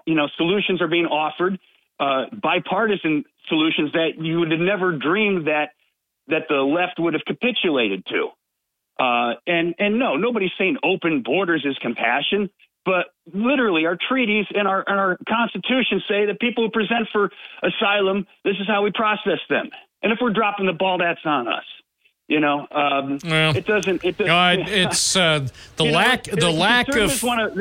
[0.05, 1.59] you know solutions are being offered,
[1.99, 5.71] uh, bipartisan solutions that you would have never dreamed that
[6.27, 8.29] that the left would have capitulated to.
[8.97, 12.49] Uh, and and no, nobody's saying open borders is compassion,
[12.85, 17.29] but literally our treaties and our and our constitution say that people who present for
[17.61, 19.69] asylum, this is how we process them.
[20.01, 21.65] And if we're dropping the ball, that's on us.
[22.27, 24.03] You know, um, it doesn't.
[24.03, 24.31] It doesn't.
[24.31, 25.47] Uh, it's uh,
[25.77, 27.51] the You know, lack the lack of wanna-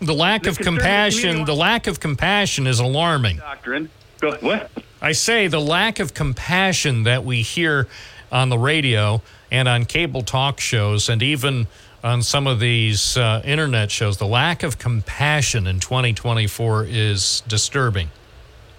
[0.00, 3.36] the lack The of compassion, the lack of compassion is alarming.
[3.38, 3.90] doctrine.
[4.20, 4.70] Go what?
[5.02, 7.86] I say the lack of compassion that we hear
[8.32, 11.66] on the radio and on cable talk shows and even
[12.02, 18.10] on some of these uh, internet shows, the lack of compassion in 2024 is disturbing.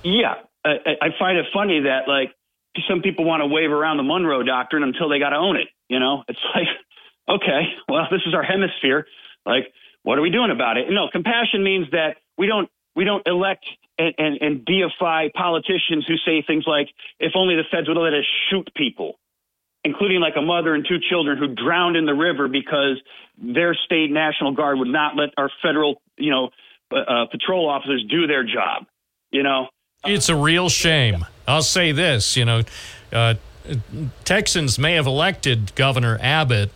[0.03, 2.33] Yeah, I I find it funny that like
[2.89, 5.67] some people want to wave around the Monroe Doctrine until they got to own it.
[5.89, 6.67] You know, it's like,
[7.29, 9.07] okay, well, this is our hemisphere.
[9.45, 9.71] Like,
[10.03, 10.87] what are we doing about it?
[10.89, 13.65] No, compassion means that we don't we don't elect
[13.97, 16.89] and, and, and deify politicians who say things like,
[17.19, 19.19] if only the feds would let us shoot people,
[19.83, 23.01] including like a mother and two children who drowned in the river because
[23.37, 26.49] their state national guard would not let our federal, you know,
[26.91, 28.85] uh, uh, patrol officers do their job.
[29.31, 29.67] You know,
[30.05, 31.25] It's a real shame.
[31.47, 32.63] I'll say this, you know,
[33.11, 33.35] uh,
[34.23, 36.71] Texans may have elected Governor Abbott,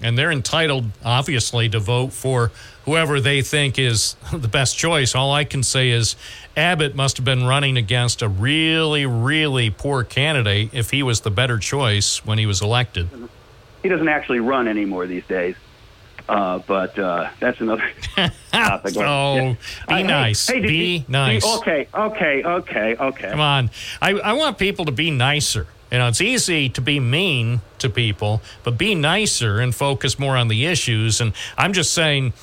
[0.00, 2.52] and they're entitled, obviously, to vote for
[2.84, 5.14] whoever they think is the best choice.
[5.14, 6.16] All I can say is
[6.56, 11.30] Abbott must have been running against a really, really poor candidate if he was the
[11.30, 13.08] better choice when he was elected.
[13.82, 15.56] he doesn't actually run anymore these days.
[16.28, 17.88] Uh, but uh, that's another
[18.52, 18.94] topic.
[18.94, 19.00] So,
[19.36, 19.54] Yeah.
[19.88, 20.46] be hey, nice.
[20.46, 21.44] hey, did Be you- nice.
[21.58, 23.30] Okay, okay, okay, okay.
[23.30, 23.70] Come on.
[24.02, 25.66] I, I want people to be nicer.
[25.90, 30.36] You know, it's easy to be mean to people, but be nicer and focus more
[30.36, 31.18] on the issues.
[31.22, 32.34] And I'm just saying,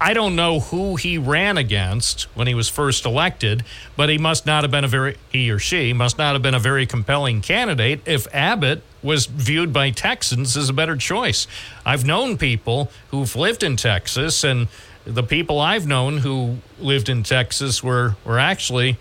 [0.00, 3.64] I don't know who he ran against when he was first elected,
[3.96, 6.54] but he must not have been a very, he or she must not have been
[6.54, 11.48] a very compelling candidate if Abbott was viewed by Texans as a better choice.
[11.84, 14.68] I've known people who've lived in Texas, and
[15.04, 18.98] the people I've known who lived in Texas were, were actually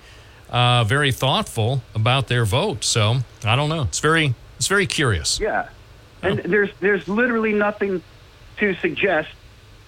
[0.50, 2.84] uh, very thoughtful about their vote.
[2.84, 3.84] So I don't know.
[3.84, 5.40] It's very, it's very curious.
[5.40, 5.70] Yeah,
[6.24, 8.02] and there's there's literally nothing
[8.58, 9.30] to suggest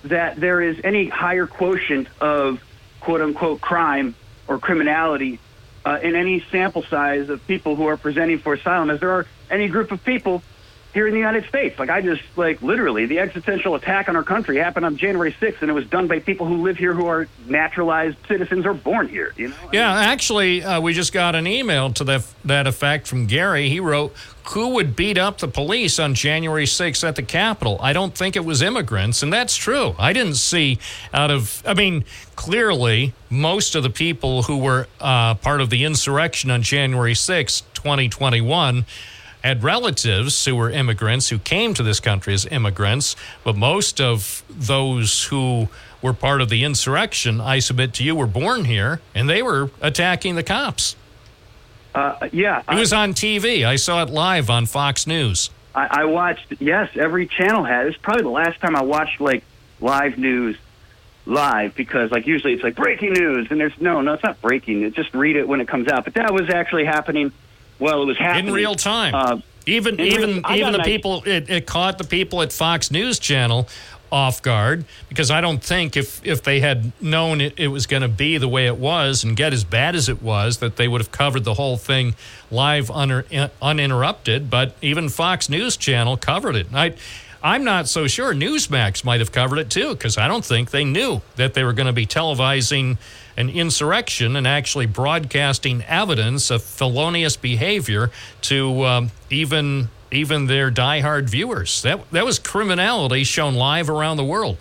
[0.03, 2.61] that there is any higher quotient of
[2.99, 4.15] quote unquote crime
[4.47, 5.39] or criminality
[5.85, 8.89] uh, in any sample size of people who are presenting for asylum.
[8.89, 10.41] As there are any group of people
[10.93, 11.77] here in the United States.
[11.77, 15.61] Like I just like literally the existential attack on our country happened on January 6th,
[15.61, 19.07] and it was done by people who live here who are naturalized citizens or born
[19.07, 19.33] here.
[19.37, 19.55] You know.
[19.71, 23.69] Yeah, actually, uh, we just got an email to that that effect from Gary.
[23.69, 24.15] He wrote,
[24.51, 27.77] "Who would beat up the police on January 6th at the Capitol?
[27.81, 29.95] I don't think it was immigrants, and that's true.
[29.99, 30.79] I didn't see
[31.13, 31.61] out of.
[31.67, 32.03] I mean,
[32.35, 37.61] clearly, most of the people who were uh, part of the insurrection on January 6th,
[37.75, 38.85] 2021."
[39.43, 44.43] Had relatives who were immigrants who came to this country as immigrants, but most of
[44.49, 45.67] those who
[46.01, 49.71] were part of the insurrection, I submit to you, were born here and they were
[49.81, 50.95] attacking the cops.
[51.95, 53.65] Uh, yeah, It was on TV.
[53.65, 55.49] I saw it live on Fox News.
[55.73, 56.53] I, I watched.
[56.59, 57.87] Yes, every channel had.
[57.87, 59.43] It's probably the last time I watched like
[59.81, 60.57] live news
[61.25, 64.83] live because like usually it's like breaking news and there's no no it's not breaking.
[64.83, 66.03] It's just read it when it comes out.
[66.05, 67.31] But that was actually happening.
[67.79, 69.15] Well, it was happening in real time.
[69.15, 72.91] Uh, even in real- even even the people it, it caught the people at Fox
[72.91, 73.67] News Channel
[74.11, 78.01] off guard because I don't think if if they had known it, it was going
[78.01, 80.87] to be the way it was and get as bad as it was that they
[80.87, 82.15] would have covered the whole thing
[82.49, 83.23] live un,
[83.61, 84.49] uninterrupted.
[84.49, 86.67] But even Fox News Channel covered it.
[86.73, 86.95] I.
[87.41, 88.33] I'm not so sure.
[88.33, 91.71] Newsmax might have covered it too, because I don't think they knew that they were
[91.71, 92.97] going to be televising
[93.39, 98.11] an insurrection and actually broadcasting evidence of felonious behavior
[98.41, 101.81] to um, even even their diehard viewers.
[101.81, 104.57] That that was criminality shown live around the world.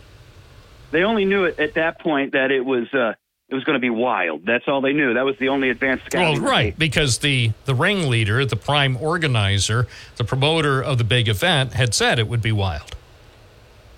[0.93, 3.15] they only knew it at that point that it was uh,
[3.49, 4.47] it was going to be wild.
[4.47, 5.15] That's all they knew.
[5.15, 10.25] That was the only advanced Well, right, because the the ringleader, the prime organizer, the
[10.25, 12.95] promoter of the big event, had said it would be wild.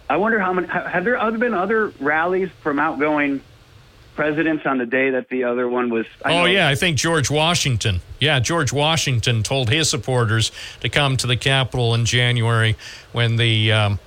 [0.09, 3.43] I wonder how many ha- have there other been other rallies from outgoing
[4.15, 6.07] presidents on the day that the other one was.
[6.25, 8.01] I oh know- yeah, I think George Washington.
[8.19, 12.77] Yeah, George Washington told his supporters to come to the Capitol in January
[13.13, 13.99] when the um,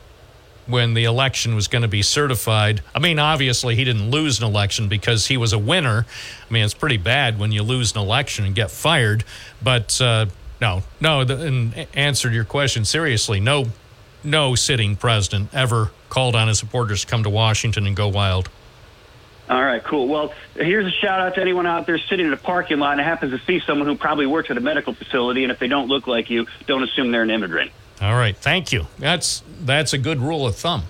[0.68, 2.82] when the election was going to be certified.
[2.96, 6.06] I mean, obviously he didn't lose an election because he was a winner.
[6.50, 9.24] I mean, it's pretty bad when you lose an election and get fired.
[9.62, 10.28] But uh,
[10.62, 11.24] no, no.
[11.24, 13.66] The, in answer to your question seriously, no,
[14.24, 18.50] no sitting president ever called on his supporters to come to Washington and go wild.
[19.54, 20.08] All right, cool.
[20.08, 23.02] Well, here's a shout out to anyone out there sitting in a parking lot and
[23.02, 25.90] happens to see someone who probably works at a medical facility, and if they don't
[25.90, 27.72] look like you, don't assume they're an immigrant.
[28.02, 28.88] All right, thank you.
[28.98, 30.86] That's that's a good rule of thumb.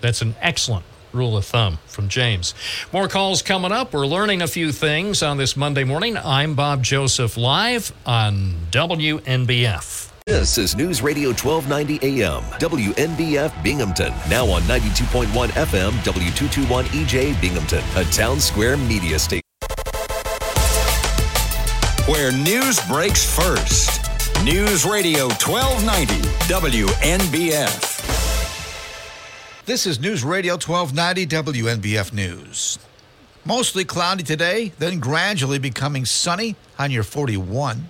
[0.00, 2.54] That's an excellent rule of thumb from James.
[2.92, 3.92] More calls coming up.
[3.92, 6.16] We're learning a few things on this Monday morning.
[6.16, 10.07] I'm Bob Joseph live on WNBF.
[10.28, 14.12] This is News Radio 1290 AM, WNBF Binghamton.
[14.28, 19.40] Now on 92.1 FM, W221 EJ Binghamton, a Townsquare Media station.
[22.04, 24.02] Where news breaks first.
[24.44, 27.96] News Radio 1290 WNBF.
[29.64, 31.24] This is News Radio 1290
[31.62, 32.78] WNBF News.
[33.46, 37.88] Mostly cloudy today, then gradually becoming sunny on your 41.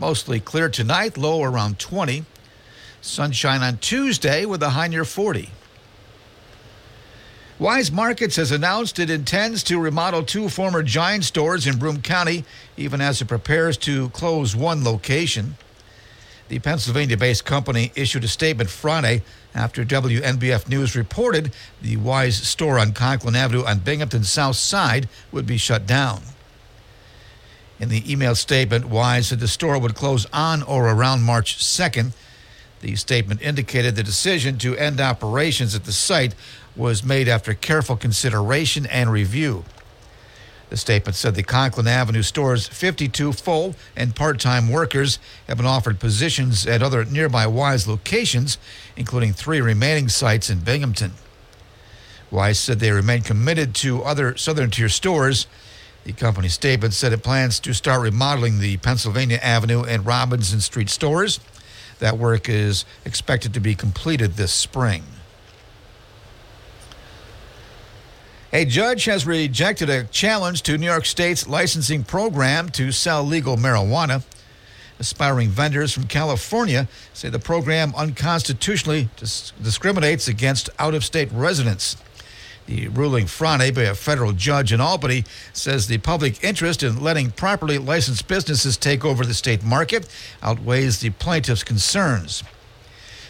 [0.00, 2.24] Mostly clear tonight, low around 20.
[3.02, 5.50] Sunshine on Tuesday with a high near 40.
[7.60, 12.46] Weis Markets has announced it intends to remodel two former Giant stores in Broome County,
[12.78, 15.56] even as it prepares to close one location.
[16.48, 19.22] The Pennsylvania based company issued a statement Friday
[19.54, 21.52] after WNBF News reported
[21.82, 26.22] the Weis store on Conklin Avenue on Binghamton's south side would be shut down.
[27.80, 32.12] In the email statement, Weis said the store would close on or around March 2nd.
[32.82, 36.34] The statement indicated the decision to end operations at the site
[36.76, 39.64] was made after careful consideration and review.
[40.68, 45.66] The statement said the Conklin Avenue store's 52 full and part time workers have been
[45.66, 48.56] offered positions at other nearby Weis locations,
[48.94, 51.12] including three remaining sites in Binghamton.
[52.30, 55.46] Weis said they remain committed to other Southern Tier stores.
[56.04, 60.88] The company statement said it plans to start remodeling the Pennsylvania Avenue and Robinson Street
[60.88, 61.40] stores.
[61.98, 65.02] That work is expected to be completed this spring.
[68.52, 73.56] A judge has rejected a challenge to New York State's licensing program to sell legal
[73.56, 74.24] marijuana.
[74.98, 81.96] Aspiring vendors from California say the program unconstitutionally dis- discriminates against out of state residents.
[82.70, 87.32] The ruling Friday by a federal judge in Albany says the public interest in letting
[87.32, 90.08] properly licensed businesses take over the state market
[90.40, 92.44] outweighs the plaintiff's concerns.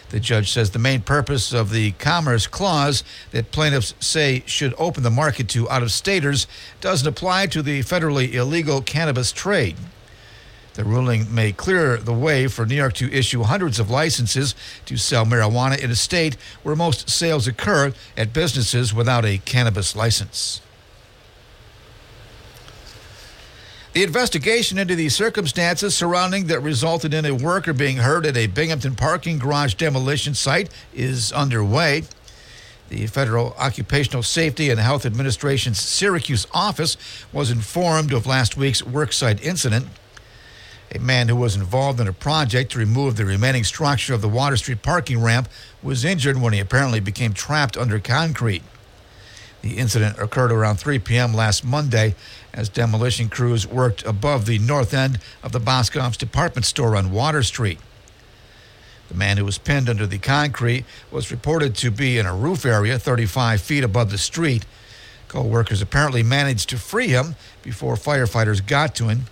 [0.09, 5.01] The judge says the main purpose of the Commerce Clause that plaintiffs say should open
[5.01, 6.45] the market to out of staters
[6.79, 9.75] doesn't apply to the federally illegal cannabis trade.
[10.73, 14.95] The ruling may clear the way for New York to issue hundreds of licenses to
[14.95, 20.61] sell marijuana in a state where most sales occur at businesses without a cannabis license.
[23.93, 28.47] The investigation into the circumstances surrounding that resulted in a worker being hurt at a
[28.47, 32.03] Binghamton parking garage demolition site is underway.
[32.87, 36.95] The Federal Occupational Safety and Health Administration's Syracuse office
[37.33, 39.87] was informed of last week's worksite incident.
[40.93, 44.27] A man who was involved in a project to remove the remaining structure of the
[44.27, 45.47] Water Street parking ramp
[45.81, 48.63] was injured when he apparently became trapped under concrete.
[49.61, 51.33] The incident occurred around 3 p.m.
[51.33, 52.15] last Monday
[52.53, 57.43] as demolition crews worked above the north end of the Boscov's department store on Water
[57.43, 57.79] Street.
[59.07, 62.65] The man who was pinned under the concrete was reported to be in a roof
[62.65, 64.65] area 35 feet above the street.
[65.27, 69.25] Co workers apparently managed to free him before firefighters got to him.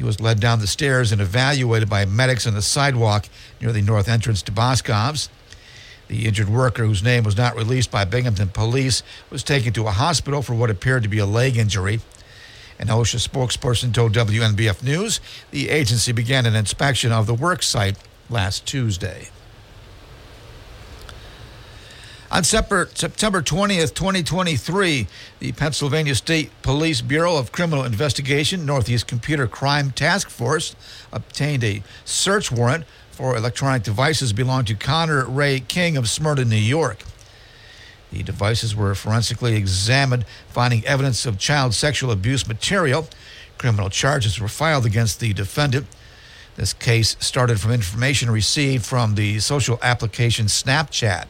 [0.00, 3.26] He was led down the stairs and evaluated by medics on the sidewalk
[3.60, 5.28] near the north entrance to Boscov's.
[6.08, 9.90] The injured worker, whose name was not released by Binghamton police, was taken to a
[9.90, 12.00] hospital for what appeared to be a leg injury.
[12.78, 15.20] An OSHA spokesperson told WNBF News
[15.50, 17.98] the agency began an inspection of the work site
[18.30, 19.28] last Tuesday.
[22.32, 25.08] On September 20th, 2023,
[25.40, 30.76] the Pennsylvania State Police Bureau of Criminal Investigation, Northeast Computer Crime Task Force,
[31.12, 36.54] obtained a search warrant for electronic devices belonging to Connor Ray King of Smyrna, New
[36.54, 37.02] York.
[38.12, 43.08] The devices were forensically examined, finding evidence of child sexual abuse material.
[43.58, 45.88] Criminal charges were filed against the defendant.
[46.54, 51.26] This case started from information received from the social application Snapchat.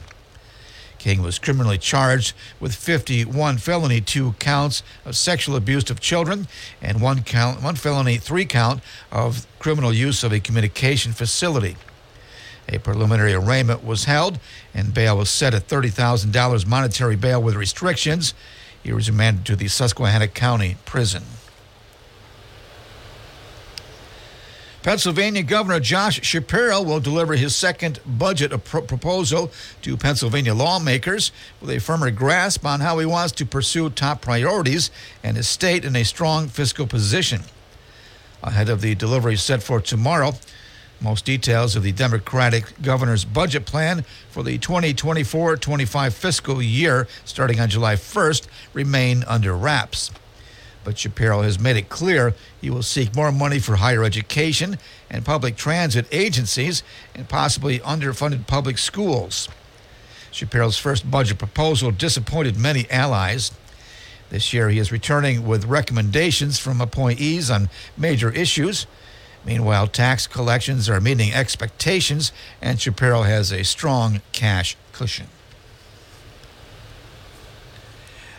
[1.00, 6.46] King was criminally charged with 51 felony two counts of sexual abuse of children
[6.82, 11.76] and one count one felony three count of criminal use of a communication facility.
[12.68, 14.38] A preliminary arraignment was held
[14.74, 18.34] and bail was set at $30,000 monetary bail with restrictions.
[18.82, 21.22] He was remanded to the Susquehanna County Prison.
[24.82, 29.52] Pennsylvania Governor Josh Shapiro will deliver his second budget proposal
[29.82, 34.90] to Pennsylvania lawmakers with a firmer grasp on how he wants to pursue top priorities
[35.22, 37.42] and his state in a strong fiscal position.
[38.42, 40.32] Ahead of the delivery set for tomorrow,
[40.98, 47.60] most details of the Democratic governor's budget plan for the 2024 25 fiscal year, starting
[47.60, 50.10] on July 1st, remain under wraps.
[50.82, 54.78] But Shapiro has made it clear he will seek more money for higher education
[55.10, 56.82] and public transit agencies
[57.14, 59.48] and possibly underfunded public schools.
[60.30, 63.52] Shapiro's first budget proposal disappointed many allies.
[64.30, 68.86] This year, he is returning with recommendations from appointees on major issues.
[69.44, 72.30] Meanwhile, tax collections are meeting expectations,
[72.62, 75.26] and Shapiro has a strong cash cushion.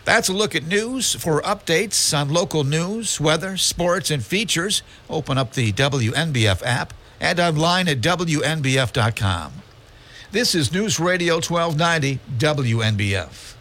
[0.04, 1.14] That's a look at news.
[1.14, 7.38] For updates on local news, weather, sports, and features, open up the WNBF app and
[7.38, 9.52] online at WNBF.com.
[10.32, 13.54] This is News Radio 1290 WNBF.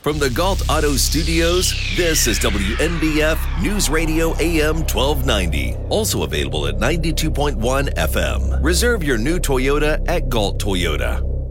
[0.00, 5.76] From the Gault Auto Studios, this is WNBF News Radio AM 1290.
[5.88, 8.62] Also available at 92.1 FM.
[8.62, 11.43] Reserve your new Toyota at Gault Toyota.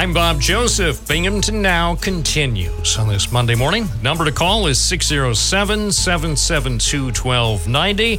[0.00, 1.06] I'm Bob Joseph.
[1.06, 3.86] Binghamton Now continues on this Monday morning.
[4.02, 8.18] Number to call is 607 772 1290.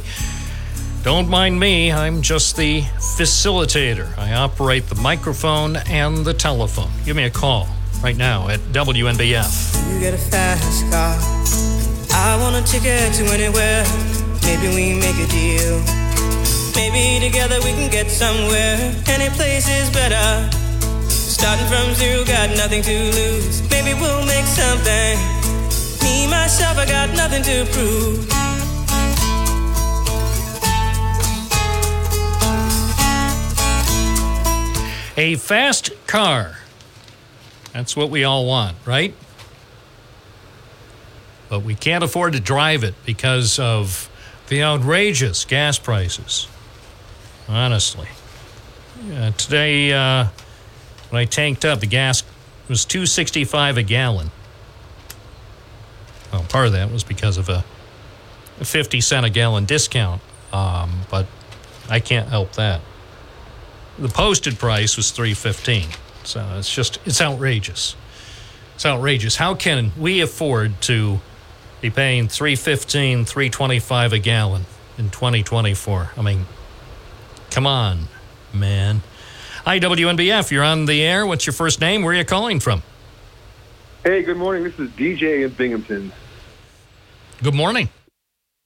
[1.02, 4.16] Don't mind me, I'm just the facilitator.
[4.16, 6.88] I operate the microphone and the telephone.
[7.04, 7.66] Give me a call
[8.00, 9.92] right now at WNBF.
[9.92, 11.18] You get a fast car.
[12.16, 13.82] I want a ticket to anywhere.
[14.44, 15.82] Maybe we make a deal.
[16.76, 19.02] Maybe together we can get somewhere.
[19.08, 20.61] Any place is better.
[21.42, 23.68] Starting from zero, got nothing to lose.
[23.68, 25.18] Maybe we'll make something.
[26.00, 28.28] Me, myself, I got nothing to prove.
[35.16, 36.58] A fast car.
[37.72, 39.12] That's what we all want, right?
[41.48, 44.08] But we can't afford to drive it because of
[44.46, 46.46] the outrageous gas prices.
[47.48, 48.06] Honestly.
[49.12, 50.26] Uh, today, uh,
[51.12, 52.22] when I tanked up, the gas
[52.68, 54.30] was 265 a gallon.
[56.32, 57.62] Well, part of that was because of a,
[58.58, 60.22] a 50 cent a gallon discount,
[60.54, 61.26] um, but
[61.90, 62.80] I can't help that.
[63.98, 65.90] The posted price was 315.
[66.24, 67.94] So it's just it's outrageous.
[68.74, 69.36] It's outrageous.
[69.36, 71.20] How can we afford to
[71.82, 74.64] be paying 315, 325 a gallon
[74.96, 76.12] in 2024?
[76.16, 76.46] I mean,
[77.50, 78.08] come on,
[78.54, 79.02] man.
[79.64, 80.50] Hi, WNBF.
[80.50, 81.24] You're on the air.
[81.24, 82.02] What's your first name?
[82.02, 82.82] Where are you calling from?
[84.02, 84.64] Hey, good morning.
[84.64, 86.12] This is DJ in Binghamton.
[87.44, 87.88] Good morning.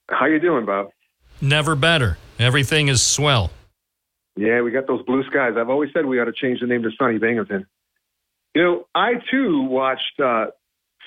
[0.09, 0.89] How you doing, Bob?
[1.39, 2.17] Never better.
[2.39, 3.51] Everything is swell.
[4.35, 5.53] Yeah, we got those blue skies.
[5.55, 7.67] I've always said we ought to change the name to Sunny Binghamton.
[8.55, 10.47] You know, I too watched uh,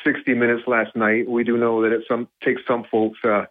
[0.05, 1.29] 60 Minutes last night.
[1.29, 3.47] We do know that it some takes some folks uh,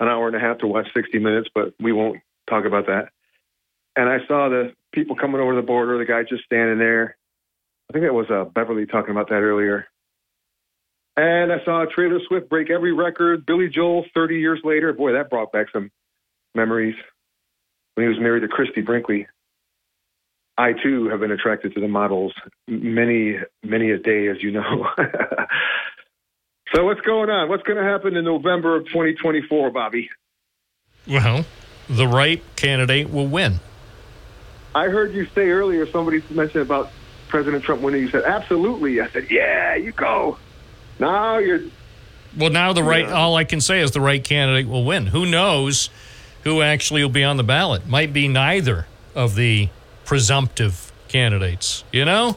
[0.00, 2.18] an hour and a half to watch 60 Minutes, but we won't
[2.50, 3.10] talk about that.
[3.94, 7.16] And I saw the people coming over the border, the guy just standing there.
[7.88, 9.86] I think that was uh, Beverly talking about that earlier.
[11.16, 13.46] And I saw Taylor Swift break every record.
[13.46, 14.92] Billy Joel, 30 years later.
[14.92, 15.90] Boy, that brought back some
[16.54, 16.96] memories
[17.94, 19.26] when he was married to Christie Brinkley.
[20.58, 22.32] I too have been attracted to the models
[22.66, 24.88] many, many a day, as you know.
[26.74, 27.50] so what's going on?
[27.50, 30.08] What's going to happen in November of 2024, Bobby?
[31.06, 31.44] Well,
[31.88, 33.60] the right candidate will win.
[34.76, 36.90] I heard you say earlier, somebody mentioned about
[37.28, 38.02] President Trump winning.
[38.02, 39.00] You said, absolutely.
[39.00, 40.36] I said, yeah, you go.
[40.98, 41.60] Now you're.
[42.36, 43.14] Well, now the right, Yeah.
[43.14, 45.06] all I can say is the right candidate will win.
[45.06, 45.88] Who knows
[46.44, 47.86] who actually will be on the ballot?
[47.86, 49.70] Might be neither of the
[50.04, 52.36] presumptive candidates, you know?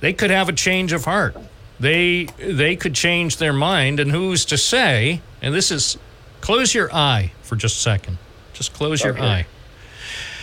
[0.00, 1.36] They could have a change of heart.
[1.78, 5.20] They they could change their mind and who's to say?
[5.40, 5.96] And this is
[6.40, 8.18] close your eye for just a second.
[8.52, 9.46] Just close your eye.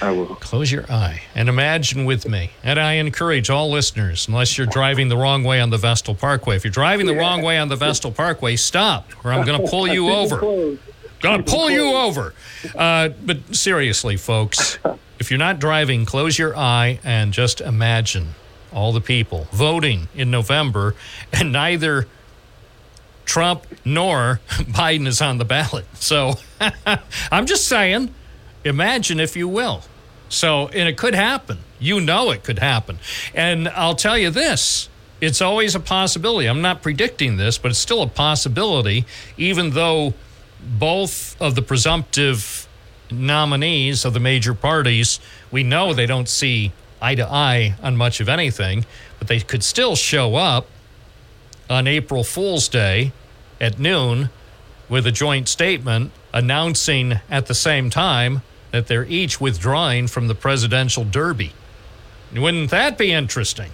[0.02, 0.36] I will.
[0.36, 2.52] Close your eye and imagine with me.
[2.64, 6.56] And I encourage all listeners, unless you're driving the wrong way on the Vestal Parkway,
[6.56, 9.68] if you're driving the wrong way on the Vestal Parkway, stop, or I'm going to
[9.68, 10.40] pull you over.
[10.40, 12.34] Going to pull you over.
[12.76, 14.80] Uh, but seriously, folks,
[15.20, 18.30] if you're not driving, close your eye and just imagine
[18.74, 20.96] all the people voting in November,
[21.32, 22.08] and neither
[23.26, 25.86] Trump nor Biden is on the ballot.
[25.94, 26.36] So
[27.32, 28.14] I'm just saying,
[28.64, 29.84] imagine if you will.
[30.32, 31.60] So, and it could happen.
[31.78, 33.00] You know it could happen.
[33.36, 34.88] And I'll tell you this
[35.20, 36.48] it's always a possibility.
[36.48, 39.06] I'm not predicting this, but it's still a possibility,
[39.38, 40.14] even though
[40.64, 42.68] both of the presumptive
[43.12, 45.20] nominees of the major parties,
[45.52, 46.72] we know they don't see
[47.02, 48.86] eye to eye on much of anything,
[49.20, 50.68] but they could still show up
[51.70, 53.12] on April Fool's Day
[53.60, 54.30] at noon
[54.88, 58.42] with a joint statement announcing at the same time
[58.72, 61.54] that they're each withdrawing from the presidential derby.
[62.36, 63.72] Wouldn't that be interesting?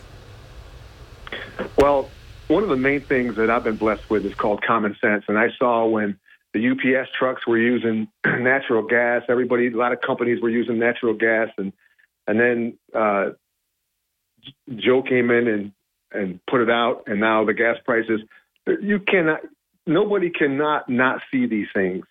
[1.77, 2.09] Well,
[2.47, 5.25] one of the main things that I've been blessed with is called common sense.
[5.27, 6.17] And I saw when
[6.53, 11.13] the UPS trucks were using natural gas, everybody, a lot of companies were using natural
[11.13, 11.73] gas, and
[12.25, 13.29] and then uh,
[14.75, 15.71] Joe came in and
[16.11, 18.21] and put it out, and now the gas prices.
[18.65, 19.41] You cannot,
[19.85, 22.05] nobody cannot not see these things.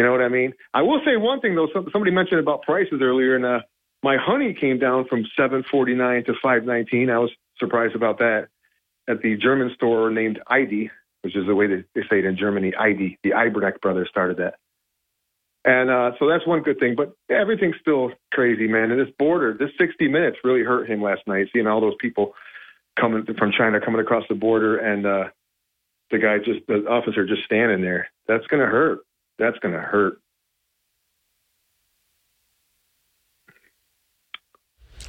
[0.00, 0.54] You know what I mean?
[0.72, 1.68] I will say one thing though.
[1.74, 3.58] Somebody mentioned about prices earlier, and uh,
[4.02, 7.10] my honey came down from seven forty nine to five nineteen.
[7.10, 8.48] I was surprised about that
[9.06, 10.88] at the German store named Aldi,
[11.20, 12.72] which is the way they, they say it in Germany.
[12.72, 14.54] Aldi, the Albrecht brothers started that.
[15.66, 18.90] And uh, so that's one good thing, but everything's still crazy, man.
[18.90, 22.32] And this border, this 60 minutes really hurt him last night, seeing all those people
[22.98, 25.24] coming from China coming across the border and uh,
[26.10, 28.08] the guy just, the officer just standing there.
[28.26, 29.00] That's to hurt.
[29.40, 30.20] That's going to hurt.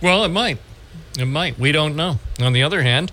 [0.02, 0.58] Well, it might.
[1.20, 1.60] It might.
[1.60, 2.18] We don't know.
[2.40, 3.12] On the other hand,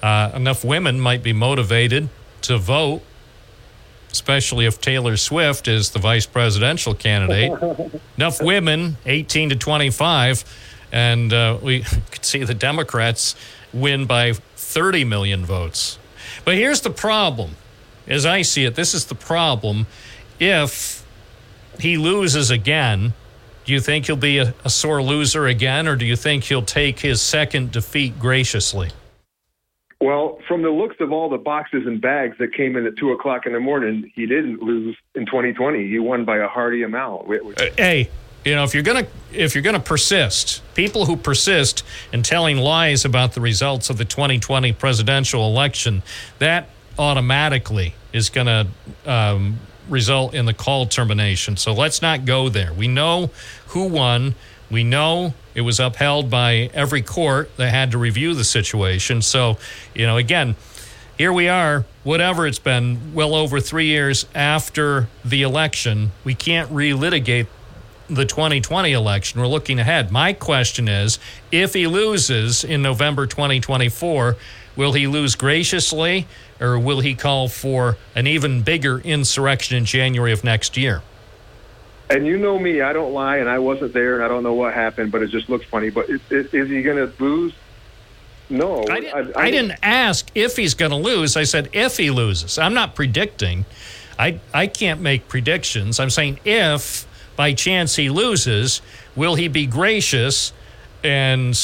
[0.00, 2.08] uh, enough women might be motivated
[2.42, 3.02] to vote,
[4.12, 7.50] especially if Taylor Swift is the vice presidential candidate.
[8.16, 10.44] enough women, 18 to 25,
[10.92, 11.80] and uh, we
[12.12, 13.34] could see the Democrats
[13.72, 15.98] win by 30 million votes.
[16.44, 17.56] But here's the problem.
[18.06, 19.86] As I see it, this is the problem.
[20.40, 21.04] If
[21.78, 23.12] he loses again,
[23.64, 26.62] do you think he'll be a, a sore loser again, or do you think he'll
[26.62, 28.90] take his second defeat graciously?
[30.00, 33.12] Well, from the looks of all the boxes and bags that came in at two
[33.12, 35.88] o'clock in the morning, he didn't lose in 2020.
[35.88, 37.30] He won by a hearty amount.
[37.30, 38.08] Uh, hey,
[38.46, 41.84] you know, if you're gonna if you're gonna persist, people who persist
[42.14, 46.02] in telling lies about the results of the 2020 presidential election,
[46.38, 48.66] that automatically is going to
[49.10, 49.58] um,
[49.90, 51.56] result in the call termination.
[51.56, 52.72] So let's not go there.
[52.72, 53.30] We know
[53.68, 54.34] who won.
[54.70, 59.20] We know it was upheld by every court that had to review the situation.
[59.20, 59.58] So,
[59.94, 60.54] you know, again,
[61.18, 66.12] here we are, whatever it's been, well over three years after the election.
[66.24, 67.48] We can't relitigate
[68.08, 69.40] the 2020 election.
[69.40, 70.10] We're looking ahead.
[70.10, 71.18] My question is
[71.52, 74.36] if he loses in November 2024,
[74.76, 76.26] will he lose graciously
[76.60, 81.02] or will he call for an even bigger insurrection in January of next year?
[82.10, 84.54] And you know me, I don't lie, and I wasn't there, and I don't know
[84.54, 85.90] what happened, but it just looks funny.
[85.90, 87.54] But is, is he going to lose?
[88.48, 88.84] No.
[88.90, 91.36] I, didn't, I, I, I didn't ask if he's going to lose.
[91.36, 92.58] I said if he loses.
[92.58, 93.64] I'm not predicting.
[94.18, 96.00] I, I can't make predictions.
[96.00, 97.06] I'm saying if
[97.36, 98.82] by chance he loses,
[99.14, 100.52] will he be gracious
[101.04, 101.56] and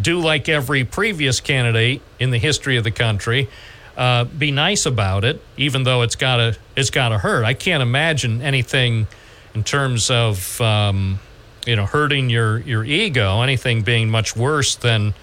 [0.00, 3.48] do like every previous candidate in the history of the country?
[3.96, 7.44] Uh, be nice about it, even though it's gotta it's gotta hurt.
[7.44, 9.06] I can't imagine anything
[9.54, 11.18] in terms of um,
[11.66, 15.14] you know hurting your your ego, anything being much worse than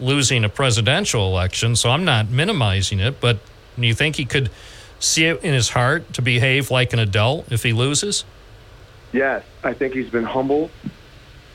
[0.00, 1.76] losing a presidential election.
[1.76, 3.38] So I'm not minimizing it, but
[3.78, 4.50] do you think he could
[4.98, 8.24] see it in his heart to behave like an adult if he loses?
[9.12, 10.70] Yes, I think he's been humble,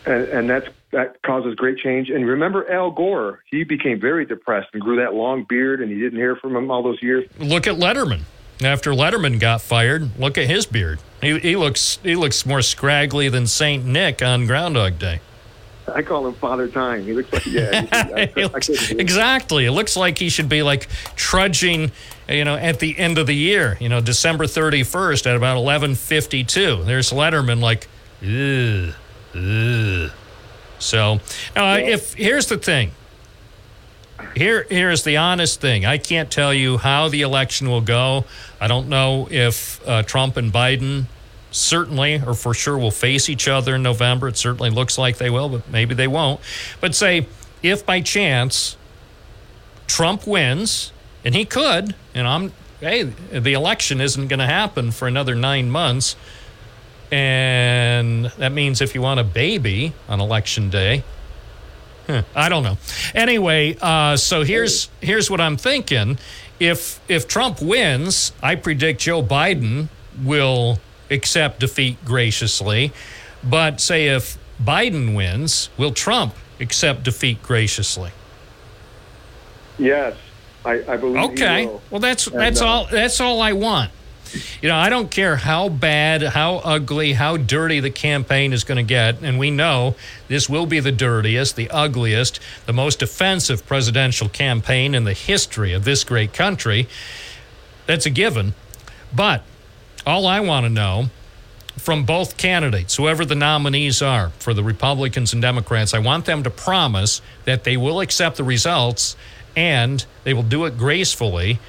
[0.05, 2.09] and, and that's that causes great change.
[2.09, 5.97] And remember Al Gore, he became very depressed and grew that long beard, and he
[5.97, 7.27] didn't hear from him all those years.
[7.39, 8.22] Look at Letterman.
[8.61, 10.99] After Letterman got fired, look at his beard.
[11.22, 15.19] He, he looks he looks more scraggly than Saint Nick on Groundhog Day.
[15.88, 17.03] I call him Father Time.
[17.03, 17.88] He looks like yeah.
[17.91, 19.65] I, I, looks, exactly.
[19.65, 21.91] It looks like he should be like trudging,
[22.30, 23.77] you know, at the end of the year.
[23.80, 26.84] You know, December thirty first at about eleven fifty two.
[26.84, 27.88] There's Letterman like,
[28.22, 28.93] ugh,
[29.35, 30.11] ugh.
[30.81, 31.19] So,
[31.55, 32.91] uh, if here's the thing,
[34.35, 35.85] here here's the honest thing.
[35.85, 38.25] I can't tell you how the election will go.
[38.59, 41.05] I don't know if uh, Trump and Biden
[41.51, 44.27] certainly or for sure will face each other in November.
[44.29, 46.39] It certainly looks like they will, but maybe they won't.
[46.79, 47.27] But say
[47.61, 48.77] if by chance
[49.87, 50.91] Trump wins,
[51.23, 55.69] and he could, and I'm hey, the election isn't going to happen for another nine
[55.69, 56.15] months.
[57.11, 61.03] And that means if you want a baby on election day,
[62.35, 62.77] I don't know.
[63.13, 66.17] Anyway, uh, so here's here's what I'm thinking.
[66.59, 69.89] If if Trump wins, I predict Joe Biden
[70.21, 70.79] will
[71.09, 72.91] accept defeat graciously.
[73.43, 78.11] But say if Biden wins, will Trump accept defeat graciously?
[79.77, 80.15] Yes,
[80.65, 81.31] I, I believe.
[81.31, 83.91] Okay, well that's and, that's uh, all that's all I want.
[84.61, 88.77] You know, I don't care how bad, how ugly, how dirty the campaign is going
[88.77, 89.21] to get.
[89.21, 89.95] And we know
[90.27, 95.73] this will be the dirtiest, the ugliest, the most offensive presidential campaign in the history
[95.73, 96.87] of this great country.
[97.87, 98.53] That's a given.
[99.13, 99.43] But
[100.05, 101.09] All I want to know
[101.77, 106.43] from both candidates, whoever the nominees are for the Republicans and Democrats, I want them
[106.43, 109.15] to promise that they will accept the results
[109.55, 111.59] and they will do it gracefully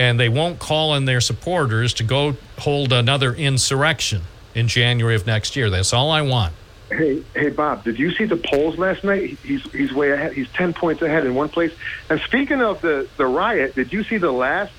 [0.00, 4.22] and they won't call in their supporters to go hold another insurrection
[4.54, 5.68] in January of next year.
[5.68, 6.54] That's all I want.
[6.88, 9.38] Hey, hey, Bob, did you see the polls last night?
[9.44, 10.32] He's he's way ahead.
[10.32, 11.72] He's ten points ahead in one place.
[12.08, 14.72] And speaking of the the riot, did you see the last?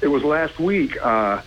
[0.00, 1.42] It was last week uh,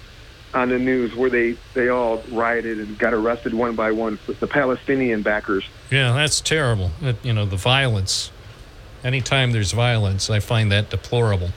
[0.53, 4.19] on the news where they they all rioted and got arrested one by one.
[4.27, 5.65] With the Palestinian backers.
[5.89, 6.91] Yeah, that's terrible.
[7.23, 8.31] You know, the violence.
[9.03, 11.49] Anytime there's violence, I find that deplorable.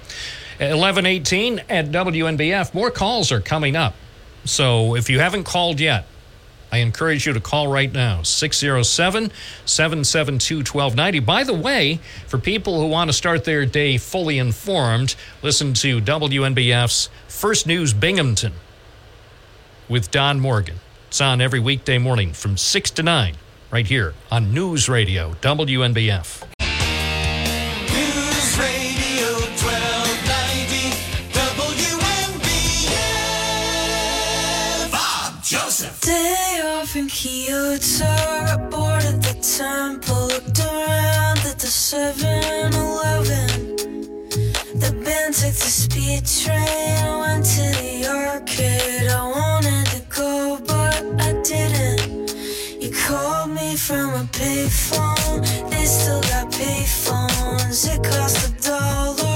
[0.60, 3.94] At 1118 at WNBF, more calls are coming up.
[4.44, 6.06] So if you haven't called yet,
[6.72, 9.30] I encourage you to call right now 607
[9.64, 11.20] 772 1290.
[11.20, 16.00] By the way, for people who want to start their day fully informed, listen to
[16.00, 18.54] WNBF's First News Binghamton
[19.88, 20.80] with Don Morgan.
[21.06, 23.34] It's on every weekday morning from 6 to 9
[23.70, 26.57] right here on News Radio WNBF.
[36.90, 38.06] Kyoto,
[38.70, 42.24] bored at the temple, looked around at the 7
[42.72, 43.76] Eleven.
[44.74, 49.06] The band took the speed train, went to the arcade.
[49.06, 52.32] I wanted to go, but I didn't.
[52.80, 57.86] You called me from a payphone, they still got payphones.
[57.86, 59.27] It cost a dollar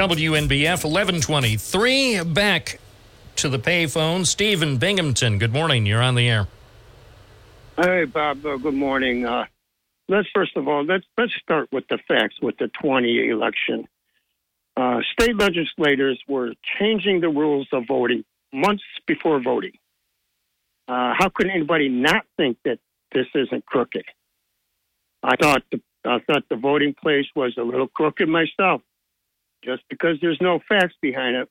[0.00, 2.24] WNBF 1123.
[2.24, 2.80] Back
[3.36, 4.24] to the payphone.
[4.24, 5.84] Stephen Binghamton, good morning.
[5.84, 6.48] You're on the air.
[7.76, 8.46] Hey, Bob.
[8.46, 9.26] Uh, good morning.
[9.26, 9.44] Uh,
[10.08, 13.86] let's first of all let's let's start with the facts with the 20 election.
[14.74, 18.24] Uh, state legislators were changing the rules of voting
[18.54, 19.76] months before voting.
[20.88, 22.78] Uh, how could anybody not think that
[23.12, 24.06] this isn't crooked?
[25.22, 28.80] I thought the I thought the voting place was a little crooked myself,
[29.62, 31.48] just because there's no facts behind it.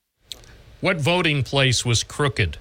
[0.80, 2.58] What voting place was crooked?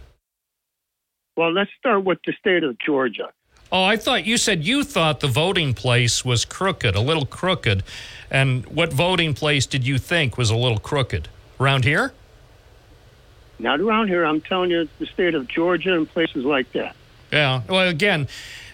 [1.37, 3.29] Well, let's start with the state of Georgia.
[3.71, 7.83] Oh, I thought you said you thought the voting place was crooked, a little crooked.
[8.31, 11.29] And what voting place did you think was a little crooked?
[11.59, 12.13] Around here?
[13.59, 14.25] Not around here.
[14.25, 16.95] I'm telling you, it's the state of Georgia and places like that.
[17.31, 17.61] Yeah.
[17.69, 18.27] Well, again,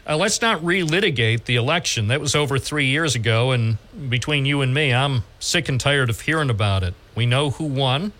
[0.07, 2.07] uh, let's not relitigate the election.
[2.07, 3.51] That was over three years ago.
[3.51, 3.77] And
[4.09, 6.93] between you and me, I'm sick and tired of hearing about it.
[7.15, 8.11] We know who won,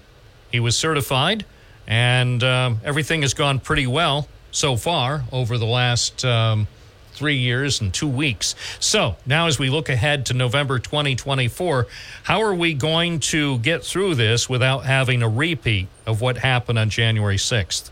[0.52, 1.46] he was certified,
[1.86, 6.24] and um, everything has gone pretty well so far over the last.
[6.26, 6.68] Um,
[7.16, 8.56] Three years and two weeks.
[8.78, 11.88] So now, as we look ahead to November 2024,
[12.24, 16.78] how are we going to get through this without having a repeat of what happened
[16.78, 17.90] on January 6th?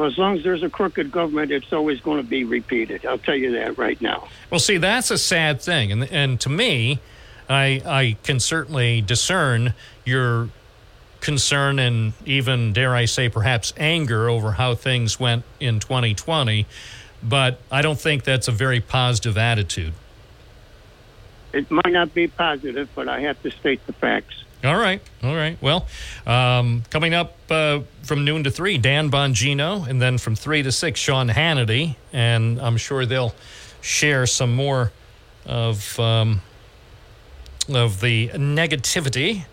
[0.00, 3.04] Well, as long as there's a crooked government, it's always going to be repeated.
[3.04, 4.28] I'll tell you that right now.
[4.48, 7.00] Well, see, that's a sad thing, and and to me,
[7.50, 9.74] I I can certainly discern
[10.06, 10.48] your
[11.20, 16.64] concern and even dare I say perhaps anger over how things went in 2020,
[17.22, 19.92] but I don't think that's a very positive attitude.
[21.52, 24.44] It might not be positive, but I have to state the facts.
[24.62, 25.56] All right, all right.
[25.62, 25.86] Well,
[26.26, 30.70] um, coming up uh, from noon to three, Dan Bongino, and then from three to
[30.70, 33.34] six, Sean Hannity, and I'm sure they'll
[33.80, 34.92] share some more
[35.46, 36.42] of um,
[37.70, 39.46] of the negativity.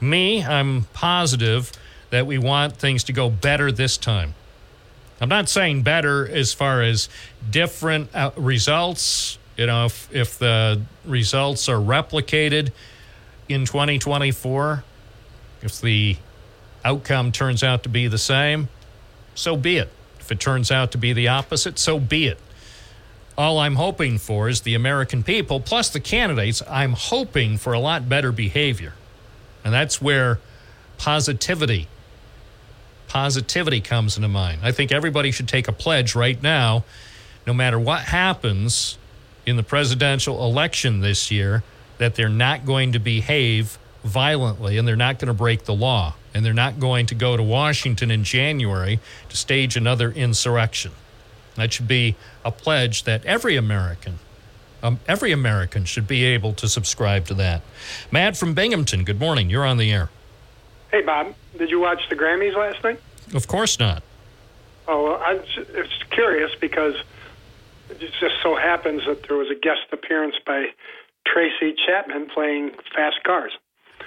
[0.00, 1.72] Me, I'm positive
[2.10, 4.34] that we want things to go better this time.
[5.20, 7.08] I'm not saying better as far as
[7.50, 9.36] different uh, results.
[9.56, 12.70] You know, if, if the results are replicated
[13.50, 14.84] in 2024,
[15.62, 16.16] if the
[16.84, 18.68] outcome turns out to be the same,
[19.34, 19.90] so be it.
[20.20, 22.38] If it turns out to be the opposite, so be it.
[23.36, 27.80] All I'm hoping for is the American people, plus the candidates, I'm hoping for a
[27.80, 28.94] lot better behavior.
[29.64, 30.38] And that's where
[30.98, 31.88] positivity
[33.10, 34.60] positivity comes into mind.
[34.62, 36.84] I think everybody should take a pledge right now,
[37.44, 38.98] no matter what happens
[39.44, 41.64] in the presidential election this year,
[42.00, 46.14] that they're not going to behave violently and they're not going to break the law
[46.32, 48.98] and they're not going to go to Washington in January
[49.28, 50.92] to stage another insurrection.
[51.56, 54.18] That should be a pledge that every American,
[54.82, 57.60] um, every American should be able to subscribe to that.
[58.10, 59.50] Matt from Binghamton, good morning.
[59.50, 60.08] You're on the air.
[60.90, 62.98] Hey, Bob, did you watch the Grammys last night?
[63.34, 64.02] Of course not.
[64.88, 65.38] Oh, well, I
[65.74, 66.94] just curious because
[67.90, 70.70] it just so happens that there was a guest appearance by
[71.32, 73.52] Tracy Chapman playing Fast Cars.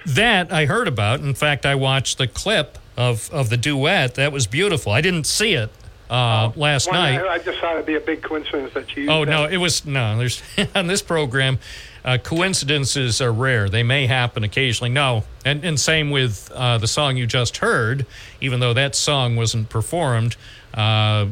[0.06, 1.20] That I heard about.
[1.20, 4.16] In fact, I watched the clip of, of the duet.
[4.16, 4.92] That was beautiful.
[4.92, 5.70] I didn't see it
[6.10, 7.26] uh, last One- night.
[7.26, 9.08] I just thought it'd be a big coincidence that you.
[9.08, 10.18] Oh used no, it was no.
[10.18, 10.42] There's
[10.74, 11.58] on this program,
[12.04, 13.68] uh, coincidences are rare.
[13.68, 14.90] They may happen occasionally.
[14.90, 18.06] No, and and same with uh, the song you just heard.
[18.40, 20.36] Even though that song wasn't performed,
[20.74, 21.26] uh,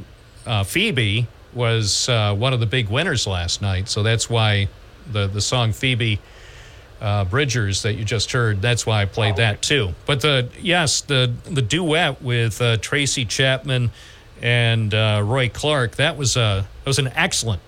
[0.46, 3.88] uh, Phoebe was uh, one of the big winners last night.
[3.88, 4.68] So that's why
[5.10, 6.20] the the song Phoebe.
[7.00, 8.62] Uh, Bridgers that you just heard.
[8.62, 9.92] That's why I played that too.
[10.06, 13.90] But the yes, the the duet with uh, Tracy Chapman
[14.40, 15.96] and uh, Roy Clark.
[15.96, 17.60] That was a that was an excellent,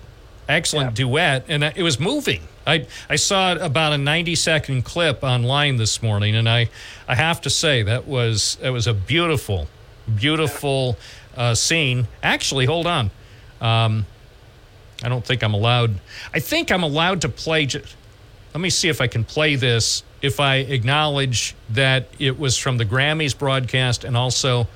[0.47, 2.43] excellent duet, and it was moving.
[2.67, 6.69] I I saw about a ninety second clip online this morning, and I
[7.07, 9.67] I have to say that was that was a beautiful,
[10.13, 10.97] beautiful
[11.35, 12.07] uh, scene.
[12.21, 13.11] Actually, hold on.
[13.61, 14.05] Um,
[15.05, 15.93] I don't think I'm allowed.
[16.33, 17.67] I think I'm allowed to play.
[18.53, 20.01] Let me see if I can play this.
[20.23, 24.67] If I acknowledge that it was from the Grammys broadcast and also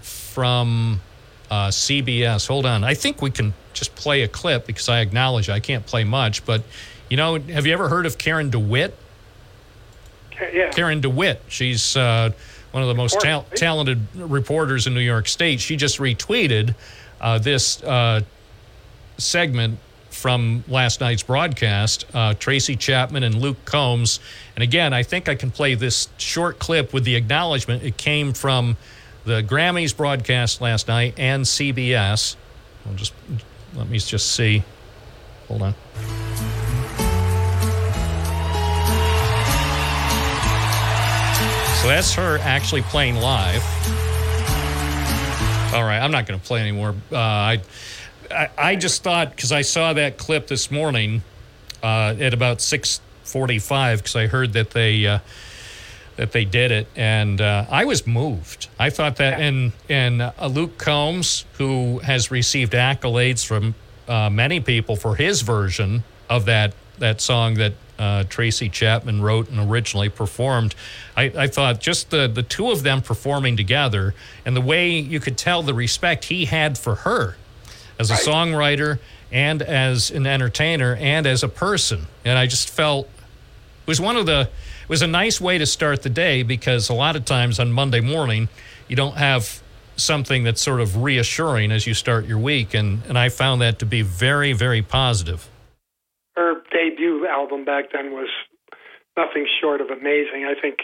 [0.00, 1.02] from
[1.50, 2.48] uh, CBS.
[2.48, 2.82] Hold on.
[2.82, 6.46] I think we can just play a clip because I acknowledge I can't play much.
[6.46, 6.62] But,
[7.10, 8.96] you know, have you ever heard of Karen DeWitt?
[10.54, 10.70] yeah.
[10.70, 11.42] Karen DeWitt.
[11.48, 12.30] She's uh,
[12.70, 15.60] one of the most tal- talented reporters in New York State.
[15.60, 16.74] She just retweeted
[17.20, 18.22] uh, this uh,
[19.18, 19.78] segment
[20.10, 24.20] from last night's broadcast uh, Tracy Chapman and Luke Combs.
[24.56, 27.82] And again, I think I can play this short clip with the acknowledgement.
[27.82, 28.76] It came from
[29.24, 32.36] the Grammys broadcast last night and CBS.
[32.86, 33.12] I'll just
[33.74, 34.64] let me just see.
[35.48, 35.74] Hold on.
[41.82, 43.62] So that's her actually playing live.
[45.72, 46.94] All right, I'm not going to play anymore.
[47.12, 47.62] Uh, I,
[48.30, 51.22] I I just thought because I saw that clip this morning
[51.82, 55.18] uh, at about 6:45 because I heard that they uh,
[56.16, 58.68] that they did it, and uh, I was moved.
[58.78, 63.74] I thought that, and and uh, Luke Combs, who has received accolades from
[64.08, 69.48] uh, many people for his version of that that song that uh, Tracy Chapman wrote
[69.48, 70.74] and originally performed.
[71.16, 74.14] I, I thought just the the two of them performing together,
[74.44, 77.36] and the way you could tell the respect he had for her
[77.98, 78.98] as a songwriter
[79.30, 84.16] and as an entertainer and as a person, and I just felt it was one
[84.16, 87.24] of the it was a nice way to start the day because a lot of
[87.24, 88.48] times on Monday morning
[88.86, 89.62] you don't have
[89.96, 93.78] something that's sort of reassuring as you start your week and and I found that
[93.80, 95.48] to be very very positive.
[96.36, 98.28] Her debut album back then was
[99.16, 100.46] nothing short of amazing.
[100.46, 100.78] I think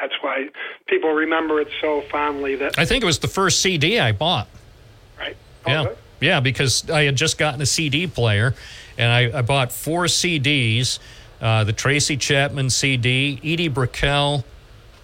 [0.00, 0.46] that's why
[0.88, 2.56] people remember it so fondly.
[2.56, 4.48] That I think it was the first CD I bought.
[5.18, 5.36] right.
[5.66, 5.86] Yeah.
[5.88, 8.54] Oh, Yeah, because I had just gotten a CD player
[8.96, 10.98] and I, I bought four CDs
[11.40, 14.44] uh, the Tracy Chapman CD, Edie Brickell.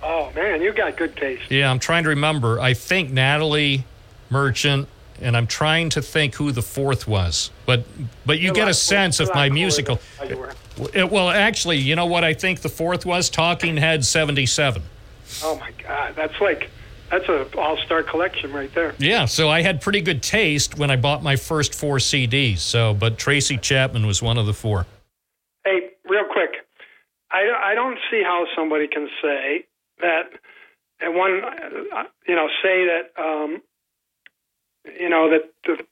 [0.01, 1.51] Oh man, you got good taste.
[1.51, 2.61] Yeah, I'm trying to remember.
[2.61, 3.85] I think Natalie
[4.31, 4.87] Merchant,
[5.21, 7.51] and I'm trying to think who the fourth was.
[7.67, 7.85] But
[8.25, 9.99] but you You're get like- a sense of my musical.
[10.21, 10.53] than you were.
[10.95, 13.29] It- well, actually, you know what I think the fourth was?
[13.29, 14.81] Talking Head 77.
[15.43, 16.71] Oh my God, that's like
[17.11, 18.95] that's a all-star collection right there.
[18.99, 22.59] Yeah, so I had pretty good taste when I bought my first four CDs.
[22.59, 24.87] So, but Tracy Chapman was one of the four.
[25.65, 26.51] Hey, real quick,
[27.31, 29.65] I, I don't see how somebody can say
[30.01, 30.31] that,
[31.01, 31.43] and one,
[32.27, 33.63] you know, say that, um,
[34.99, 35.85] you know, that the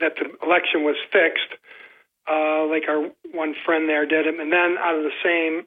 [0.00, 1.58] that the election was fixed,
[2.30, 5.66] uh, like our one friend there did, it, and then out of the same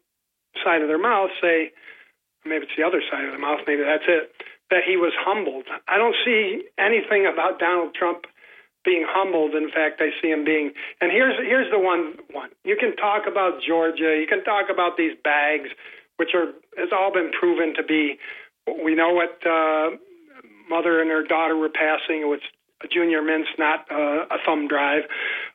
[0.64, 1.72] side of their mouth say,
[2.45, 4.31] maybe it's the other side of the mouth, maybe that's it,
[4.72, 5.68] that he was humbled.
[5.88, 8.26] I don't see anything about Donald Trump
[8.84, 9.53] being humbled.
[9.53, 10.72] In fact, I see him being.
[10.99, 12.49] And here's here's the one one.
[12.64, 14.18] You can talk about Georgia.
[14.18, 15.69] You can talk about these bags,
[16.18, 18.18] which are has all been proven to be.
[18.84, 19.98] We know what uh,
[20.69, 22.22] mother and her daughter were passing.
[22.23, 22.41] It was
[22.84, 25.03] a junior mints, not uh, a thumb drive.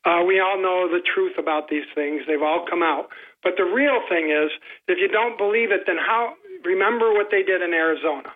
[0.04, 2.22] Uh, we all know the truth about these things.
[2.28, 3.08] They've all come out.
[3.42, 4.50] But the real thing is,
[4.86, 6.34] if you don't believe it, then how?
[6.64, 8.30] Remember what they did in Arizona.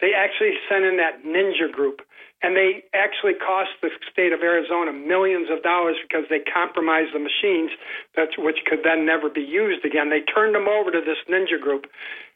[0.00, 2.02] They actually sent in that ninja group,
[2.42, 7.18] and they actually cost the state of Arizona millions of dollars because they compromised the
[7.18, 7.70] machines,
[8.14, 10.10] that which could then never be used again.
[10.10, 11.86] They turned them over to this ninja group,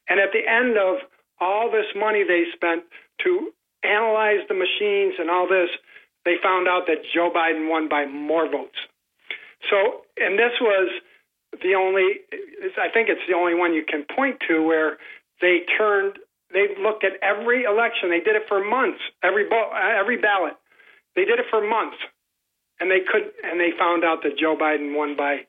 [0.09, 1.05] and at the end of
[1.41, 2.85] all this money they spent
[3.25, 5.69] to analyze the machines and all this,
[6.25, 8.77] they found out that Joe Biden won by more votes.
[9.69, 10.91] So, and this was
[11.63, 12.21] the only,
[12.81, 14.99] I think it's the only one you can point to where
[15.41, 16.19] they turned,
[16.53, 18.11] they looked at every election.
[18.11, 20.55] They did it for months, every, bo- every ballot.
[21.17, 21.97] They did it for months.
[22.81, 25.45] and they could, and they found out that Joe Biden won by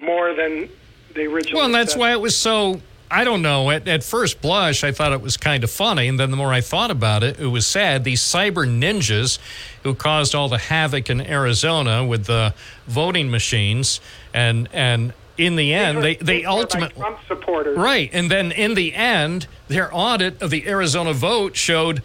[0.00, 0.68] more than
[1.14, 1.56] the original.
[1.58, 2.80] Well, and that's why it was so.
[3.08, 3.70] I don't know.
[3.70, 6.08] At, at first blush, I thought it was kind of funny.
[6.08, 8.02] And then the more I thought about it, it was sad.
[8.02, 9.38] These cyber ninjas
[9.84, 12.52] who caused all the havoc in Arizona with the
[12.88, 14.00] voting machines.
[14.34, 17.00] And, and in the end, they, they ultimately.
[17.00, 17.76] Trump supporters.
[17.76, 18.10] Right.
[18.12, 22.02] And then in the end, their audit of the Arizona vote showed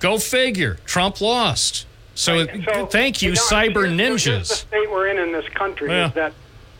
[0.00, 1.86] go figure, Trump lost.
[2.14, 6.08] So, So, thank you, know, cyber here's the state we're in in this country Yeah.
[6.08, 6.32] is that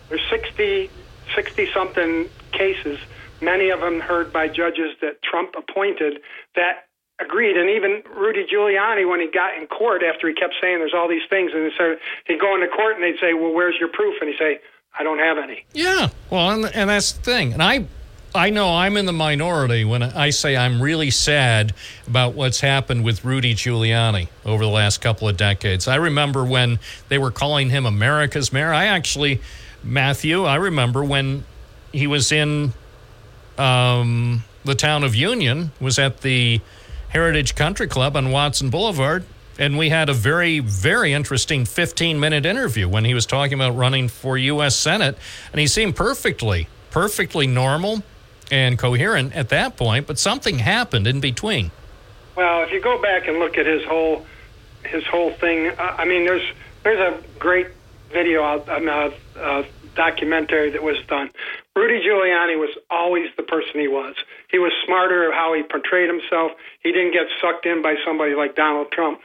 [0.08, 0.90] there's 60,
[1.34, 2.98] 60 something cases,
[3.40, 6.20] many of them heard by judges that Trump appointed
[6.54, 6.86] that
[7.18, 7.56] agreed.
[7.56, 11.08] And even Rudy Giuliani, when he got in court after he kept saying there's all
[11.08, 13.88] these things, and he said he'd go into court and they'd say, "Well, where's your
[13.88, 14.60] proof?" And he'd say,
[14.98, 17.52] "I don't have any." Yeah, well, and, and that's the thing.
[17.52, 17.86] And I,
[18.34, 21.74] I know I'm in the minority when I say I'm really sad
[22.06, 25.86] about what's happened with Rudy Giuliani over the last couple of decades.
[25.86, 26.78] I remember when
[27.08, 28.72] they were calling him America's mayor.
[28.72, 29.40] I actually,
[29.84, 31.44] Matthew, I remember when
[31.92, 32.72] he was in
[33.58, 36.60] um, the town of Union, was at the
[37.10, 39.24] Heritage Country Club on Watson Boulevard.
[39.62, 43.76] And we had a very, very interesting 15 minute interview when he was talking about
[43.76, 44.74] running for U.S.
[44.74, 45.16] Senate.
[45.52, 48.02] And he seemed perfectly, perfectly normal
[48.50, 51.70] and coherent at that point, but something happened in between.
[52.34, 54.26] Well, if you go back and look at his whole
[54.84, 56.42] his whole thing, uh, I mean, there's
[56.82, 57.68] there's a great
[58.10, 59.62] video, out, um, uh, uh,
[59.94, 61.30] documentary that was done.
[61.76, 64.16] Rudy Giuliani was always the person he was.
[64.50, 66.50] He was smarter of how he portrayed himself.
[66.82, 69.20] He didn't get sucked in by somebody like Donald Trump.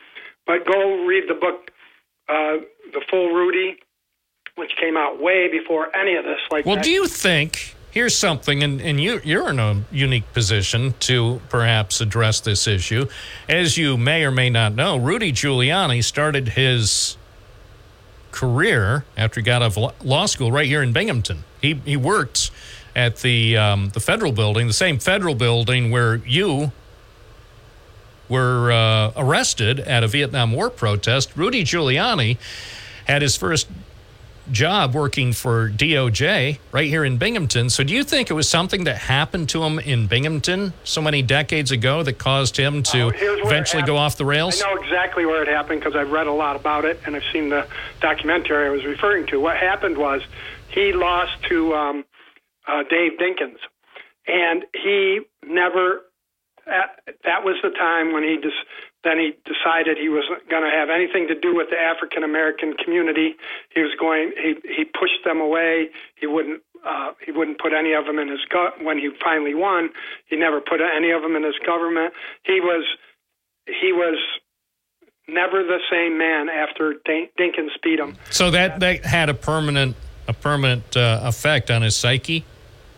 [0.48, 1.72] But go read the book,
[2.30, 2.64] uh,
[2.94, 3.78] The Full Rudy,
[4.56, 6.40] which came out way before any of this.
[6.50, 6.86] Like, Well, that.
[6.86, 12.00] do you think here's something, and, and you you're in a unique position to perhaps
[12.00, 13.08] address this issue.
[13.50, 17.18] As you may or may not know, Rudy Giuliani started his
[18.32, 21.44] career after he got out of law- law school right here in Binghamton.
[21.62, 22.52] He he worked
[22.96, 26.72] at the um, the federal building, the same federal building where you
[28.30, 31.36] were uh, arrested at a Vietnam War protest.
[31.36, 32.38] Rudy Giuliani
[33.06, 33.68] had his first
[34.52, 37.70] job working for DOJ right here in Binghamton.
[37.70, 41.22] So, do you think it was something that happened to him in Binghamton so many
[41.22, 44.62] decades ago that caused him to Oh, where it eventually go off the rails?
[44.62, 47.26] I know exactly where it happened because I've read a lot about it and I've
[47.34, 47.68] seen the
[48.00, 49.40] documentary I was referring to.
[49.40, 50.22] What happened was
[50.70, 52.06] he lost to um,
[52.68, 53.60] uh, Dave Dinkins,
[54.28, 56.04] and he never.
[56.68, 58.60] That, that was the time when he just
[59.04, 62.74] then he decided he wasn't going to have anything to do with the African American
[62.74, 63.36] community.
[63.74, 64.34] He was going.
[64.36, 65.90] He he pushed them away.
[66.20, 66.62] He wouldn't.
[66.86, 68.84] Uh, he wouldn't put any of them in his gut.
[68.84, 69.90] When he finally won,
[70.26, 72.14] he never put any of them in his government.
[72.44, 72.84] He was
[73.66, 74.18] he was
[75.28, 78.18] never the same man after Din- Dinkins beat him.
[78.30, 79.96] So that that had a permanent
[80.28, 82.44] a permanent uh, effect on his psyche.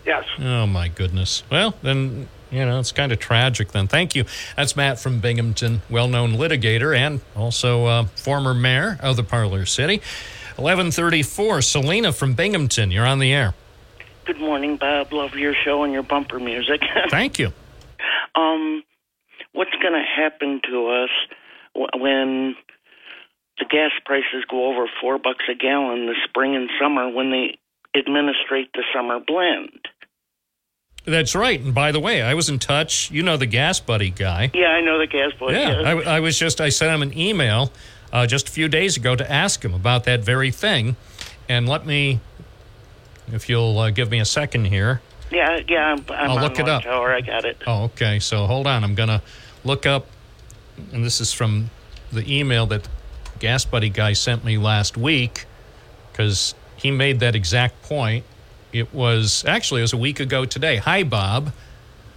[0.05, 0.23] Yes.
[0.39, 1.43] Oh my goodness.
[1.51, 3.71] Well, then you know it's kind of tragic.
[3.71, 4.25] Then thank you.
[4.55, 10.01] That's Matt from Binghamton, well-known litigator and also uh, former mayor of the Parlor City.
[10.57, 11.61] Eleven thirty-four.
[11.61, 12.91] Selena from Binghamton.
[12.91, 13.53] You're on the air.
[14.25, 15.11] Good morning, Bob.
[15.13, 16.81] Love your show and your bumper music.
[17.09, 17.51] Thank you.
[18.35, 18.83] um,
[19.53, 21.09] what's going to happen to us
[21.95, 22.55] when
[23.57, 27.57] the gas prices go over four bucks a gallon this spring and summer when they
[27.97, 29.87] administrate the summer blend?
[31.09, 31.59] That's right.
[31.59, 33.09] And by the way, I was in touch.
[33.11, 34.51] You know the Gas Buddy guy.
[34.53, 35.55] Yeah, I know the gas Buddy.
[35.55, 37.71] Yeah, I, I was just I sent him an email
[38.13, 40.95] uh, just a few days ago to ask him about that very thing,
[41.47, 42.19] and let me,
[43.31, 45.01] if you'll uh, give me a second here.
[45.31, 45.93] yeah, yeah.
[45.93, 46.83] I'm, I'm I'll on look it up.
[46.83, 47.13] Tower.
[47.13, 47.57] I got it.
[47.67, 48.19] Oh, okay.
[48.19, 48.83] So hold on.
[48.83, 49.21] I'm gonna
[49.63, 50.07] look up,
[50.91, 51.69] and this is from
[52.11, 52.87] the email that
[53.39, 55.45] Gas Buddy guy sent me last week,
[56.11, 58.25] because he made that exact point.
[58.71, 60.77] It was actually it was a week ago today.
[60.77, 61.53] Hi, Bob.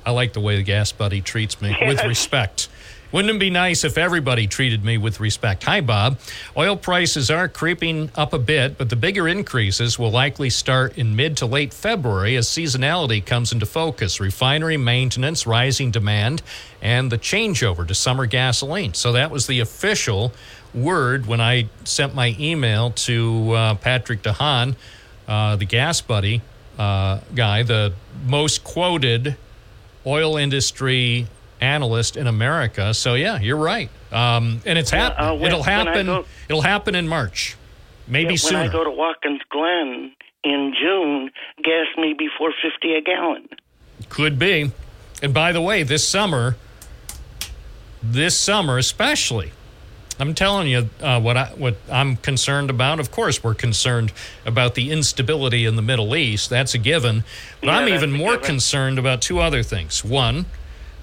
[0.04, 2.68] I like the way the Gas Buddy treats me with respect.
[3.12, 5.64] Wouldn't it be nice if everybody treated me with respect?
[5.64, 6.18] Hi, Bob.
[6.56, 11.14] Oil prices are creeping up a bit, but the bigger increases will likely start in
[11.14, 16.42] mid to late February as seasonality comes into focus, refinery maintenance, rising demand,
[16.80, 18.94] and the changeover to summer gasoline.
[18.94, 20.32] So that was the official
[20.74, 24.74] word when I sent my email to uh, Patrick DeHaan,
[25.28, 26.42] uh, the gas buddy
[26.78, 27.92] uh, guy, the
[28.26, 29.36] most quoted
[30.06, 31.26] oil industry
[31.60, 32.92] analyst in America.
[32.94, 33.88] So yeah, you're right.
[34.10, 35.28] Um, and it's happening.
[35.28, 36.06] uh, when- it'll happen.
[36.06, 37.56] go- it'll happen in March,
[38.08, 38.60] maybe Yeah, sooner.
[38.60, 40.12] When I go to Watkins Glen
[40.44, 41.30] in June,
[41.62, 43.48] gas may be four fifty a gallon.
[44.08, 44.72] Could be.
[45.22, 46.56] And by the way, this summer,
[48.02, 49.52] this summer especially,
[50.18, 53.00] I'm telling you uh, what I what I'm concerned about.
[53.00, 54.12] Of course, we're concerned
[54.46, 56.50] about the instability in the Middle East.
[56.50, 57.24] That's a given.
[57.60, 58.46] But Yeah, I'm even more given.
[58.46, 60.04] concerned about two other things.
[60.04, 60.46] One,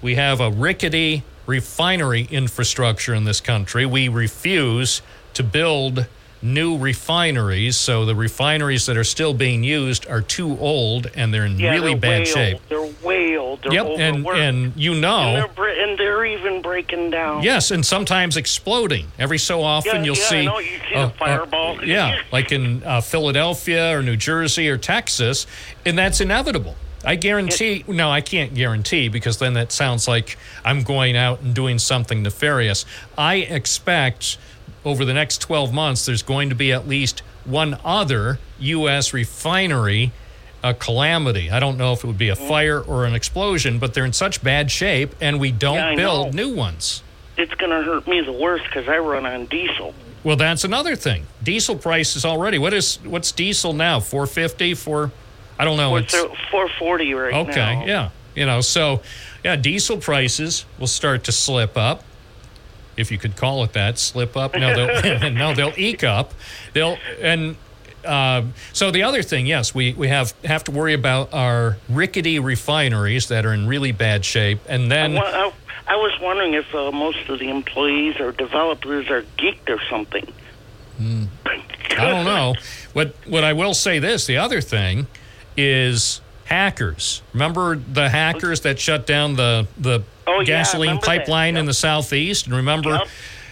[0.01, 3.85] we have a rickety refinery infrastructure in this country.
[3.85, 5.01] We refuse
[5.33, 6.05] to build
[6.41, 11.45] new refineries, so the refineries that are still being used are too old and they're
[11.45, 12.55] in Yeah, really they're bad shape.
[12.55, 12.63] Old.
[12.69, 13.61] They're way old.
[13.63, 14.39] They're Yep, and overworked.
[14.39, 15.33] and you And know.
[15.33, 17.43] they're, bre- and they're even breaking down.
[17.43, 19.07] Yes, and sometimes exploding.
[19.19, 20.45] Every so often, Yeah, you'll yeah, see.
[20.45, 20.59] know.
[20.59, 21.79] You see uh, fireball.
[21.79, 25.45] uh, yeah, like in uh, Philadelphia or New Jersey or Texas,
[25.85, 26.75] and that's inevitable.
[27.03, 27.85] I guarantee.
[27.87, 32.23] no, I can't guarantee because then that sounds like I'm going out and doing something
[32.23, 32.85] nefarious.
[33.17, 34.37] I expect
[34.85, 39.13] over the next 12 months, there's going to be at least one other U.S.
[39.13, 40.11] refinery
[40.61, 41.49] a calamity.
[41.49, 44.11] I don't know if it would be a fire or an explosion, but they're in
[44.11, 46.47] such bad shape, and we don't Yeah, build know.
[46.49, 47.01] new ones.
[47.37, 49.93] It's going to hurt me the worst because I run on diesel.
[50.25, 51.27] Well, that's another thing.
[51.41, 52.57] Diesel prices already.
[52.57, 54.01] What is what's diesel now?
[54.01, 55.11] Four fifty for?
[55.57, 55.95] I don't know.
[55.95, 57.39] It's, 440 right now?
[57.39, 58.09] okay, yeah.
[58.35, 59.01] You know, so
[59.45, 62.03] yeah, diesel prices will start to slip up,
[62.99, 63.97] if you could call it that.
[63.97, 64.53] Slip up?
[64.53, 66.33] No, they'll no, they'll eke up.
[66.73, 67.55] They'll and.
[68.05, 72.39] Uh, so the other thing, yes, we, we have have to worry about our rickety
[72.39, 75.53] refineries that are in really bad shape, and then I, I,
[75.85, 80.31] I was wondering if uh, most of the employees or developers are geeked or something.
[81.97, 82.55] I don't know.
[82.93, 85.07] What what I will say this, the other thing
[85.57, 87.21] is hackers.
[87.33, 91.03] Remember the hackers that shut down the the Oh, yeah, gasoline that.
[91.03, 92.45] pipeline in the southeast?
[92.45, 92.99] And remember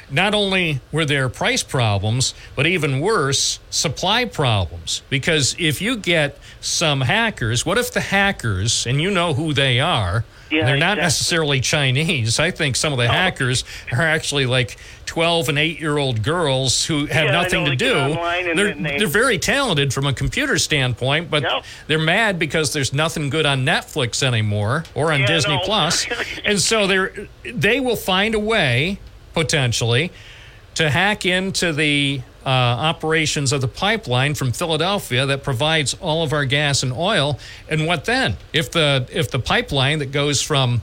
[0.09, 5.01] not only were there price problems, but even worse, supply problems.
[5.09, 9.79] Because if you get some hackers, what if the hackers, and you know who they
[9.79, 11.01] are, Yeah, they're not exactly.
[11.03, 12.39] necessarily Chinese.
[12.39, 16.85] I think some of the hackers are actually like 12 and 8 year old girls
[16.85, 17.93] who have Yeah, nothing to do.
[17.93, 21.43] get online and They're, they- they're very talented from a computer standpoint, but
[21.88, 25.61] they're mad because there's nothing good on Netflix anymore or on Yeah, Disney no.
[25.63, 26.07] Plus.
[26.45, 28.99] and so they're they will find a way
[29.41, 30.11] potentially
[30.73, 36.34] to hack into the uh, operations of the pipeline from Philadelphia that provides all of
[36.34, 37.38] our gas and oil.
[37.69, 38.38] And what then?
[38.51, 40.81] If the if the pipeline that goes from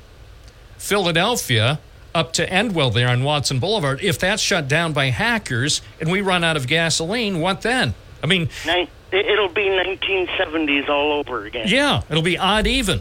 [0.78, 1.81] Philadelphia
[2.14, 6.20] up to Endwell there on Watson Boulevard, if that's shut down by hackers and we
[6.20, 7.94] run out of gasoline, what then?
[8.22, 8.48] I mean,
[9.10, 11.66] It'll be 1970s all over again.
[11.68, 13.01] yeah, it'll be odd even.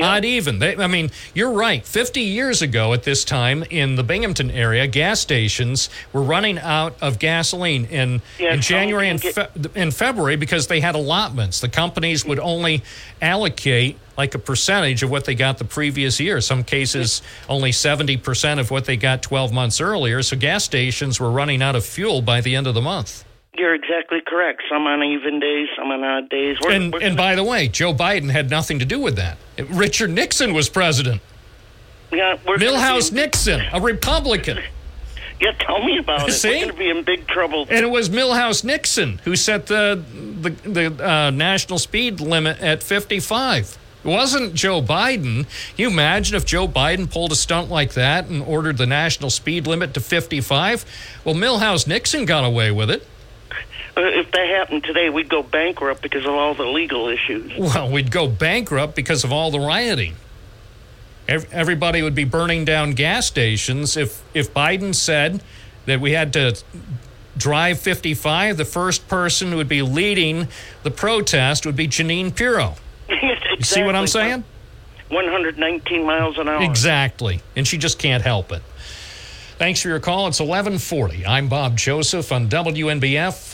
[0.00, 0.58] Odd even.
[0.60, 1.84] They, I mean, you're right.
[1.84, 6.94] 50 years ago at this time in the Binghamton area, gas stations were running out
[7.00, 11.60] of gasoline in, Yeah, in January and, can fe- in February because they had allotments.
[11.60, 12.82] The companies would only
[13.20, 16.40] allocate like a percentage of what they got the previous year.
[16.40, 20.22] Some cases, only 70% of what they got 12 months earlier.
[20.22, 23.24] So gas stations were running out of fuel by the end of the month.
[23.56, 24.62] You're exactly correct.
[24.70, 26.56] Some on even days, some on odd days.
[26.62, 29.38] We're, And, we're and by the way, Joe Biden had nothing to do with that.
[29.68, 31.20] Richard Nixon was president.
[32.12, 34.58] yeah, we're Milhous be- Nixon, a Republican.
[35.42, 36.32] Yeah, tell me about it.
[36.32, 36.50] See?
[36.50, 37.62] We're going to be in big trouble.
[37.70, 40.04] And it was Milhous Nixon who set the
[40.42, 43.78] the, the uh, national speed limit at 55.
[44.04, 45.44] It wasn't Joe Biden.
[45.46, 49.30] Can you imagine if Joe Biden pulled a stunt like that and ordered the national
[49.30, 50.84] speed limit to 55?
[51.24, 53.06] Well, Milhous Nixon got away with it.
[53.96, 57.52] Uh, if that happened today, we'd go bankrupt because of all the legal issues.
[57.58, 60.14] Well, we'd go bankrupt because of all the rioting.
[61.28, 63.96] Everybody would be burning down gas stations.
[63.96, 65.42] If if Biden said
[65.86, 66.60] that we had to
[67.36, 70.48] drive 55, the first person who would be leading
[70.82, 72.74] the protest would be Jeanine Pirro.
[73.60, 74.42] You see what I'm saying?
[75.10, 76.62] 119 miles an hour.
[76.62, 77.42] Exactly.
[77.56, 78.62] And she just can't help it.
[79.58, 80.28] Thanks for your call.
[80.28, 81.26] It's 1140.
[81.26, 83.49] I'm Bob Joseph on WNBF.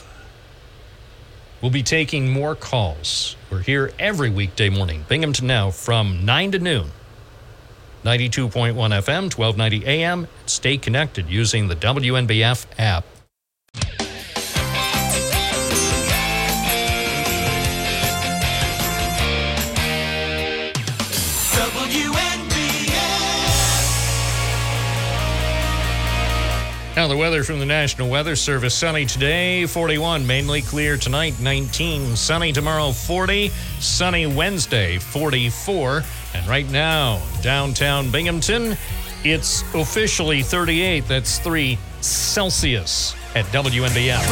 [1.63, 3.37] We'll be taking more calls.
[3.51, 6.91] We're here every weekday morning, Binghamton Now, from 9 to noon.
[8.05, 10.29] 92.1 FM, 1290 AM.
[10.45, 13.05] Stay connected using the WNBF app.
[26.97, 32.17] Now, the weather from the National Weather Service sunny today, 41, mainly clear tonight, 19,
[32.17, 33.51] sunny tomorrow, 40,
[33.81, 36.03] sunny Wednesday, 44.
[36.33, 38.79] And right now, downtown Binghamton,
[39.25, 41.07] it's officially 38.
[41.07, 44.25] That's 3 Celsius at WNBF.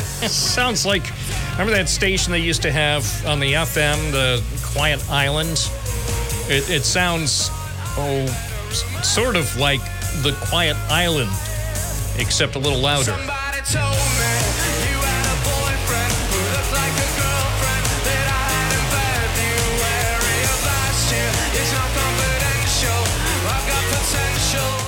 [0.28, 1.10] Sounds like
[1.52, 5.70] remember that station they used to have on the FM, the Quiet Island.
[6.48, 7.50] It, it sounds
[7.98, 8.26] oh,
[9.02, 9.80] sort of like
[10.22, 11.30] the Quiet Island,
[12.18, 13.12] except a little louder.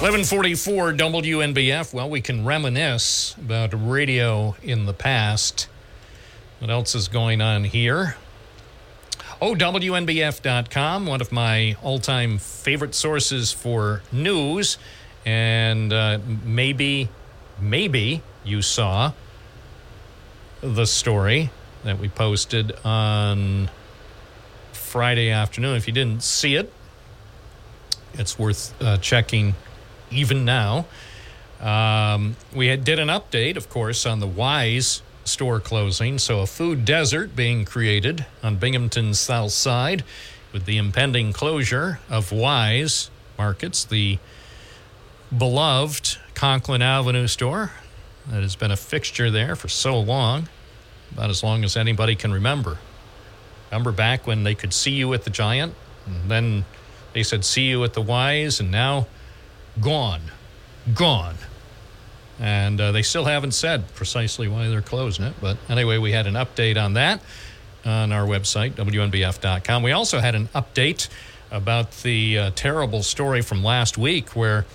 [0.00, 1.92] 1144 WNBF.
[1.92, 5.66] Well, we can reminisce about radio in the past.
[6.60, 8.14] What else is going on here?
[9.42, 14.78] Oh, WNBF.com, one of my all time favorite sources for news.
[15.26, 17.08] And uh, maybe,
[17.60, 19.10] maybe you saw
[20.60, 21.50] the story
[21.82, 23.68] that we posted on
[24.70, 25.74] Friday afternoon.
[25.74, 26.72] If you didn't see it,
[28.14, 29.56] it's worth uh, checking
[30.10, 30.86] even now.
[31.60, 36.18] Um, we had, did an update, of course, on the Weis store closing.
[36.18, 40.04] So, a food desert being created on Binghamton's south side
[40.52, 44.18] with the impending closure of Weis Markets, the
[45.36, 47.72] beloved Conklin Avenue store
[48.30, 50.48] that has been a fixture there for so long,
[51.12, 52.78] about as long as anybody can remember.
[53.70, 55.74] Remember back when they could see you at the Giant,
[56.06, 56.64] and then
[57.12, 59.06] they said see you at the Weis, and now
[59.80, 60.22] gone,
[60.94, 61.36] gone.
[62.40, 65.34] And uh, they still haven't said precisely why they're closing it.
[65.40, 67.20] But anyway, we had an update on that
[67.84, 69.82] on our website, WNBF.com.
[69.82, 71.08] We also had an update
[71.50, 74.66] about the uh, terrible story from last week where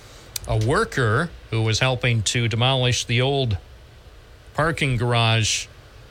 [0.46, 3.56] a worker who was helping to demolish the old
[4.54, 5.66] parking garage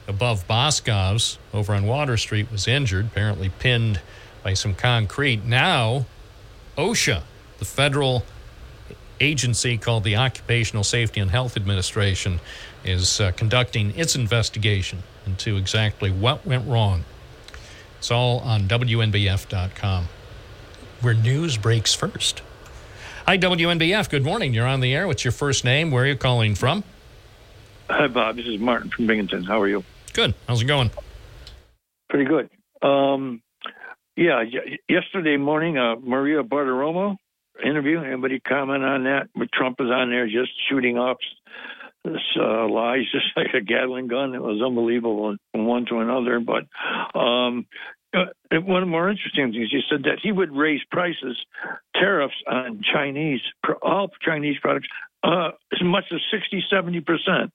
[0.08, 4.00] above Boscov's over on Water Street was injured, apparently pinned
[4.42, 5.44] by some concrete.
[5.44, 6.06] Now,
[6.76, 7.22] OSHA,
[7.58, 8.24] the federal
[9.20, 12.40] agency called the Occupational Safety and Health Administration,
[12.84, 17.04] is uh, conducting its investigation into exactly what went wrong.
[17.98, 20.06] It's all on WNBF.com,
[21.00, 22.42] where news breaks first.
[23.26, 24.10] Hi, WNBF.
[24.10, 24.52] Good morning.
[24.52, 25.06] You're on the air.
[25.06, 25.90] What's your first name?
[25.90, 26.84] Where are you calling from?
[27.88, 28.36] Hi, Bob.
[28.36, 29.44] This is Martin from Binghamton.
[29.44, 29.84] How are you?
[30.12, 30.34] Good.
[30.46, 30.90] How's it going?
[32.10, 32.50] Pretty good.
[32.86, 33.42] Um,
[34.16, 37.16] yeah, y- yesterday morning, uh, Maria Bartiromo
[37.64, 38.00] interview.
[38.00, 39.28] Anybody comment on that?
[39.34, 41.18] But Trump is on there just shooting off
[42.04, 44.34] this uh, lies, just like a Gatling gun.
[44.34, 46.40] It was unbelievable from one to another.
[46.40, 46.64] But
[47.18, 47.66] um,
[48.14, 51.36] uh, one of the more interesting things, he said that he would raise prices,
[51.94, 53.40] tariffs on Chinese,
[53.82, 54.88] all Chinese products,
[55.22, 57.50] uh, as much as 60, 70%.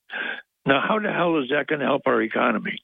[0.66, 2.78] Now, how the hell is that going to help our economy?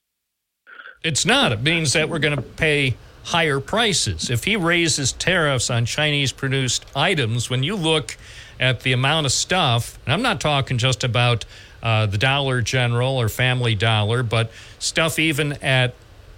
[1.04, 1.52] It's not.
[1.52, 2.96] It means that we're going to pay
[3.26, 4.30] higher prices.
[4.30, 8.18] If he raises tariffs on Chinese produced items, when you look
[8.60, 11.44] at the amount of stuff, and I'm not talking just about
[11.82, 15.96] uh, the Dollar General or Family Dollar, but stuff even at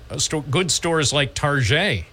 [0.09, 2.05] uh, sto- good stores like Target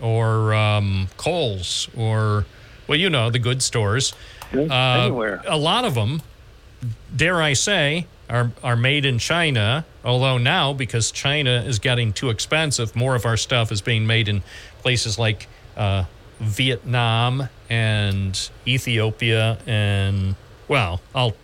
[0.00, 2.46] or um, Kohl's or,
[2.88, 4.14] well, you know, the good stores.
[4.54, 4.58] Uh,
[5.04, 5.42] anywhere.
[5.46, 6.22] A lot of them,
[7.14, 9.84] dare I say, are, are made in China.
[10.04, 14.26] Although now, because China is getting too expensive, more of our stuff is being made
[14.26, 14.42] in
[14.80, 15.46] places like
[15.76, 16.04] uh,
[16.40, 20.34] Vietnam and Ethiopia and,
[20.66, 21.34] well, all,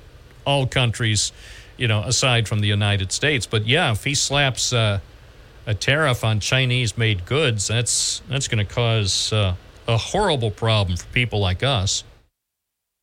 [0.44, 1.30] all countries,
[1.76, 3.46] you know, aside from the United States.
[3.46, 5.00] But yeah, if he slaps uh,
[5.66, 9.54] a tariff on Chinese made goods, that's, that's going to cause uh,
[9.86, 12.02] a horrible problem for people like us.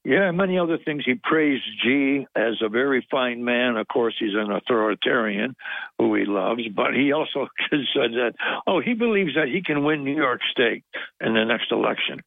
[0.06, 1.04] Yeah, and many other things.
[1.04, 3.76] He praised Xi as a very fine man.
[3.76, 5.56] Of course, he's an authoritarian
[5.98, 8.34] who he loves, but he also said that,
[8.68, 10.84] oh, he believes that he can win New York State
[11.20, 12.22] in the next election.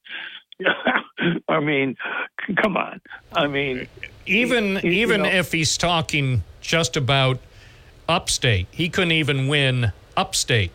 [1.48, 1.96] I mean,
[2.60, 3.00] come on.
[3.32, 3.86] I mean,
[4.26, 7.38] even you even know- if he's talking just about
[8.08, 10.72] upstate, he couldn't even win upstate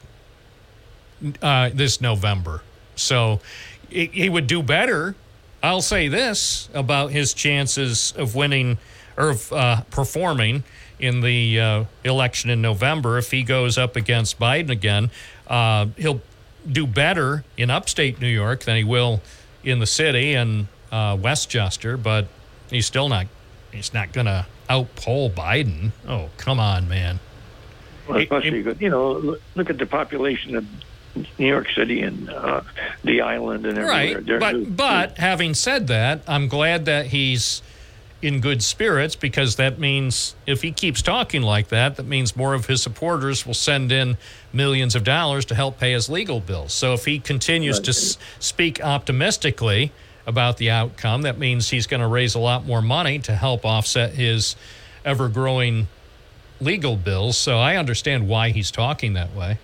[1.42, 2.64] uh, this November.
[2.96, 3.42] So
[3.90, 5.16] he, he would do better.
[5.64, 8.78] I'll say this about his chances of winning
[9.16, 10.66] or of uh, performing
[11.00, 13.18] in the uh, election in November.
[13.18, 15.10] If he goes up against Biden again,
[15.48, 16.22] uh, he'll
[16.70, 19.22] do better in upstate New York than he will
[19.64, 22.28] in the city and uh, Westchester, but
[22.70, 23.28] he's still not.
[23.72, 25.92] He's not going to outpoll Biden.
[26.08, 27.20] Oh, come on, man.
[28.08, 30.66] Well, especially, you know, look at the population of
[31.16, 32.62] New York City and uh,
[33.04, 34.16] the island and everywhere.
[34.16, 34.26] Right.
[34.26, 37.62] There- But but having said that, I'm glad that he's
[38.22, 42.54] in good spirits because that means if he keeps talking like that, that means more
[42.54, 44.18] of his supporters will send in
[44.54, 46.72] millions of dollars to help pay his legal bills.
[46.72, 49.92] So if he continues to s- speak optimistically
[50.26, 53.66] about the outcome, that means he's going to raise a lot more money to help
[53.66, 54.56] offset his
[55.04, 55.88] ever growing
[56.62, 57.38] legal bills.
[57.38, 59.58] So I understand why he's talking that way.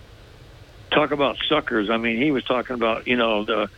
[0.91, 1.89] Talk about suckers.
[1.89, 3.69] I mean, he was talking about you know the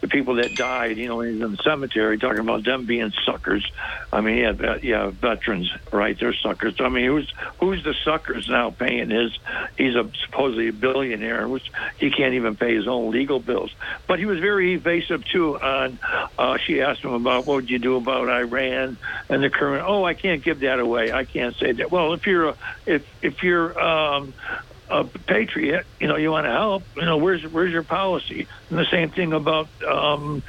[0.00, 0.96] the people that died.
[0.96, 3.70] You know, when he was in the cemetery, talking about them being suckers.
[4.12, 6.18] I mean, yeah, vet- yeah, veterans, right?
[6.18, 6.74] They're suckers.
[6.80, 9.36] I mean, who's who's the suckers now paying his?
[9.76, 13.72] He's a supposedly a billionaire, which he can't even pay his own legal bills.
[14.06, 15.58] But he was very evasive too.
[15.58, 15.98] On
[16.38, 18.96] uh, she asked him about what would you do about Iran
[19.28, 19.84] and the current.
[19.86, 21.12] Oh, I can't give that away.
[21.12, 21.90] I can't say that.
[21.90, 22.56] Well, if you're a,
[22.86, 24.34] if if you're um,
[24.90, 28.48] a patriot, you know, you want to help, you know, where's where's your policy?
[28.68, 30.42] And the same thing about um,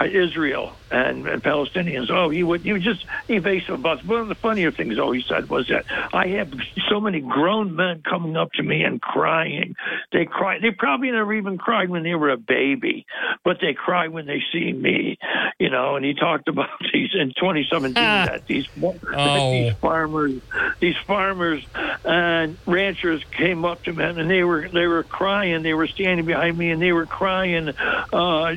[0.00, 2.10] Israel and, and Palestinians.
[2.10, 4.04] Oh, he would he was just evasive about.
[4.04, 6.52] One of the funnier things, though, he said was that I have
[6.88, 9.76] so many grown men coming up to me and crying.
[10.12, 10.58] They cry.
[10.60, 13.06] They probably never even cried when they were a baby,
[13.44, 15.18] but they cry when they see me.
[15.58, 18.66] You know, and he talked about these in 2017 that these
[19.12, 19.52] Oh.
[19.62, 20.40] these farmers,
[20.80, 21.64] these farmers
[22.04, 25.62] and ranchers came up to me and they were they were crying.
[25.62, 28.54] They were standing behind me and they were crying, uh,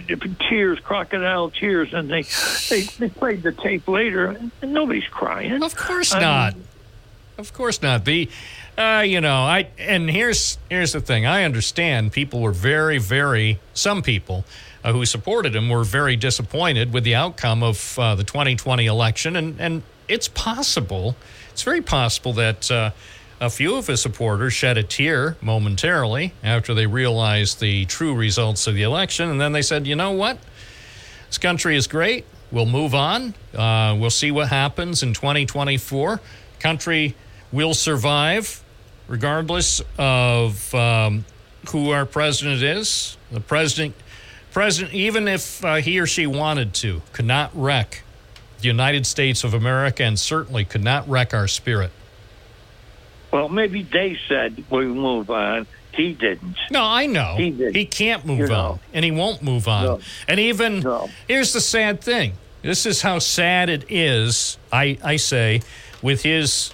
[0.49, 2.20] tears, crocodile tears, and they
[2.69, 5.63] they, they played the tape later and nobody's crying.
[5.63, 6.55] Of course mean, not.
[7.37, 8.05] Of course not.
[8.05, 8.29] The,
[8.77, 11.25] uh, you know, I and here's here's the thing.
[11.25, 14.45] I understand people were very, very some people
[14.83, 19.35] uh, who supported him were very disappointed with the outcome of uh, the 2020 election,
[19.35, 21.15] and and it's possible,
[21.51, 22.71] it's very possible that.
[22.71, 22.91] Uh,
[23.43, 28.67] a few of his supporters shed a tear momentarily after they realized the true results
[28.67, 30.37] of the election, and then they said, "You know what?
[31.31, 32.25] This country is great.
[32.51, 33.33] We'll move on.
[33.55, 36.19] Uh, we'll see what happens in 2024.
[36.59, 37.15] Country
[37.53, 38.61] will survive
[39.07, 41.23] regardless of um,
[41.69, 43.15] who our president is.
[43.31, 43.95] The president,
[44.51, 48.03] president, even if uh, he or she wanted to, could not wreck
[48.59, 51.91] the United States of America, and certainly could not wreck our spirit.
[53.31, 55.65] Well, maybe they said we move on.
[55.93, 56.57] He didn't.
[56.69, 57.35] No, I know.
[57.37, 57.51] He.
[57.51, 59.83] He can't move You on, and he won't move on.
[59.83, 59.99] No.
[60.27, 60.83] And even
[61.27, 62.33] here's the sad thing.
[62.61, 64.57] This is how sad it is.
[64.71, 65.61] I I say,
[66.01, 66.73] with his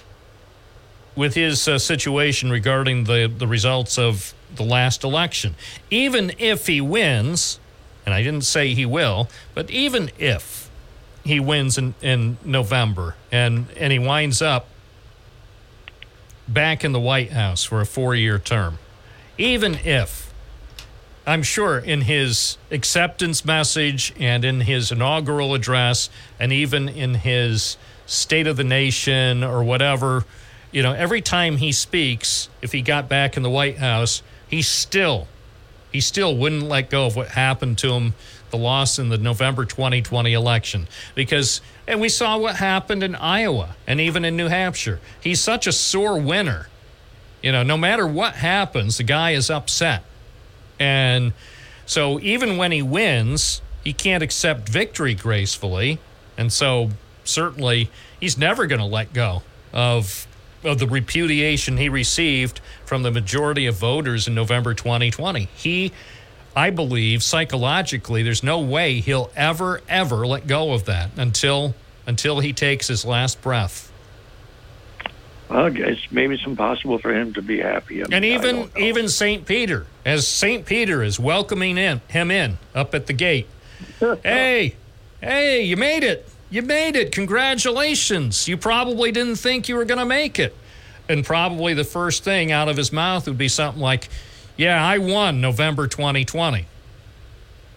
[1.16, 5.54] with his uh, situation regarding the the results of the last election.
[5.90, 7.58] Even if he wins,
[8.06, 10.70] and I didn't say he will, but even if
[11.24, 14.68] he wins in, in November and and he winds up
[16.46, 18.78] back in the White House for a four year term,
[19.38, 20.32] even if
[21.26, 26.10] I'm sure in his acceptance message and in his inaugural address
[26.40, 27.76] and even in his
[28.06, 30.24] State of the Nation or whatever,
[30.72, 34.62] you know, every time he speaks, if he got back in the White House, he
[34.62, 35.28] still
[35.92, 38.14] he still wouldn't let go of what happened to him
[38.50, 43.76] the loss in the November 2020 election because and we saw what happened in Iowa
[43.86, 45.00] and even in New Hampshire.
[45.20, 46.68] He's such a sore winner.
[47.42, 50.02] You know, no matter what happens, the guy is upset.
[50.78, 51.32] And
[51.86, 55.98] so even when he wins, he can't accept victory gracefully.
[56.36, 56.90] And so
[57.24, 59.42] certainly he's never going to let go
[59.72, 60.26] of
[60.64, 65.48] of the repudiation he received from the majority of voters in November 2020.
[65.54, 65.92] He
[66.56, 71.74] I believe psychologically there's no way he'll ever ever let go of that until
[72.06, 73.87] until he takes his last breath.
[75.48, 78.02] Well, it's maybe it's impossible for him to be happy.
[78.02, 79.46] I mean, And even even St.
[79.46, 80.66] Peter, as St.
[80.66, 83.48] Peter is welcoming in him in up at the gate.
[84.22, 84.74] hey,
[85.20, 86.28] hey, you made it.
[86.50, 87.12] You made it.
[87.12, 88.48] Congratulations.
[88.48, 90.56] You probably didn't think you were going to make it.
[91.08, 94.08] And probably the first thing out of his mouth would be something like,
[94.56, 96.66] "Yeah, I won November 2020."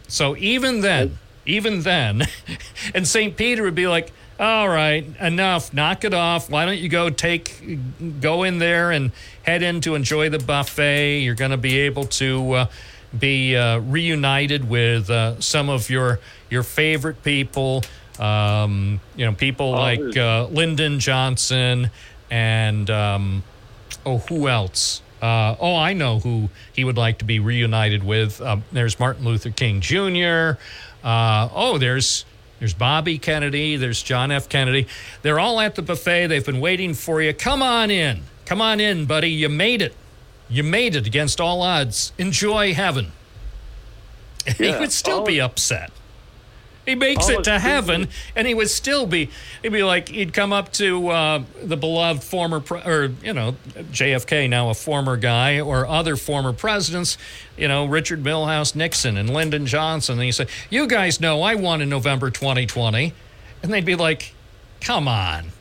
[0.10, 2.24] So even then, even then,
[2.94, 3.38] and St.
[3.38, 6.50] Peter would be like, all right, enough, knock it off.
[6.50, 7.64] Why don't you go take,
[8.20, 9.12] go in there and
[9.44, 11.20] head in to enjoy the buffet?
[11.20, 12.66] You're going to be able to uh,
[13.18, 17.84] be uh, reunited with uh, some of your your favorite people.
[18.20, 21.92] Um, you know, people like uh, Lyndon Johnson
[22.32, 23.44] and um,
[24.08, 25.04] oh, who else?
[25.22, 28.42] Uh, oh, I know who he would like to be reunited with.
[28.42, 30.60] Um, there's Martin Luther King Jr.
[31.04, 32.26] Uh, oh, there's
[32.62, 33.76] there's Bobby Kennedy.
[33.76, 34.48] There's John F.
[34.48, 34.86] Kennedy.
[35.24, 36.28] They're all at the buffet.
[36.28, 37.34] They've been waiting for you.
[37.34, 38.22] Come on in.
[38.46, 39.32] Come on in, buddy.
[39.32, 39.96] You made it.
[40.48, 42.14] You made it against all odds.
[42.20, 43.14] Enjoy heaven.
[44.58, 44.80] he Yeah.
[44.80, 45.26] would still Oh.
[45.26, 45.90] be upset.
[46.92, 49.30] He makes it to beat heaven, and he would still be.
[49.62, 53.56] He'd be like he'd come up to uh, the beloved former, pre- or you know,
[53.94, 57.18] JFK now a former guy, or other former presidents,
[57.58, 61.56] you know, Richard Milhous Nixon and Lyndon Johnson, and he said, "You guys know I
[61.56, 63.14] won in November 2020,"
[63.64, 64.34] and they'd be like,
[64.82, 65.52] "Come on."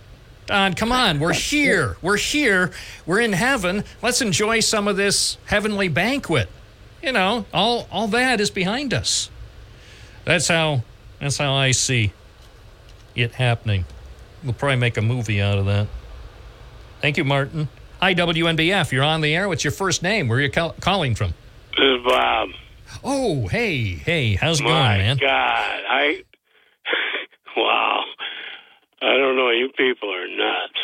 [0.47, 1.21] Don, come on.
[1.21, 1.97] We're here.
[2.03, 2.73] We're here.
[3.07, 3.85] We're in heaven.
[4.03, 6.49] Let's enjoy some of this heavenly banquet.
[7.05, 9.31] You know, all all that is behind us.
[10.25, 10.83] That's how
[11.21, 12.13] that's how I see
[13.15, 13.85] it happening.
[14.43, 15.87] We'll probably make a movie out of that.
[17.01, 17.69] Thank you, Martin.
[18.01, 18.93] Hi, WNBF.
[18.93, 19.49] You're on the air.
[19.49, 20.29] What's your first name?
[20.29, 21.35] Where are you call- calling from?
[21.77, 22.49] This is Bob.
[23.05, 24.35] Oh, hey, hey.
[24.35, 25.17] How's it My going, man?
[25.17, 26.23] My god, I
[27.57, 28.03] wow.
[29.03, 29.51] I don't know.
[29.51, 30.79] You people are nuts.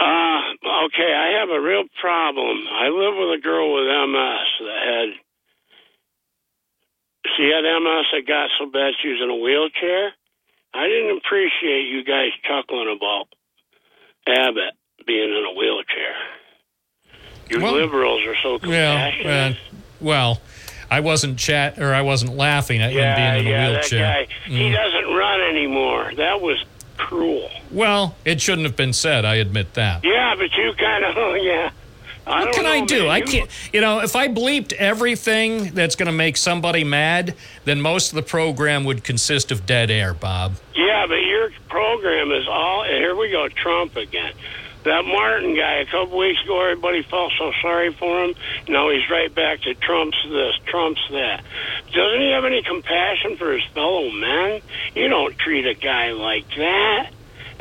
[0.00, 2.66] Uh, okay, I have a real problem.
[2.68, 5.08] I live with a girl with MS that had.
[7.36, 10.12] She had MS that got so bad she was in a wheelchair.
[10.74, 13.26] I didn't appreciate you guys chuckling about
[14.26, 14.74] Abbott
[15.06, 16.14] being in a wheelchair.
[17.50, 19.12] You Well, liberals are so Yeah.
[19.24, 20.40] Uh, well,
[20.90, 23.98] I wasn't chat or I wasn't laughing at yeah, him being in a yeah, wheelchair.
[24.00, 24.34] that guy.
[24.46, 24.74] He Mm.
[24.74, 26.12] doesn't run anymore.
[26.16, 26.64] That was
[26.96, 27.50] cruel.
[27.70, 29.24] Well, it shouldn't have been said.
[29.24, 30.04] I admit that.
[30.04, 31.70] Yeah, but you kind of, oh, yeah.
[32.24, 33.02] What can I do?
[33.04, 33.10] man.
[33.10, 33.50] I can't.
[33.72, 37.34] You know, if I bleeped everything that's going to make somebody mad,
[37.64, 40.54] then most of the program would consist of dead air, Bob.
[40.74, 42.84] Yeah, but your program is all.
[42.84, 44.32] Here we go, Trump again.
[44.84, 48.34] That Martin guy, a couple weeks ago, everybody felt so sorry for him.
[48.68, 51.44] Now he's right back to Trump's this, Trump's that.
[51.92, 54.60] Doesn't he have any compassion for his fellow men?
[54.96, 57.10] You don't treat a guy like that.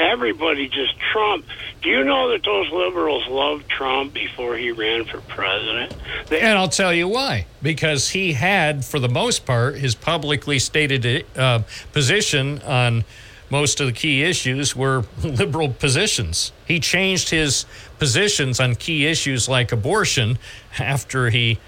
[0.02, 1.46] Everybody just Trump.
[1.82, 5.96] Do you know that those liberals loved Trump before he ran for president?
[6.28, 7.46] They, And I'll tell you why.
[7.62, 13.04] Because he had, for the most part, his publicly stated uh, position on
[13.50, 16.52] most of the key issues were liberal positions.
[16.66, 17.66] He changed his
[18.00, 20.40] positions on key issues like abortion
[20.80, 21.60] after he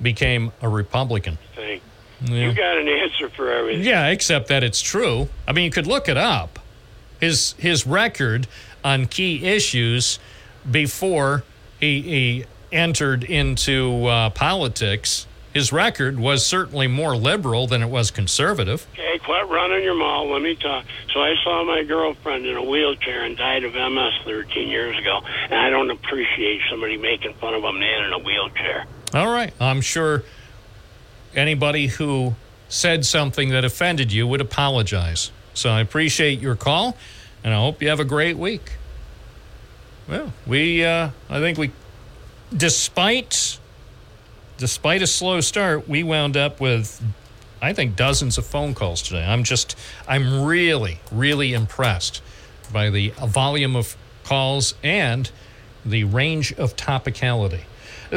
[0.00, 1.38] became a Republican.
[2.22, 2.48] Yeah.
[2.48, 3.84] You got an answer for everything.
[3.84, 5.28] Yeah, except that it's true.
[5.46, 6.58] I mean, you could look it up.
[7.20, 8.46] His his record
[8.84, 10.18] on key issues
[10.70, 11.44] before
[11.80, 18.10] he, he entered into uh, politics, his record was certainly more liberal than it was
[18.10, 18.86] conservative.
[18.92, 20.28] Okay, quit running your mouth.
[20.28, 20.84] Let me talk.
[21.14, 25.20] So I saw my girlfriend in a wheelchair and died of MS 13 years ago,
[25.24, 28.86] and I don't appreciate somebody making fun of a man in a wheelchair.
[29.14, 30.24] All right, I'm sure
[31.34, 32.34] anybody who
[32.68, 35.30] said something that offended you would apologize.
[35.56, 36.96] So I appreciate your call,
[37.42, 38.72] and I hope you have a great week.
[40.06, 41.72] Well, we, uh, I think we,
[42.54, 43.58] despite,
[44.58, 47.02] despite a slow start, we wound up with,
[47.62, 49.24] I think, dozens of phone calls today.
[49.24, 52.22] I'm just, I'm really, really impressed
[52.70, 55.30] by the volume of calls and
[55.86, 57.62] the range of topicality.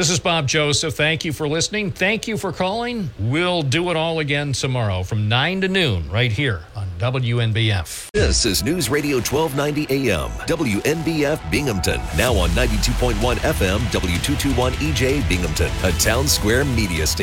[0.00, 0.94] This is Bob Joseph.
[0.94, 1.90] Thank you for listening.
[1.90, 3.10] Thank you for calling.
[3.18, 8.08] We'll do it all again tomorrow from 9 to noon right here on WNBF.
[8.14, 12.00] This is News Radio 1290 AM, WNBF Binghamton.
[12.16, 17.18] Now on 92.1 FM, W221 EJ Binghamton, a Townsquare Media station.